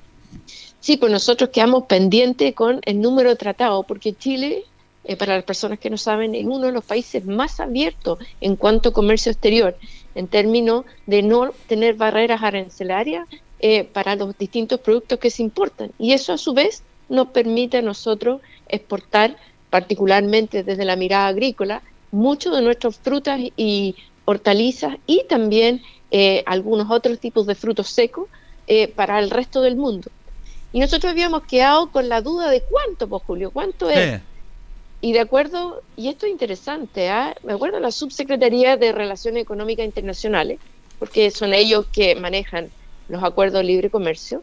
Sí, 0.81 0.97
pues 0.97 1.11
nosotros 1.11 1.51
quedamos 1.51 1.85
pendientes 1.85 2.55
con 2.55 2.81
el 2.85 3.01
número 3.01 3.31
de 3.31 3.37
tratados, 3.37 3.85
porque 3.87 4.14
Chile 4.14 4.64
eh, 5.05 5.16
para 5.16 5.34
las 5.34 5.44
personas 5.44 5.78
que 5.78 5.88
no 5.88 5.96
saben, 5.96 6.34
es 6.34 6.44
uno 6.44 6.66
de 6.66 6.72
los 6.72 6.84
países 6.84 7.24
más 7.24 7.59
abiertos 7.59 8.18
en 8.40 8.57
cuanto 8.57 8.90
a 8.90 8.92
comercio 8.92 9.32
exterior, 9.32 9.76
en 10.14 10.28
términos 10.28 10.84
de 11.07 11.22
no 11.22 11.53
tener 11.68 11.94
barreras 11.94 12.42
arancelarias 12.42 13.26
eh, 13.61 13.84
para 13.84 14.14
los 14.14 14.36
distintos 14.36 14.80
productos 14.80 15.18
que 15.18 15.30
se 15.30 15.42
importan. 15.42 15.90
Y 15.98 16.12
eso 16.12 16.34
a 16.34 16.38
su 16.38 16.53
vez 16.53 16.82
nos 17.09 17.28
permite 17.28 17.78
a 17.78 17.82
nosotros 17.82 18.42
exportar, 18.68 19.36
particularmente 19.70 20.64
desde 20.64 20.84
la 20.84 20.96
mirada 20.96 21.28
agrícola, 21.28 21.82
muchos 22.11 22.55
de 22.55 22.62
nuestras 22.62 22.98
frutas 22.98 23.40
y 23.57 23.96
hortalizas 24.26 24.96
y 25.07 25.24
también 25.28 25.82
eh, 26.11 26.42
algunos 26.44 26.90
otros 26.90 27.18
tipos 27.18 27.46
de 27.46 27.55
frutos 27.55 27.88
secos 27.88 28.28
para 28.94 29.18
el 29.18 29.30
resto 29.30 29.62
del 29.62 29.74
mundo. 29.74 30.12
Y 30.72 30.78
nosotros 30.78 31.11
habíamos 31.11 31.42
quedado 31.42 31.90
con 31.90 32.09
la 32.09 32.20
duda 32.20 32.48
de 32.48 32.62
cuánto, 32.62 33.09
pues 33.09 33.24
Julio, 33.24 33.51
cuánto 33.51 33.90
es. 33.90 34.20
Y 35.01 35.12
de 35.12 35.20
acuerdo, 35.20 35.82
y 35.96 36.09
esto 36.09 36.26
es 36.26 36.32
interesante, 36.32 37.09
¿ah? 37.09 37.34
me 37.42 37.55
acuerdo 37.55 37.80
la 37.80 37.90
Subsecretaría 37.90 38.76
de 38.76 38.92
Relaciones 38.92 39.42
Económicas 39.42 39.86
Internacionales, 39.86 40.59
porque 40.98 41.30
son 41.30 41.55
ellos 41.55 41.86
que 41.90 42.14
manejan 42.14 42.70
los 43.09 43.22
acuerdos 43.22 43.61
de 43.61 43.64
libre 43.64 43.88
comercio, 43.90 44.42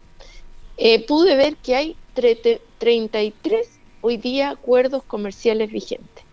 eh, 0.78 1.06
pude 1.06 1.36
ver 1.36 1.58
que 1.58 1.76
hay 1.76 1.96
33 2.14 3.80
hoy 4.02 4.18
día 4.18 4.50
acuerdos 4.50 5.04
comerciales 5.04 5.72
vigentes. 5.72 6.24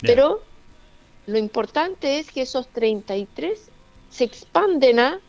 Pero 0.00 0.42
lo 1.26 1.38
importante 1.38 2.18
es 2.18 2.30
que 2.30 2.42
esos 2.42 2.66
33 2.68 3.70
se 4.08 4.24
expanden 4.24 4.98
a 4.98 5.20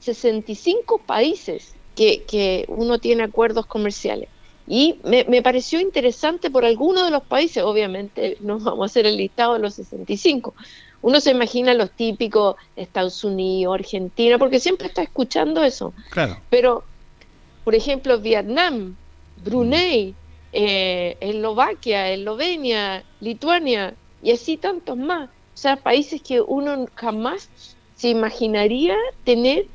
65 0.00 0.98
países 0.98 1.74
que, 1.96 2.22
que 2.24 2.66
uno 2.68 2.98
tiene 2.98 3.22
acuerdos 3.22 3.66
comerciales. 3.66 4.28
Y 4.74 4.98
me, 5.04 5.24
me, 5.24 5.42
pareció 5.42 5.80
interesante 5.80 6.50
por 6.50 6.64
algunos 6.64 7.04
de 7.04 7.10
los 7.10 7.22
países, 7.24 7.62
obviamente 7.62 8.38
no 8.40 8.58
vamos 8.58 8.84
a 8.84 8.86
hacer 8.86 9.04
el 9.04 9.18
listado 9.18 9.52
de 9.52 9.58
los 9.58 9.74
65. 9.74 10.54
Uno 11.02 11.20
se 11.20 11.32
imagina 11.32 11.74
los 11.74 11.90
típicos 11.90 12.56
Estados 12.74 13.22
Unidos, 13.22 13.74
Argentina, 13.74 14.38
porque 14.38 14.60
siempre 14.60 14.86
está 14.86 15.02
escuchando 15.02 15.62
eso. 15.62 15.92
Claro. 16.08 16.38
Pero, 16.48 16.84
por 17.64 17.74
ejemplo, 17.74 18.18
Vietnam, 18.18 18.96
Brunei, 19.44 20.14
eh, 20.54 21.18
Eslovaquia, 21.20 22.10
Eslovenia, 22.10 23.04
Lituania 23.20 23.92
y 24.22 24.30
así 24.30 24.56
tantos 24.56 24.96
más. 24.96 25.28
O 25.28 25.58
sea, 25.58 25.76
países 25.76 26.22
que 26.22 26.40
uno 26.40 26.86
jamás 26.94 27.50
se 27.94 28.08
imaginaría 28.08 28.96
tener 29.24 29.66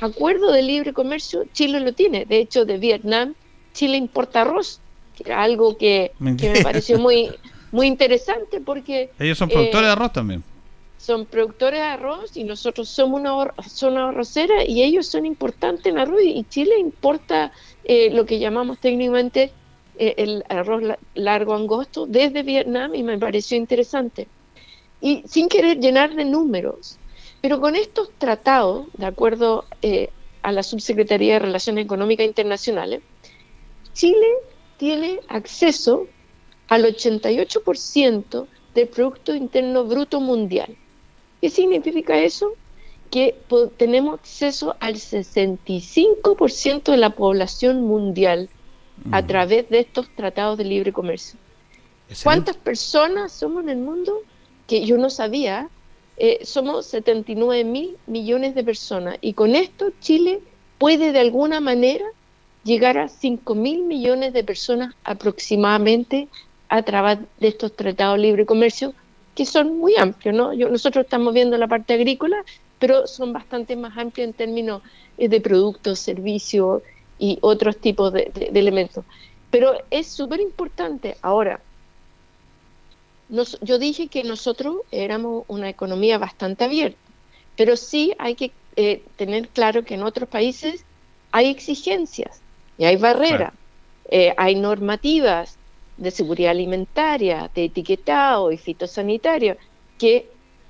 acuerdo 0.00 0.52
de 0.52 0.62
libre 0.62 0.94
comercio, 0.94 1.44
Chile 1.52 1.80
lo 1.80 1.92
tiene. 1.92 2.24
De 2.24 2.38
hecho, 2.38 2.64
de 2.64 2.78
Vietnam, 2.78 3.34
Chile 3.72 3.96
importa 3.96 4.42
arroz, 4.42 4.80
que 5.16 5.24
era 5.24 5.42
algo 5.42 5.76
que, 5.76 6.12
me 6.18 6.36
pareció 6.62 6.98
muy, 6.98 7.30
muy 7.70 7.86
interesante 7.86 8.60
porque... 8.60 9.10
Ellos 9.18 9.38
son 9.38 9.48
productores 9.48 9.82
de 9.82 9.88
eh, 9.88 9.92
arroz 9.92 10.12
también. 10.12 10.44
Son 10.98 11.26
productores 11.26 11.80
de 11.80 11.86
arroz 11.86 12.36
y 12.36 12.44
nosotros 12.44 12.88
somos 12.88 13.20
una 13.20 13.52
zona 13.68 14.10
arrocera 14.10 14.64
y 14.64 14.82
ellos 14.82 15.06
son 15.06 15.26
importantes 15.26 15.86
en 15.86 15.98
arroz 15.98 16.20
y 16.22 16.44
Chile 16.48 16.78
importa 16.78 17.50
eh, 17.84 18.10
lo 18.10 18.24
que 18.24 18.38
llamamos 18.38 18.78
técnicamente 18.78 19.52
eh, 19.98 20.14
el 20.16 20.44
arroz 20.48 20.82
largo 21.14 21.54
angosto 21.54 22.06
desde 22.06 22.42
Vietnam 22.42 22.94
y 22.94 23.02
me 23.02 23.18
pareció 23.18 23.56
interesante. 23.58 24.26
Y 25.00 25.22
sin 25.26 25.48
querer 25.48 25.80
llenar 25.80 26.14
de 26.14 26.24
números, 26.24 26.98
pero 27.40 27.60
con 27.60 27.76
estos 27.76 28.10
tratados, 28.18 28.86
de 28.94 29.06
acuerdo 29.06 29.64
eh, 29.82 30.10
a 30.42 30.52
la 30.52 30.62
Subsecretaría 30.62 31.34
de 31.34 31.38
Relaciones 31.40 31.84
Económicas 31.84 32.26
Internacionales, 32.26 33.02
Chile 33.94 34.26
tiene 34.76 35.20
acceso 35.28 36.06
al 36.68 36.84
88% 36.84 38.46
del 38.74 38.88
Producto 38.88 39.34
Interno 39.34 39.84
Bruto 39.84 40.20
Mundial. 40.20 40.76
¿Qué 41.40 41.50
significa 41.50 42.18
eso? 42.18 42.52
Que 43.10 43.36
tenemos 43.76 44.14
acceso 44.14 44.74
al 44.80 44.94
65% 44.94 46.90
de 46.90 46.96
la 46.96 47.10
población 47.10 47.82
mundial 47.82 48.48
a 49.10 49.22
mm. 49.22 49.26
través 49.26 49.68
de 49.68 49.80
estos 49.80 50.08
tratados 50.14 50.56
de 50.56 50.64
libre 50.64 50.92
comercio. 50.92 51.38
¿Cuántas 52.22 52.56
personas 52.56 53.32
somos 53.32 53.62
en 53.64 53.70
el 53.70 53.78
mundo? 53.78 54.22
Que 54.66 54.86
yo 54.86 54.98
no 54.98 55.10
sabía. 55.10 55.68
Eh, 56.16 56.40
somos 56.44 56.86
79 56.86 57.64
mil 57.64 57.96
millones 58.06 58.54
de 58.54 58.62
personas 58.62 59.16
y 59.20 59.32
con 59.32 59.54
esto 59.56 59.92
Chile 60.00 60.40
puede 60.78 61.12
de 61.12 61.20
alguna 61.20 61.60
manera 61.60 62.04
llegar 62.64 62.98
a 62.98 63.08
5 63.08 63.54
mil 63.54 63.84
millones 63.84 64.32
de 64.32 64.44
personas 64.44 64.94
aproximadamente 65.04 66.28
a 66.68 66.82
través 66.82 67.18
de 67.38 67.48
estos 67.48 67.74
tratados 67.74 68.16
de 68.16 68.22
libre 68.22 68.46
comercio 68.46 68.94
que 69.34 69.46
son 69.46 69.78
muy 69.78 69.96
amplios. 69.96 70.34
¿no? 70.34 70.52
nosotros 70.54 71.04
estamos 71.04 71.34
viendo 71.34 71.56
la 71.56 71.68
parte 71.68 71.94
agrícola, 71.94 72.44
pero 72.78 73.06
son 73.06 73.32
bastante 73.32 73.76
más 73.76 73.96
amplios 73.96 74.28
en 74.28 74.34
términos 74.34 74.82
eh, 75.18 75.28
de 75.28 75.40
productos, 75.40 75.98
servicios 75.98 76.82
y 77.18 77.38
otros 77.40 77.78
tipos 77.78 78.12
de, 78.12 78.30
elementos. 78.54 79.04
Pero 79.50 79.74
es 79.90 80.06
súper 80.06 80.40
importante. 80.40 81.16
Ahora, 81.22 81.60
yo 83.62 83.78
dije 83.78 84.08
que 84.08 84.24
nosotros 84.24 84.76
éramos 84.90 85.44
una 85.48 85.68
economía 85.68 86.18
bastante 86.18 86.64
abierta, 86.64 86.98
pero 87.56 87.76
sí 87.76 88.12
hay 88.18 88.34
que 88.34 88.52
eh, 88.76 89.02
tener 89.16 89.48
claro 89.48 89.84
que 89.84 89.94
en 89.94 90.02
otros 90.02 90.28
países 90.28 90.84
hay 91.30 91.48
exigencias 91.48 92.41
y 92.82 92.84
hay 92.84 92.96
barreras, 92.96 93.52
eh, 94.10 94.34
hay 94.36 94.56
normativas 94.56 95.56
de 95.96 96.10
seguridad 96.10 96.50
alimentaria, 96.50 97.48
de 97.54 97.66
etiquetado 97.66 98.50
y 98.50 98.56
fitosanitario, 98.58 99.56
que 99.98 100.28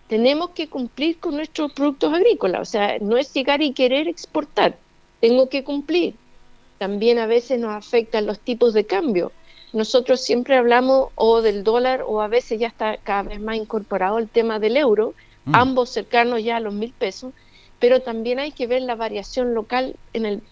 tenemos 0.09 0.51
que 0.51 0.69
cumplir 0.69 1.19
con 1.19 1.37
nuestros 1.37 1.73
productos 1.73 2.13
agrícolas. 2.13 2.61
O 2.61 2.65
sea, 2.67 2.99
no 3.01 3.17
es 3.17 3.33
llegar 3.33 3.63
y 3.63 3.73
querer 3.73 4.09
exportar, 4.09 4.77
tengo 5.21 5.49
que 5.49 5.65
cumplir 5.65 6.15
también 6.83 7.21
a 7.21 7.27
veces 7.27 7.61
nos 7.61 7.71
afectan 7.71 8.27
los 8.27 8.41
tipos 8.41 8.75
de 8.75 8.85
cambio. 8.85 9.31
Nosotros 9.73 10.21
siempre 10.21 10.57
hablamos 10.57 11.11
o 11.15 11.41
del 11.41 11.63
dólar 11.63 12.05
o 12.05 12.21
a 12.21 12.27
veces 12.27 12.59
ya 12.59 12.67
está 12.67 12.97
cada 12.97 13.23
vez 13.23 13.41
más 13.41 13.55
incorporado 13.55 14.19
el 14.19 14.29
tema 14.29 14.59
del 14.59 14.77
euro, 14.77 15.15
mm. 15.45 15.55
ambos 15.55 15.89
cercanos 15.89 16.43
ya 16.43 16.57
a 16.57 16.61
los 16.61 16.75
mil 16.75 16.93
pesos, 16.93 17.33
pero 17.79 18.03
también 18.03 18.41
hay 18.41 18.51
que 18.51 18.67
ver 18.67 18.83
la 18.83 18.97
variación 18.97 19.55
local 19.55 19.95
en 20.13 20.27
el 20.27 20.43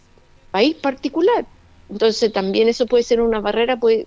país 0.51 0.74
particular. 0.76 1.46
Entonces 1.90 2.32
también 2.32 2.68
eso 2.68 2.86
puede 2.86 3.03
ser 3.03 3.20
una 3.20 3.40
barrera, 3.40 3.78
puede 3.78 4.07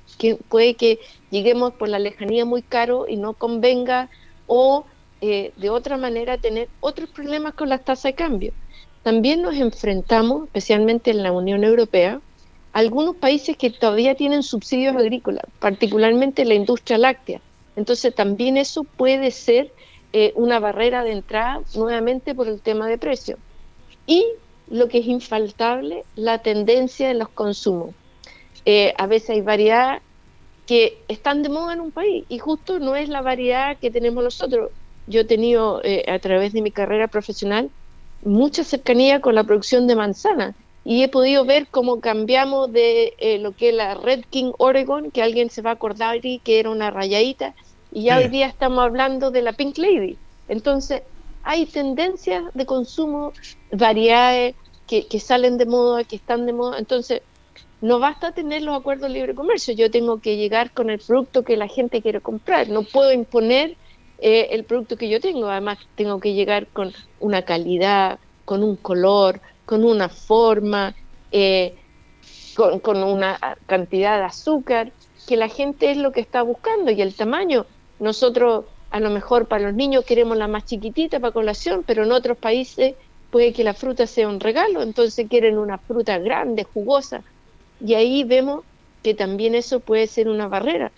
que, 0.75 0.99
lleguemos 1.31 1.73
por 1.73 1.89
la 1.89 1.99
lejanía 1.99 2.45
muy 2.45 2.61
caro 2.61 3.07
y 3.07 3.17
no 3.17 3.33
convenga 3.33 4.09
o 4.47 4.85
eh, 5.21 5.51
de 5.57 5.69
otra 5.69 5.97
manera 5.97 6.37
tener 6.37 6.69
otros 6.79 7.09
problemas 7.09 7.53
con 7.55 7.69
las 7.69 7.83
tasas 7.83 8.03
de 8.03 8.13
cambio. 8.13 8.53
También 9.03 9.41
nos 9.41 9.55
enfrentamos, 9.55 10.45
especialmente 10.45 11.11
en 11.11 11.23
la 11.23 11.33
Unión 11.33 11.65
Europea, 11.65 12.21
a 12.71 12.79
algunos 12.79 13.17
países 13.17 13.57
que 13.57 13.69
todavía 13.69 14.15
tienen 14.15 14.43
subsidios 14.43 14.95
agrícolas, 14.95 15.43
particularmente 15.59 16.45
la 16.45 16.53
industria 16.53 16.97
láctea. 16.97 17.41
Entonces 17.75 18.15
también 18.15 18.55
eso 18.55 18.85
puede 18.85 19.31
ser 19.31 19.73
eh, 20.13 20.31
una 20.35 20.59
barrera 20.59 21.03
de 21.03 21.11
entrada 21.11 21.61
nuevamente 21.75 22.33
por 22.33 22.47
el 22.47 22.61
tema 22.61 22.87
de 22.87 22.97
precio. 22.97 23.37
Y 24.07 24.25
lo 24.70 24.88
que 24.88 24.99
es 24.99 25.07
infaltable, 25.07 26.03
la 26.16 26.39
tendencia 26.39 27.11
en 27.11 27.20
los 27.20 27.30
consumos. 27.30 27.93
Eh, 28.66 28.93
a 28.97 29.07
veces 29.07 29.32
hay 29.32 29.41
variedad 29.41 30.01
que 30.66 30.97
están 31.07 31.43
de 31.43 31.49
moda 31.49 31.74
en 31.74 31.82
un 31.82 31.91
país 31.91 32.24
y 32.30 32.39
justo 32.39 32.80
no 32.80 32.95
es 32.95 33.09
la 33.09 33.22
variedad 33.22 33.78
que 33.78 33.91
tenemos 33.91 34.24
nosotros. 34.24 34.72
Yo 35.07 35.22
he 35.22 35.26
tenido 35.26 35.82
eh, 35.84 36.05
a 36.07 36.20
través 36.20 36.53
de 36.53 36.61
mi 36.61 36.72
carrera 36.72 37.07
profesional 37.07 37.70
mucha 38.24 38.64
cercanía 38.64 39.20
con 39.20 39.36
la 39.36 39.43
producción 39.43 39.86
de 39.88 39.95
manzana 39.95 40.55
y 40.86 41.03
he 41.03 41.09
podido 41.09 41.45
ver 41.45 41.68
cómo 41.70 41.99
cambiamos 41.99 42.72
de 42.72 43.14
eh, 43.18 43.39
lo 43.39 43.53
que 43.53 43.70
es 43.70 43.76
la 43.76 43.95
Red 43.95 44.26
King 44.30 44.51
Oregon, 44.57 45.11
que 45.11 45.22
alguien 45.24 45.49
se 45.49 45.61
va 45.61 45.72
a 45.72 45.74
acordar 45.74 46.26
y 46.26 46.39
que 46.39 46.59
era 46.59 46.70
una 46.70 46.91
rayadita, 46.91 47.53
y 47.91 48.03
ya 48.03 48.18
hoy 48.18 48.28
día 48.28 48.47
estamos 48.47 48.84
hablando 48.84 49.32
de 49.32 49.41
la 49.43 49.53
Pink 49.53 49.78
Lady. 49.78 50.18
Entonces, 50.47 51.03
hay 51.43 51.65
tendencias 51.65 52.43
de 52.53 52.65
consumo, 52.65 53.33
variedades 53.71 54.55
que, 54.87 55.19
salen 55.19 55.57
de 55.57 55.65
moda, 55.65 56.03
que 56.03 56.15
están 56.15 56.45
de 56.45 56.53
moda. 56.53 56.77
Entonces, 56.77 57.21
no 57.81 57.99
basta 57.99 58.31
tener 58.31 58.61
los 58.61 58.77
acuerdos 58.77 59.09
de 59.09 59.15
libre 59.15 59.35
comercio, 59.35 59.73
yo 59.73 59.91
tengo 59.91 60.19
que 60.19 60.37
llegar 60.37 60.71
con 60.71 60.89
el 60.89 60.99
producto 60.99 61.43
que 61.43 61.57
la 61.57 61.67
gente 61.67 62.01
quiere 62.01 62.21
comprar, 62.21 62.69
no 62.69 62.83
puedo 62.83 63.11
imponer 63.11 63.75
eh, 64.19 64.49
el 64.51 64.63
producto 64.63 64.95
que 64.95 65.09
yo 65.09 65.19
tengo. 65.19 65.47
Además, 65.47 65.79
tengo 65.95 66.19
que 66.19 66.33
llegar 66.33 66.67
con 66.67 66.93
una 67.19 67.41
calidad, 67.41 68.19
con 68.45 68.63
un 68.63 68.77
color, 68.77 69.41
con 69.65 69.83
una 69.83 70.07
forma, 70.07 70.95
eh, 71.31 71.75
con, 72.55 73.03
una 73.03 73.37
cantidad 73.65 74.19
de 74.19 74.25
azúcar, 74.25 74.91
que 75.27 75.35
la 75.35 75.49
gente 75.49 75.91
es 75.91 75.97
lo 75.97 76.11
que 76.11 76.21
está 76.21 76.41
buscando 76.41 76.91
y 76.91 77.01
el 77.01 77.13
tamaño. 77.15 77.65
Nosotros, 77.99 78.65
a 78.93 78.99
lo 79.01 79.09
mejor 79.09 79.47
para 79.47 79.65
los 79.65 79.73
niños 79.73 80.05
queremos 80.05 80.37
la 80.37 80.47
más 80.47 80.63
chiquitita 80.63 81.19
para 81.19 81.33
colación, 81.33 81.83
pero 81.85 82.03
en 82.03 82.13
otros 82.13 82.37
países 82.37 82.95
puede 83.29 83.51
que 83.51 83.65
la 83.65 83.73
fruta 83.73 84.07
sea 84.07 84.29
un 84.29 84.39
regalo, 84.39 84.81
entonces 84.81 85.27
quieren 85.29 85.57
una 85.57 85.77
fruta 85.77 86.17
grande, 86.19 86.63
jugosa. 86.63 87.23
Y 87.85 87.95
ahí 87.95 88.23
vemos 88.23 88.63
que 89.01 89.13
también 89.13 89.55
eso 89.55 89.81
puede 89.81 90.07
ser 90.07 90.29
una 90.29 90.47
barrera 90.47 90.91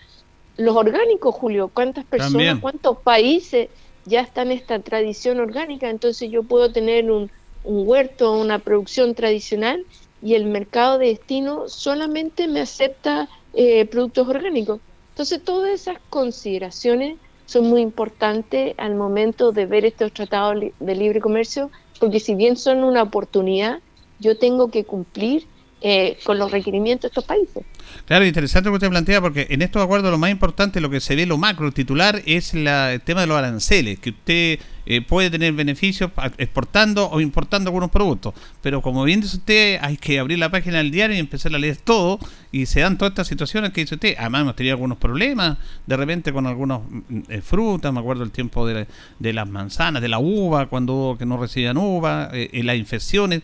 los 0.56 0.74
orgánicos, 0.76 1.34
Julio, 1.34 1.70
cuántas 1.72 2.04
personas, 2.04 2.58
cuántos 2.60 2.98
países 2.98 3.68
ya 4.04 4.20
están 4.20 4.50
en 4.50 4.58
esta 4.58 4.78
tradición 4.78 5.40
orgánica, 5.40 5.90
entonces 5.90 6.30
yo 6.30 6.42
puedo 6.42 6.72
tener 6.72 7.10
un, 7.10 7.30
un 7.64 7.86
huerto, 7.86 8.32
una 8.32 8.58
producción 8.58 9.14
tradicional 9.14 9.84
y 10.22 10.34
el 10.34 10.46
mercado 10.46 10.98
de 10.98 11.08
destino 11.08 11.68
solamente 11.68 12.48
me 12.48 12.60
acepta 12.60 13.28
eh, 13.52 13.84
productos 13.86 14.28
orgánicos. 14.28 14.80
Entonces 15.10 15.42
todas 15.42 15.70
esas 15.70 15.98
consideraciones 16.08 17.18
son 17.46 17.68
muy 17.68 17.80
importantes 17.80 18.74
al 18.76 18.94
momento 18.94 19.52
de 19.52 19.66
ver 19.66 19.84
estos 19.84 20.12
tratados 20.12 20.62
de 20.78 20.94
libre 20.94 21.20
comercio, 21.20 21.70
porque 21.98 22.20
si 22.20 22.34
bien 22.34 22.56
son 22.56 22.84
una 22.84 23.02
oportunidad, 23.02 23.80
yo 24.18 24.36
tengo 24.36 24.70
que 24.70 24.84
cumplir 24.84 25.46
eh, 25.80 26.18
con 26.24 26.38
los 26.38 26.50
requerimientos 26.50 27.02
de 27.02 27.08
estos 27.08 27.24
países. 27.24 27.64
Claro, 28.06 28.24
interesante 28.24 28.68
lo 28.68 28.72
que 28.72 28.76
usted 28.76 28.90
plantea, 28.90 29.20
porque 29.20 29.46
en 29.50 29.62
estos 29.62 29.82
acuerdos 29.82 30.10
lo 30.10 30.18
más 30.18 30.30
importante, 30.30 30.80
lo 30.80 30.90
que 30.90 31.00
se 31.00 31.16
ve, 31.16 31.26
lo 31.26 31.38
macro 31.38 31.72
titular, 31.72 32.22
es 32.24 32.54
el 32.54 33.00
tema 33.02 33.22
de 33.22 33.26
los 33.26 33.36
aranceles, 33.36 33.98
que 33.98 34.10
usted 34.10 34.60
eh, 34.86 35.02
puede 35.02 35.30
tener 35.30 35.52
beneficios 35.52 36.12
exportando 36.38 37.10
o 37.10 37.20
importando 37.20 37.68
algunos 37.68 37.90
productos. 37.90 38.34
Pero 38.62 38.80
como 38.80 39.02
bien 39.02 39.20
dice 39.20 39.38
usted, 39.38 39.78
hay 39.82 39.96
que 39.96 40.20
abrir 40.20 40.38
la 40.38 40.50
página 40.50 40.78
del 40.78 40.92
diario 40.92 41.16
y 41.16 41.18
empezar 41.18 41.52
a 41.54 41.58
leer 41.58 41.76
todo, 41.78 42.20
y 42.52 42.66
se 42.66 42.80
dan 42.80 42.96
todas 42.96 43.10
estas 43.10 43.26
situaciones 43.26 43.72
que 43.72 43.80
dice 43.80 43.96
usted. 43.96 44.14
Además, 44.18 44.42
hemos 44.42 44.56
tenido 44.56 44.74
algunos 44.74 44.98
problemas, 44.98 45.58
de 45.86 45.96
repente 45.96 46.32
con 46.32 46.46
algunas 46.46 46.80
mm, 46.88 47.18
eh, 47.28 47.40
frutas, 47.40 47.92
me 47.92 47.98
acuerdo 47.98 48.22
el 48.22 48.30
tiempo 48.30 48.66
de, 48.66 48.86
las 49.18 49.48
manzanas, 49.48 50.00
de 50.00 50.08
la 50.08 50.20
uva, 50.20 50.66
cuando 50.66 50.92
hubo 50.94 51.18
que 51.18 51.26
no 51.26 51.36
recibían 51.36 51.76
uva, 51.76 52.30
eh, 52.32 52.62
las 52.62 52.76
infecciones, 52.76 53.42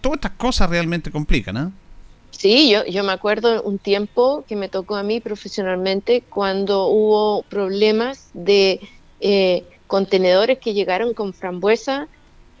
todas 0.00 0.16
estas 0.16 0.32
cosas 0.32 0.68
realmente 0.68 1.12
complican, 1.12 1.56
¿ah? 1.56 1.70
Sí, 2.30 2.70
yo, 2.70 2.84
yo 2.86 3.04
me 3.04 3.12
acuerdo 3.12 3.62
un 3.62 3.78
tiempo 3.78 4.44
que 4.48 4.56
me 4.56 4.68
tocó 4.68 4.96
a 4.96 5.02
mí 5.02 5.20
profesionalmente 5.20 6.22
cuando 6.22 6.86
hubo 6.86 7.42
problemas 7.42 8.30
de 8.34 8.80
eh, 9.20 9.64
contenedores 9.86 10.58
que 10.58 10.72
llegaron 10.72 11.14
con 11.14 11.34
frambuesa 11.34 12.08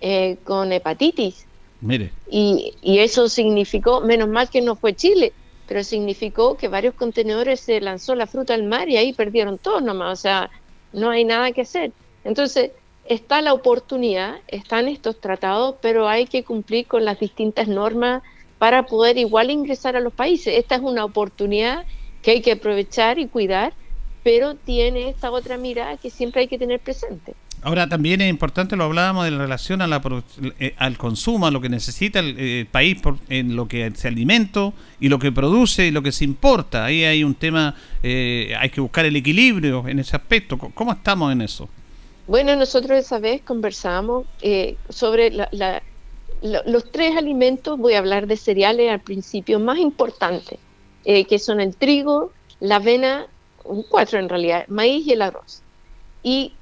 eh, 0.00 0.36
con 0.44 0.72
hepatitis. 0.72 1.46
Mire. 1.80 2.10
Y, 2.30 2.74
y, 2.82 2.98
eso 2.98 3.28
significó, 3.28 4.00
menos 4.00 4.28
mal 4.28 4.50
que 4.50 4.60
no 4.60 4.76
fue 4.76 4.94
Chile, 4.94 5.32
pero 5.66 5.82
significó 5.84 6.56
que 6.56 6.68
varios 6.68 6.94
contenedores 6.94 7.60
se 7.60 7.80
lanzó 7.80 8.14
la 8.14 8.26
fruta 8.26 8.54
al 8.54 8.64
mar 8.64 8.88
y 8.88 8.96
ahí 8.96 9.12
perdieron 9.12 9.56
todos 9.56 9.82
nomás, 9.82 10.18
o 10.18 10.22
sea, 10.22 10.50
no 10.92 11.10
hay 11.10 11.24
nada 11.24 11.52
que 11.52 11.62
hacer. 11.62 11.92
Entonces, 12.24 12.72
está 13.06 13.40
la 13.40 13.52
oportunidad, 13.52 14.36
están 14.48 14.88
estos 14.88 15.20
tratados, 15.20 15.76
pero 15.80 16.08
hay 16.08 16.26
que 16.26 16.44
cumplir 16.44 16.86
con 16.86 17.04
las 17.04 17.18
distintas 17.18 17.68
normas 17.68 18.22
para 18.60 18.84
poder 18.84 19.16
igual 19.16 19.50
ingresar 19.50 19.96
a 19.96 20.00
los 20.00 20.12
países. 20.12 20.58
Esta 20.58 20.74
es 20.74 20.82
una 20.82 21.02
oportunidad 21.02 21.86
que 22.20 22.32
hay 22.32 22.42
que 22.42 22.52
aprovechar 22.52 23.18
y 23.18 23.26
cuidar, 23.26 23.72
pero 24.22 24.54
tiene 24.54 25.08
esta 25.08 25.30
otra 25.30 25.56
mirada 25.56 25.96
que 25.96 26.10
siempre 26.10 26.42
hay 26.42 26.46
que 26.46 26.58
tener 26.58 26.78
presente. 26.78 27.32
Ahora 27.62 27.88
también 27.88 28.20
es 28.20 28.28
importante, 28.28 28.76
lo 28.76 28.84
hablábamos 28.84 29.26
en 29.26 29.38
relación 29.38 29.80
a 29.80 29.86
la, 29.86 30.02
eh, 30.58 30.74
al 30.76 30.98
consumo, 30.98 31.46
a 31.46 31.50
lo 31.50 31.62
que 31.62 31.70
necesita 31.70 32.18
el, 32.18 32.36
eh, 32.38 32.66
país 32.70 33.00
por, 33.00 33.16
en 33.30 33.56
lo 33.56 33.66
que 33.66 33.90
se 33.94 34.08
alimento 34.08 34.74
y 35.00 35.08
lo 35.08 35.18
que 35.18 35.32
produce 35.32 35.86
y 35.86 35.90
lo 35.90 36.02
que 36.02 36.12
se 36.12 36.24
importa. 36.24 36.84
Ahí 36.84 37.04
hay 37.04 37.24
un 37.24 37.36
tema, 37.36 37.74
eh, 38.02 38.54
hay 38.58 38.68
que 38.68 38.82
buscar 38.82 39.06
el 39.06 39.16
equilibrio 39.16 39.88
en 39.88 40.00
ese 40.00 40.16
aspecto. 40.16 40.58
¿Cómo 40.58 40.92
estamos 40.92 41.32
en 41.32 41.40
eso? 41.40 41.66
Bueno, 42.26 42.54
nosotros 42.56 42.98
esa 42.98 43.18
vez 43.18 43.40
conversamos 43.40 44.26
sobre 44.90 45.30
los 46.42 46.90
tres 46.90 47.16
alimentos, 47.16 47.78
voy 47.78 47.94
a 47.94 47.98
hablar 47.98 48.26
de 48.26 48.36
cereales 48.36 48.90
al 48.90 49.00
principio, 49.00 49.60
más 49.60 49.78
importantes, 49.78 50.58
que 51.04 51.38
son 51.38 51.60
el 51.60 51.76
trigo, 51.76 52.32
la 52.60 52.76
avena, 52.76 53.26
un 53.64 53.82
cuatro 53.82 54.18
en 54.18 54.28
realidad, 54.28 54.66
maíz 54.68 55.06
y 55.06 55.12
el 55.12 55.22
arroz. 55.22 55.62
Y 56.22 56.52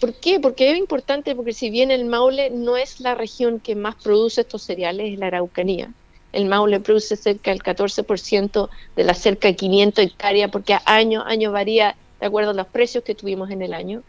¿Por 0.00 0.14
qué? 0.14 0.38
Porque 0.38 0.70
es 0.70 0.78
importante 0.78 1.34
porque 1.34 1.52
si 1.52 1.70
bien 1.70 1.90
el 1.90 2.04
Maule 2.04 2.50
no 2.50 2.76
es 2.76 3.00
la 3.00 3.16
región 3.16 3.58
que 3.58 3.74
más 3.74 3.96
produce 3.96 4.42
estos 4.42 4.62
cereales, 4.62 5.12
es 5.12 5.18
la 5.18 5.26
Araucanía. 5.26 5.92
El 6.32 6.46
Maule 6.46 6.78
produce 6.78 7.16
cerca 7.16 7.50
del 7.50 7.62
14% 7.62 8.68
de 8.94 9.04
las 9.04 9.18
cerca 9.18 9.48
de 9.48 9.56
500 9.56 10.04
hectáreas 10.04 10.50
porque 10.52 10.74
a 10.74 10.82
año 10.84 11.24
año 11.24 11.50
varía 11.50 11.96
de 12.20 12.26
acuerdo 12.26 12.50
a 12.50 12.54
los 12.54 12.68
precios 12.68 13.02
que 13.02 13.16
tuvimos 13.16 13.50
en 13.50 13.62
el 13.62 13.74
año. 13.74 14.02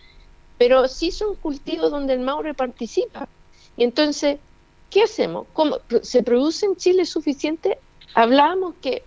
Pero 0.60 0.88
sí 0.88 1.12
son 1.12 1.36
cultivos 1.36 1.90
donde 1.90 2.14
el 2.14 2.20
Maule 2.20 2.54
participa. 2.54 3.28
Y 3.76 3.84
entonces, 3.84 4.38
¿qué 4.90 5.04
hacemos? 5.04 5.48
¿Cómo? 5.54 5.78
¿Se 6.02 6.24
produce 6.24 6.66
en 6.66 6.76
Chile 6.76 7.06
suficiente? 7.06 7.78
Hablábamos 8.14 8.76
que 8.82 9.04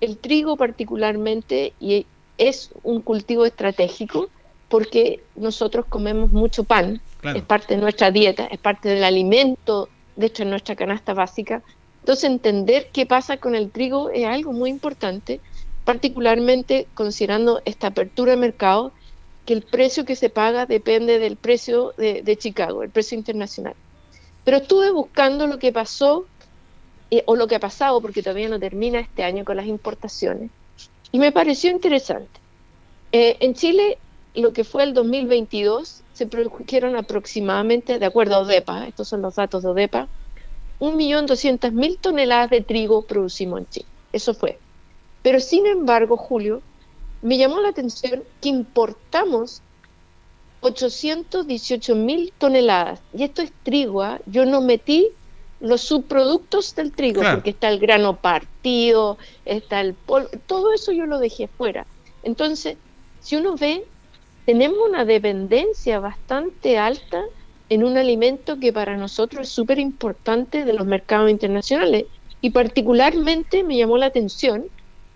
el 0.00 0.18
trigo 0.18 0.56
particularmente 0.56 1.72
y 1.80 2.06
es 2.38 2.70
un 2.82 3.00
cultivo 3.02 3.46
estratégico 3.46 4.28
porque 4.68 5.22
nosotros 5.36 5.86
comemos 5.88 6.32
mucho 6.32 6.64
pan, 6.64 7.00
es 7.22 7.42
parte 7.42 7.76
de 7.76 7.82
nuestra 7.82 8.10
dieta, 8.10 8.46
es 8.46 8.58
parte 8.58 8.88
del 8.88 9.04
alimento 9.04 9.88
de 10.16 10.44
nuestra 10.44 10.74
canasta 10.76 11.14
básica. 11.14 11.62
Entonces 12.00 12.24
entender 12.24 12.88
qué 12.92 13.06
pasa 13.06 13.36
con 13.36 13.54
el 13.54 13.70
trigo 13.70 14.10
es 14.10 14.26
algo 14.26 14.52
muy 14.52 14.70
importante, 14.70 15.40
particularmente 15.84 16.88
considerando 16.94 17.62
esta 17.64 17.88
apertura 17.88 18.32
de 18.32 18.38
mercado, 18.38 18.92
que 19.46 19.52
el 19.52 19.62
precio 19.62 20.04
que 20.04 20.16
se 20.16 20.30
paga 20.30 20.66
depende 20.66 21.18
del 21.18 21.36
precio 21.36 21.92
de, 21.96 22.36
Chicago, 22.38 22.82
el 22.82 22.90
precio 22.90 23.18
internacional. 23.18 23.74
Pero 24.44 24.58
estuve 24.58 24.90
buscando 24.90 25.46
lo 25.46 25.58
que 25.58 25.72
pasó 25.72 26.26
eh, 27.10 27.22
o 27.26 27.36
lo 27.36 27.46
que 27.46 27.56
ha 27.56 27.60
pasado, 27.60 28.00
porque 28.00 28.22
todavía 28.22 28.48
no 28.48 28.58
termina 28.58 29.00
este 29.00 29.22
año 29.22 29.44
con 29.44 29.56
las 29.56 29.66
importaciones, 29.66 30.50
y 31.10 31.18
me 31.18 31.32
pareció 31.32 31.70
interesante. 31.70 32.40
Eh, 33.12 33.36
en 33.40 33.54
Chile 33.54 33.98
lo 34.34 34.52
que 34.52 34.64
fue 34.64 34.84
el 34.84 34.94
2022, 34.94 36.02
se 36.14 36.26
produjeron 36.26 36.96
aproximadamente, 36.96 37.98
de 37.98 38.06
acuerdo 38.06 38.36
a 38.36 38.38
ODEPA, 38.38 38.86
estos 38.86 39.08
son 39.08 39.22
los 39.22 39.34
datos 39.34 39.62
de 39.62 39.68
ODEPA, 39.68 40.08
1.200.000 40.80 41.98
toneladas 42.00 42.50
de 42.50 42.62
trigo 42.62 43.02
producimos 43.02 43.60
en 43.60 43.68
Chile. 43.68 43.86
Eso 44.12 44.34
fue. 44.34 44.58
Pero 45.22 45.38
sin 45.38 45.66
embargo, 45.66 46.16
Julio, 46.16 46.62
me 47.20 47.38
llamó 47.38 47.60
la 47.60 47.68
atención 47.68 48.24
que 48.40 48.48
importamos 48.48 49.62
818.000 50.62 52.32
toneladas. 52.38 53.00
Y 53.12 53.24
esto 53.24 53.42
es 53.42 53.52
trigo. 53.62 54.02
¿ah? 54.02 54.20
Yo 54.26 54.46
no 54.46 54.60
metí 54.60 55.08
los 55.60 55.82
subproductos 55.82 56.74
del 56.74 56.92
trigo, 56.92 57.22
porque 57.22 57.50
está 57.50 57.68
el 57.68 57.78
grano 57.78 58.16
partido, 58.16 59.16
está 59.44 59.80
el 59.80 59.94
polvo, 59.94 60.28
todo 60.46 60.72
eso 60.72 60.90
yo 60.90 61.06
lo 61.06 61.20
dejé 61.20 61.46
fuera. 61.46 61.86
Entonces, 62.24 62.76
si 63.20 63.36
uno 63.36 63.54
ve 63.56 63.84
tenemos 64.44 64.78
una 64.88 65.04
dependencia 65.04 66.00
bastante 66.00 66.78
alta 66.78 67.24
en 67.68 67.84
un 67.84 67.96
alimento 67.96 68.58
que 68.58 68.72
para 68.72 68.96
nosotros 68.96 69.46
es 69.46 69.52
súper 69.52 69.78
importante 69.78 70.64
de 70.64 70.72
los 70.72 70.86
mercados 70.86 71.30
internacionales. 71.30 72.06
Y 72.40 72.50
particularmente 72.50 73.62
me 73.62 73.76
llamó 73.76 73.98
la 73.98 74.06
atención 74.06 74.64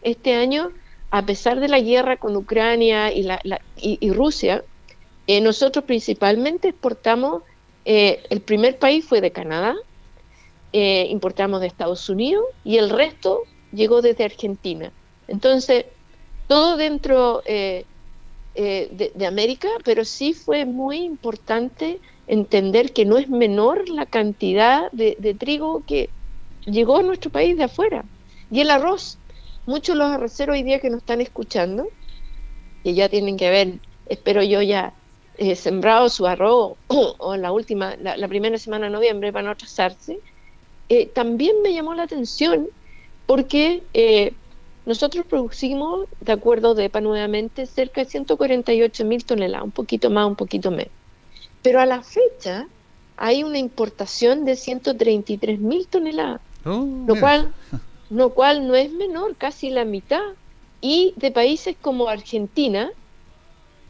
este 0.02 0.34
año, 0.34 0.70
a 1.10 1.26
pesar 1.26 1.58
de 1.58 1.68
la 1.68 1.80
guerra 1.80 2.16
con 2.16 2.36
Ucrania 2.36 3.12
y, 3.12 3.24
la, 3.24 3.40
y, 3.76 4.10
Rusia, 4.12 4.62
eh, 5.26 5.40
nosotros 5.40 5.84
principalmente 5.84 6.68
exportamos, 6.68 7.42
eh, 7.84 8.22
el 8.30 8.40
primer 8.40 8.78
país 8.78 9.04
fue 9.04 9.20
de 9.20 9.32
Canadá, 9.32 9.74
eh, 10.72 11.06
importamos 11.10 11.60
de 11.60 11.66
Estados 11.66 12.08
Unidos 12.08 12.44
y 12.64 12.76
el 12.76 12.90
resto 12.90 13.42
llegó 13.72 14.02
desde 14.02 14.24
Argentina. 14.24 14.92
Entonces, 15.26 15.86
todo 16.46 16.76
dentro 16.76 17.42
de, 17.44 17.84
América, 19.26 19.68
pero 19.84 20.04
sí 20.04 20.32
fue 20.32 20.64
muy 20.64 20.98
importante 20.98 21.98
entender 22.28 22.92
que 22.92 23.04
no 23.04 23.18
es 23.18 23.28
menor 23.28 23.88
la 23.88 24.06
cantidad 24.06 24.90
de, 24.92 25.36
trigo 25.38 25.82
que 25.86 26.08
llegó 26.64 26.98
a 26.98 27.02
nuestro 27.02 27.30
país 27.30 27.56
de 27.56 27.64
afuera. 27.64 28.04
Y 28.50 28.60
el 28.60 28.70
arroz, 28.70 29.18
muchos 29.66 29.96
los 29.96 30.10
arroceros 30.10 30.54
hoy 30.54 30.62
día 30.62 30.78
que 30.78 30.90
nos 30.90 30.98
están 30.98 31.20
escuchando, 31.20 31.88
que 32.84 32.94
ya 32.94 33.08
tienen 33.08 33.36
que 33.36 33.48
haber, 33.48 33.78
espero 34.08 34.42
yo 34.42 34.62
ya, 34.62 34.94
eh, 35.38 35.54
sembrado 35.56 36.08
su 36.08 36.26
arroz 36.26 36.76
o 36.88 37.34
en 37.34 37.42
la 37.42 37.52
última, 37.52 37.96
la, 37.96 38.28
primera 38.28 38.58
semana 38.58 38.86
de 38.86 38.92
noviembre 38.92 39.30
van 39.30 39.46
a 39.46 39.54
trazarse, 39.54 40.18
eh, 40.88 41.06
también 41.06 41.62
me 41.62 41.72
llamó 41.72 41.94
la 41.94 42.04
atención 42.04 42.68
porque 43.26 43.82
nosotros 44.86 45.26
producimos, 45.26 46.06
de 46.20 46.32
acuerdo 46.32 46.76
de 46.76 46.84
EPA 46.84 47.00
nuevamente, 47.00 47.66
cerca 47.66 48.04
de 48.04 48.08
148 48.08 49.04
mil 49.04 49.24
toneladas, 49.24 49.64
un 49.64 49.72
poquito 49.72 50.10
más, 50.10 50.26
un 50.28 50.36
poquito 50.36 50.70
menos. 50.70 50.92
Pero 51.60 51.80
a 51.80 51.86
la 51.86 52.02
fecha 52.02 52.68
hay 53.16 53.42
una 53.42 53.58
importación 53.58 54.44
de 54.44 54.54
133 54.54 55.58
mil 55.58 55.88
toneladas, 55.88 56.40
oh, 56.64 56.86
lo, 57.04 57.18
cual, 57.18 57.52
lo 58.10 58.30
cual 58.30 58.68
no 58.68 58.76
es 58.76 58.92
menor, 58.92 59.34
casi 59.34 59.70
la 59.70 59.84
mitad, 59.84 60.22
y 60.80 61.14
de 61.16 61.32
países 61.32 61.74
como 61.80 62.08
Argentina 62.08 62.90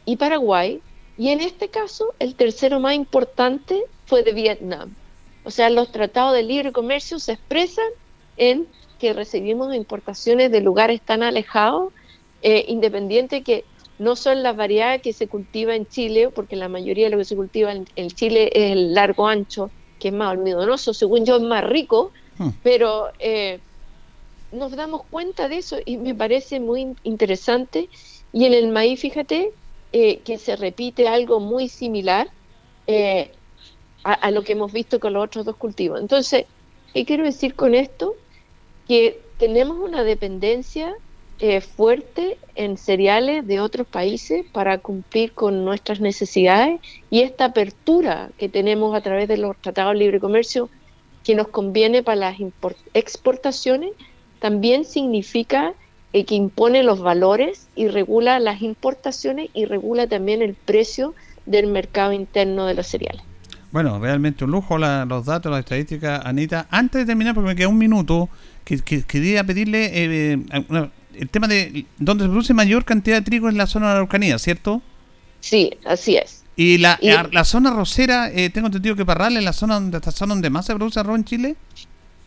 y 0.05 0.15
Paraguay, 0.15 0.81
y 1.17 1.29
en 1.29 1.41
este 1.41 1.69
caso 1.69 2.13
el 2.19 2.35
tercero 2.35 2.79
más 2.79 2.95
importante 2.95 3.83
fue 4.05 4.23
de 4.23 4.33
Vietnam. 4.33 4.93
O 5.43 5.51
sea, 5.51 5.69
los 5.69 5.91
tratados 5.91 6.33
de 6.33 6.43
libre 6.43 6.71
comercio 6.71 7.19
se 7.19 7.33
expresan 7.33 7.87
en 8.37 8.67
que 8.99 9.13
recibimos 9.13 9.73
importaciones 9.73 10.51
de 10.51 10.61
lugares 10.61 11.01
tan 11.01 11.23
alejados, 11.23 11.93
eh, 12.41 12.65
independiente 12.67 13.43
que 13.43 13.63
no 13.99 14.15
son 14.15 14.43
las 14.43 14.55
variedades 14.55 15.01
que 15.01 15.13
se 15.13 15.27
cultiva 15.27 15.75
en 15.75 15.87
Chile, 15.87 16.29
porque 16.29 16.55
la 16.55 16.69
mayoría 16.69 17.05
de 17.05 17.11
lo 17.11 17.17
que 17.17 17.25
se 17.25 17.35
cultiva 17.35 17.71
en, 17.71 18.09
Chile 18.11 18.49
es 18.53 18.71
el 18.73 18.93
largo 18.93 19.27
ancho, 19.27 19.71
que 19.99 20.09
es 20.09 20.13
más 20.13 20.31
almidonoso, 20.31 20.93
según 20.93 21.25
yo 21.25 21.37
es 21.37 21.41
más 21.41 21.63
rico, 21.63 22.11
hmm. 22.37 22.49
pero 22.61 23.07
eh, 23.19 23.59
nos 24.51 24.71
damos 24.73 25.03
cuenta 25.09 25.47
de 25.47 25.57
eso 25.57 25.77
y 25.83 25.97
me 25.97 26.13
parece 26.13 26.59
muy 26.59 26.95
interesante. 27.03 27.89
Y 28.33 28.45
en 28.45 28.53
el 28.53 28.67
maíz, 28.67 28.99
fíjate, 28.99 29.51
eh, 29.93 30.19
que 30.19 30.37
se 30.37 30.55
repite 30.55 31.07
algo 31.07 31.39
muy 31.39 31.69
similar 31.69 32.29
eh, 32.87 33.31
a, 34.03 34.13
a, 34.13 34.31
lo 34.31 34.43
que 34.43 34.53
hemos 34.53 34.71
visto 34.71 34.99
con 34.99 35.13
los 35.13 35.23
otros 35.23 35.45
dos 35.45 35.55
cultivos. 35.55 35.99
Entonces, 35.99 36.45
¿qué 36.93 37.05
quiero 37.05 37.23
decir 37.23 37.55
con 37.55 37.75
esto? 37.75 38.15
que 38.87 39.19
tenemos 39.37 39.77
una 39.77 40.03
dependencia 40.03 40.95
eh, 41.39 41.61
fuerte 41.61 42.37
en 42.55 42.77
cereales 42.77 43.45
de 43.45 43.59
otros 43.59 43.85
países 43.85 44.45
para 44.51 44.79
cumplir 44.79 45.33
con 45.33 45.65
nuestras 45.65 45.99
necesidades 45.99 46.79
y 47.11 47.21
esta 47.21 47.45
apertura 47.45 48.31
que 48.39 48.49
tenemos 48.49 48.95
a 48.95 49.01
través 49.01 49.27
de 49.27 49.37
los 49.37 49.55
tratados 49.57 49.93
de 49.93 49.99
libre 49.99 50.19
comercio 50.19 50.69
que 51.23 51.35
nos 51.35 51.49
conviene 51.49 52.01
para 52.01 52.15
las 52.15 52.37
exportaciones 52.93 53.91
también 54.39 54.85
significa 54.85 55.73
eh, 56.17 56.25
que 56.25 56.35
impone 56.35 56.81
los 56.81 56.99
valores 56.99 57.67
y 57.75 57.87
regula 57.87 58.39
las 58.39 58.61
importaciones 58.61 59.49
y 59.53 59.65
regula 59.65 60.07
también 60.07 60.41
el 60.41 60.55
precio 60.55 61.13
del 61.45 61.67
mercado 61.67 62.11
interno 62.11 62.65
de 62.65 62.73
los 62.73 62.87
cereales. 62.87 63.21
Bueno, 63.71 63.99
realmente 63.99 64.43
un 64.43 64.51
lujo 64.51 64.77
los 64.77 65.25
datos, 65.25 65.51
las 65.51 65.59
estadísticas, 65.59 66.25
Anita. 66.25 66.67
Antes 66.71 67.01
de 67.01 67.05
terminar, 67.05 67.35
porque 67.35 67.49
me 67.49 67.55
queda 67.55 67.67
un 67.67 67.77
minuto, 67.77 68.29
que, 68.63 68.81
quería 69.03 69.43
pedirle 69.43 69.91
eh, 69.93 70.39
el 71.13 71.29
tema 71.29 71.47
de 71.47 71.85
dónde 71.99 72.23
se 72.23 72.29
produce 72.29 72.53
mayor 72.55 72.83
cantidad 72.83 73.17
de 73.17 73.21
trigo 73.21 73.49
en 73.49 73.57
la 73.57 73.67
zona 73.67 73.87
de 73.87 73.91
la 73.91 73.97
Araucanía, 73.97 74.39
¿cierto? 74.39 74.81
Sí, 75.39 75.71
así 75.85 76.17
es. 76.17 76.43
Y 76.55 76.79
la, 76.79 76.97
la 77.31 77.45
zona 77.45 77.69
rosera, 77.69 78.31
eh, 78.31 78.49
tengo 78.49 78.67
entendido 78.67 78.95
que 78.95 79.05
Parral 79.05 79.37
es 79.37 79.43
la 79.43 79.53
zona 79.53 79.75
donde, 79.75 79.97
esta 79.97 80.11
zona 80.11 80.33
donde 80.33 80.49
más 80.49 80.65
se 80.65 80.73
produce 80.73 80.99
arroz 80.99 81.17
en 81.17 81.25
Chile. 81.25 81.55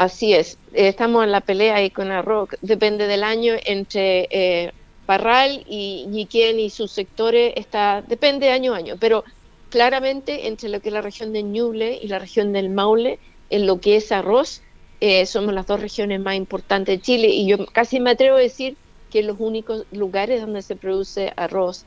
Así 0.00 0.32
es, 0.32 0.56
estamos 0.72 1.24
en 1.24 1.30
la 1.30 1.42
pelea 1.42 1.74
ahí 1.74 1.90
con 1.90 2.10
arroz, 2.10 2.48
depende 2.62 3.06
del 3.06 3.22
año, 3.22 3.52
entre 3.66 4.28
eh, 4.30 4.72
Parral 5.04 5.62
y 5.68 6.06
Ñiquén 6.08 6.58
y 6.58 6.70
sus 6.70 6.90
sectores, 6.90 7.52
está, 7.54 8.00
depende 8.00 8.46
de 8.46 8.52
año 8.52 8.72
a 8.72 8.78
año, 8.78 8.96
pero 8.98 9.24
claramente 9.68 10.46
entre 10.46 10.70
lo 10.70 10.80
que 10.80 10.88
es 10.88 10.94
la 10.94 11.02
región 11.02 11.34
de 11.34 11.42
Ñuble 11.42 11.98
y 12.00 12.08
la 12.08 12.18
región 12.18 12.54
del 12.54 12.70
Maule, 12.70 13.18
en 13.50 13.66
lo 13.66 13.78
que 13.78 13.96
es 13.96 14.10
arroz, 14.10 14.62
eh, 15.02 15.26
somos 15.26 15.52
las 15.52 15.66
dos 15.66 15.82
regiones 15.82 16.18
más 16.18 16.34
importantes 16.34 16.96
de 16.96 17.02
Chile 17.02 17.28
y 17.28 17.46
yo 17.46 17.66
casi 17.66 18.00
me 18.00 18.12
atrevo 18.12 18.38
a 18.38 18.40
decir 18.40 18.78
que 19.10 19.22
los 19.22 19.36
únicos 19.38 19.84
lugares 19.92 20.40
donde 20.40 20.62
se 20.62 20.76
produce 20.76 21.30
arroz 21.36 21.84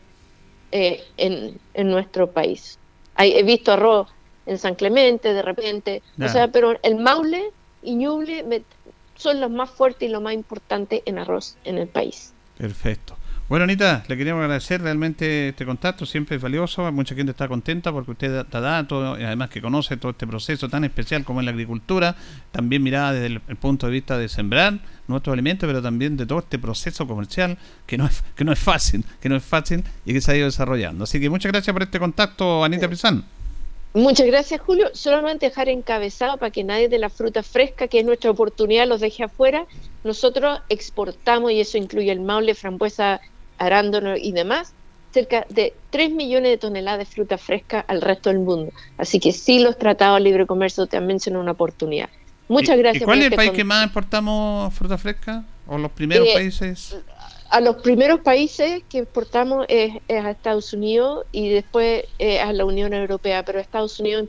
eh, 0.71 1.03
en, 1.17 1.59
en, 1.73 1.89
nuestro 1.89 2.29
país. 2.29 2.77
Hay, 3.15 3.31
he 3.31 3.41
visto 3.41 3.71
arroz 3.71 4.07
en 4.45 4.59
San 4.59 4.75
Clemente 4.75 5.33
de 5.33 5.41
repente, 5.41 6.03
o 6.23 6.27
sea, 6.27 6.49
pero 6.49 6.77
el 6.83 6.97
Maule 6.97 7.51
y 7.83 7.95
Ñuble 7.95 8.63
son 9.15 9.39
los 9.39 9.51
más 9.51 9.69
fuertes 9.69 10.09
y 10.09 10.11
lo 10.11 10.21
más 10.21 10.33
importante 10.33 11.03
en 11.05 11.19
arroz 11.19 11.55
en 11.63 11.77
el 11.77 11.87
país. 11.87 12.33
Perfecto. 12.57 13.17
Bueno, 13.49 13.65
Anita, 13.65 14.05
le 14.07 14.15
queríamos 14.15 14.41
agradecer 14.41 14.81
realmente 14.81 15.49
este 15.49 15.65
contacto, 15.65 16.05
siempre 16.05 16.37
es 16.37 16.41
valioso, 16.41 16.89
mucha 16.93 17.13
gente 17.13 17.31
está 17.31 17.47
contenta 17.49 17.91
porque 17.91 18.11
usted 18.11 18.45
da 18.49 18.61
datos, 18.61 19.19
y 19.19 19.23
además 19.23 19.49
que 19.49 19.61
conoce 19.61 19.97
todo 19.97 20.11
este 20.11 20.25
proceso 20.25 20.69
tan 20.69 20.85
especial 20.85 21.25
como 21.25 21.41
es 21.41 21.45
la 21.45 21.51
agricultura, 21.51 22.15
también 22.51 22.81
mirada 22.81 23.11
desde 23.11 23.41
el, 23.47 23.55
punto 23.57 23.87
de 23.87 23.91
vista 23.91 24.17
de 24.17 24.29
sembrar 24.29 24.79
nuestros 25.07 25.33
alimentos, 25.33 25.67
pero 25.67 25.81
también 25.81 26.15
de 26.15 26.25
todo 26.25 26.39
este 26.39 26.57
proceso 26.57 27.05
comercial 27.05 27.57
que 27.85 27.97
no 27.97 28.07
es, 28.07 28.23
que 28.35 28.45
no 28.45 28.53
es 28.53 28.59
fácil, 28.59 29.03
que 29.19 29.27
no 29.27 29.35
es 29.35 29.43
fácil 29.43 29.83
y 30.05 30.13
que 30.13 30.21
se 30.21 30.31
ha 30.31 30.35
ido 30.37 30.45
desarrollando. 30.45 31.03
Así 31.03 31.19
que 31.19 31.29
muchas 31.29 31.51
gracias 31.51 31.73
por 31.73 31.83
este 31.83 31.99
contacto, 31.99 32.63
Anita 32.63 32.87
Pizán. 32.87 33.25
Muchas 33.93 34.25
gracias, 34.25 34.59
Julio. 34.59 34.89
Solamente 34.93 35.45
dejar 35.47 35.69
encabezado 35.69 36.37
para 36.37 36.51
que 36.51 36.63
nadie 36.63 36.89
de 36.89 36.97
la 36.97 37.09
fruta 37.09 37.43
fresca, 37.43 37.87
que 37.87 37.99
es 37.99 38.05
nuestra 38.05 38.31
oportunidad, 38.31 38.87
los 38.87 39.01
deje 39.01 39.23
afuera. 39.23 39.67
Nosotros 40.03 40.61
exportamos, 40.69 41.51
y 41.51 41.59
eso 41.59 41.77
incluye 41.77 42.11
el 42.11 42.19
maule, 42.19 42.55
frambuesa, 42.55 43.21
arándano 43.59 44.17
y 44.17 44.31
demás, 44.31 44.73
cerca 45.11 45.45
de 45.49 45.75
3 45.91 46.11
millones 46.11 46.49
de 46.49 46.57
toneladas 46.57 46.99
de 46.99 47.05
fruta 47.05 47.37
fresca 47.37 47.85
al 47.87 48.01
resto 48.01 48.29
del 48.29 48.39
mundo. 48.39 48.71
Así 48.97 49.19
que 49.19 49.31
sí, 49.31 49.59
los 49.59 49.77
tratados 49.77 50.17
de 50.17 50.23
libre 50.23 50.47
comercio 50.47 50.87
también 50.87 51.19
son 51.19 51.35
una 51.35 51.51
oportunidad. 51.51 52.09
Muchas 52.47 52.77
gracias. 52.77 53.03
¿Y 53.03 53.05
cuál 53.05 53.19
es 53.19 53.27
el 53.27 53.33
este 53.33 53.37
país 53.37 53.51
que 53.51 53.63
más 53.63 53.85
exportamos 53.85 54.73
fruta 54.73 54.97
fresca? 54.97 55.43
¿O 55.67 55.77
los 55.77 55.91
primeros 55.91 56.27
eh, 56.27 56.33
países? 56.33 56.97
A 57.53 57.61
los 57.61 57.75
primeros 57.77 58.19
países 58.21 58.81
que 58.89 58.99
exportamos 58.99 59.65
es, 59.69 59.93
a 60.09 60.31
Estados 60.31 60.73
Unidos 60.73 61.25
y 61.31 61.49
después 61.49 62.03
a 62.41 62.51
la 62.51 62.65
Unión 62.65 62.93
Europea, 62.93 63.45
pero 63.45 63.59
a 63.59 63.61
Estados 63.61 63.99
Unidos 63.99 64.27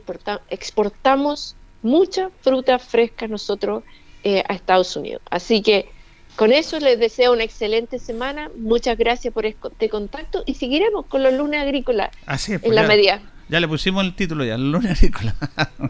exportamos 0.49 1.55
mucha 1.81 2.29
fruta 2.41 2.79
fresca 2.79 3.27
nosotros 3.27 3.83
eh, 4.23 4.43
a 4.47 4.53
Estados 4.53 4.95
Unidos. 4.95 5.21
Así 5.29 5.61
que 5.61 5.87
con 6.35 6.51
eso 6.51 6.79
les 6.79 6.99
deseo 6.99 7.31
una 7.31 7.43
excelente 7.43 7.99
semana. 7.99 8.49
Muchas 8.57 8.97
gracias 8.97 9.33
por 9.33 9.45
este 9.45 9.89
contacto 9.89 10.43
y 10.45 10.55
seguiremos 10.55 11.05
con 11.05 11.21
los 11.21 11.33
lunes 11.33 11.61
agrícolas 11.61 12.09
así 12.25 12.53
en 12.53 12.61
pues 12.61 12.73
la 12.73 12.83
media. 12.83 13.21
Ya 13.49 13.59
le 13.59 13.67
pusimos 13.67 14.03
el 14.03 14.15
título 14.15 14.43
ya, 14.43 14.57
los 14.57 14.81
lunes 14.81 14.97
agrícolas. 14.97 15.35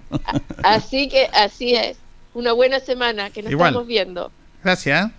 así 0.63 1.07
que 1.07 1.27
así 1.33 1.75
es. 1.75 1.97
Una 2.33 2.51
buena 2.51 2.81
semana 2.81 3.29
que 3.29 3.41
nos 3.41 3.53
estamos 3.53 3.87
viendo. 3.87 4.31
Gracias. 4.61 5.11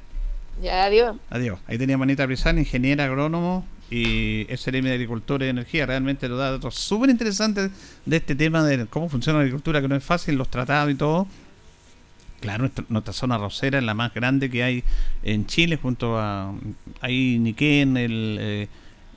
Ya, 0.63 0.85
adiós. 0.85 1.17
Adiós. 1.31 1.59
Ahí 1.67 1.79
tenía 1.79 1.99
Manita 1.99 2.25
Brizán, 2.27 2.59
ingeniera 2.59 3.05
agrónomo 3.05 3.67
y 3.91 4.47
SLM 4.51 4.85
de 4.85 4.95
Agricultura 4.95 5.47
y 5.47 5.51
Energía. 5.51 5.87
Realmente 5.87 6.29
lo 6.29 6.37
da 6.37 6.51
datos 6.53 6.75
súper 6.75 7.11
interesantes 7.11 7.71
de 8.05 8.17
este 8.17 8.35
tema 8.35 8.65
de 8.65 8.87
cómo 8.87 9.09
funciona 9.09 9.39
la 9.39 9.43
agricultura, 9.43 9.81
que 9.81 9.89
no 9.89 9.97
es 9.97 10.05
fácil, 10.05 10.37
los 10.37 10.49
tratados 10.49 10.91
y 10.91 10.95
todo. 10.95 11.27
Claro, 12.41 12.71
nuestra, 12.89 13.13
zona 13.13 13.39
rosera 13.39 13.79
es 13.79 13.85
la 13.85 13.95
más 13.95 14.13
grande 14.13 14.51
que 14.51 14.63
hay 14.63 14.85
en 15.23 15.47
Chile, 15.47 15.79
junto 15.81 16.19
a 16.19 16.53
ahí 17.01 17.39
Niquén, 17.39 17.97
el 17.97 18.37
eh, 18.41 18.69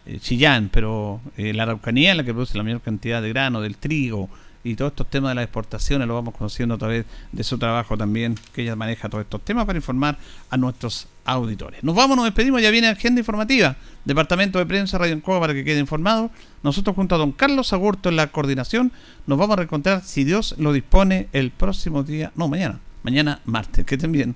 eh, 0.05 0.19
Chillán, 0.19 0.69
pero 0.71 1.19
eh, 1.37 1.53
la 1.53 1.63
Araucanía 1.63 2.11
es 2.11 2.17
la 2.17 2.23
que 2.23 2.33
produce 2.33 2.57
la 2.57 2.63
mayor 2.63 2.81
cantidad 2.81 3.21
de 3.21 3.29
grano, 3.29 3.61
del 3.61 3.75
trigo, 3.75 4.29
y 4.63 4.75
todos 4.75 4.91
estos 4.91 5.09
temas 5.09 5.31
de 5.31 5.35
las 5.35 5.43
exportaciones 5.43 6.07
lo 6.07 6.15
vamos 6.15 6.33
conociendo 6.35 6.75
a 6.75 6.77
través 6.77 7.05
de 7.31 7.43
su 7.43 7.57
trabajo 7.57 7.97
también, 7.97 8.35
que 8.53 8.63
ella 8.63 8.75
maneja 8.75 9.09
todos 9.09 9.23
estos 9.23 9.43
temas 9.43 9.65
para 9.65 9.77
informar 9.77 10.17
a 10.49 10.57
nuestros 10.57 11.07
auditores. 11.31 11.83
Nos 11.83 11.95
vamos, 11.95 12.15
nos 12.17 12.25
despedimos, 12.25 12.61
ya 12.61 12.71
viene 12.71 12.87
agenda 12.87 13.19
informativa, 13.21 13.75
Departamento 14.05 14.59
de 14.59 14.65
Prensa 14.65 14.97
Radio 14.97 15.13
Encoba 15.13 15.39
para 15.39 15.53
que 15.53 15.63
quede 15.63 15.79
informado. 15.79 16.31
Nosotros 16.63 16.95
junto 16.95 17.15
a 17.15 17.17
don 17.17 17.31
Carlos 17.31 17.73
Agurto 17.73 18.09
en 18.09 18.15
la 18.15 18.27
coordinación 18.27 18.91
nos 19.27 19.37
vamos 19.37 19.53
a 19.53 19.57
reencontrar, 19.57 20.03
si 20.03 20.23
Dios 20.23 20.55
lo 20.57 20.73
dispone, 20.73 21.27
el 21.33 21.51
próximo 21.51 22.03
día, 22.03 22.31
no, 22.35 22.47
mañana, 22.47 22.79
mañana 23.03 23.41
martes, 23.45 23.85
que 23.85 23.95
estén 23.95 24.11
bien. 24.11 24.35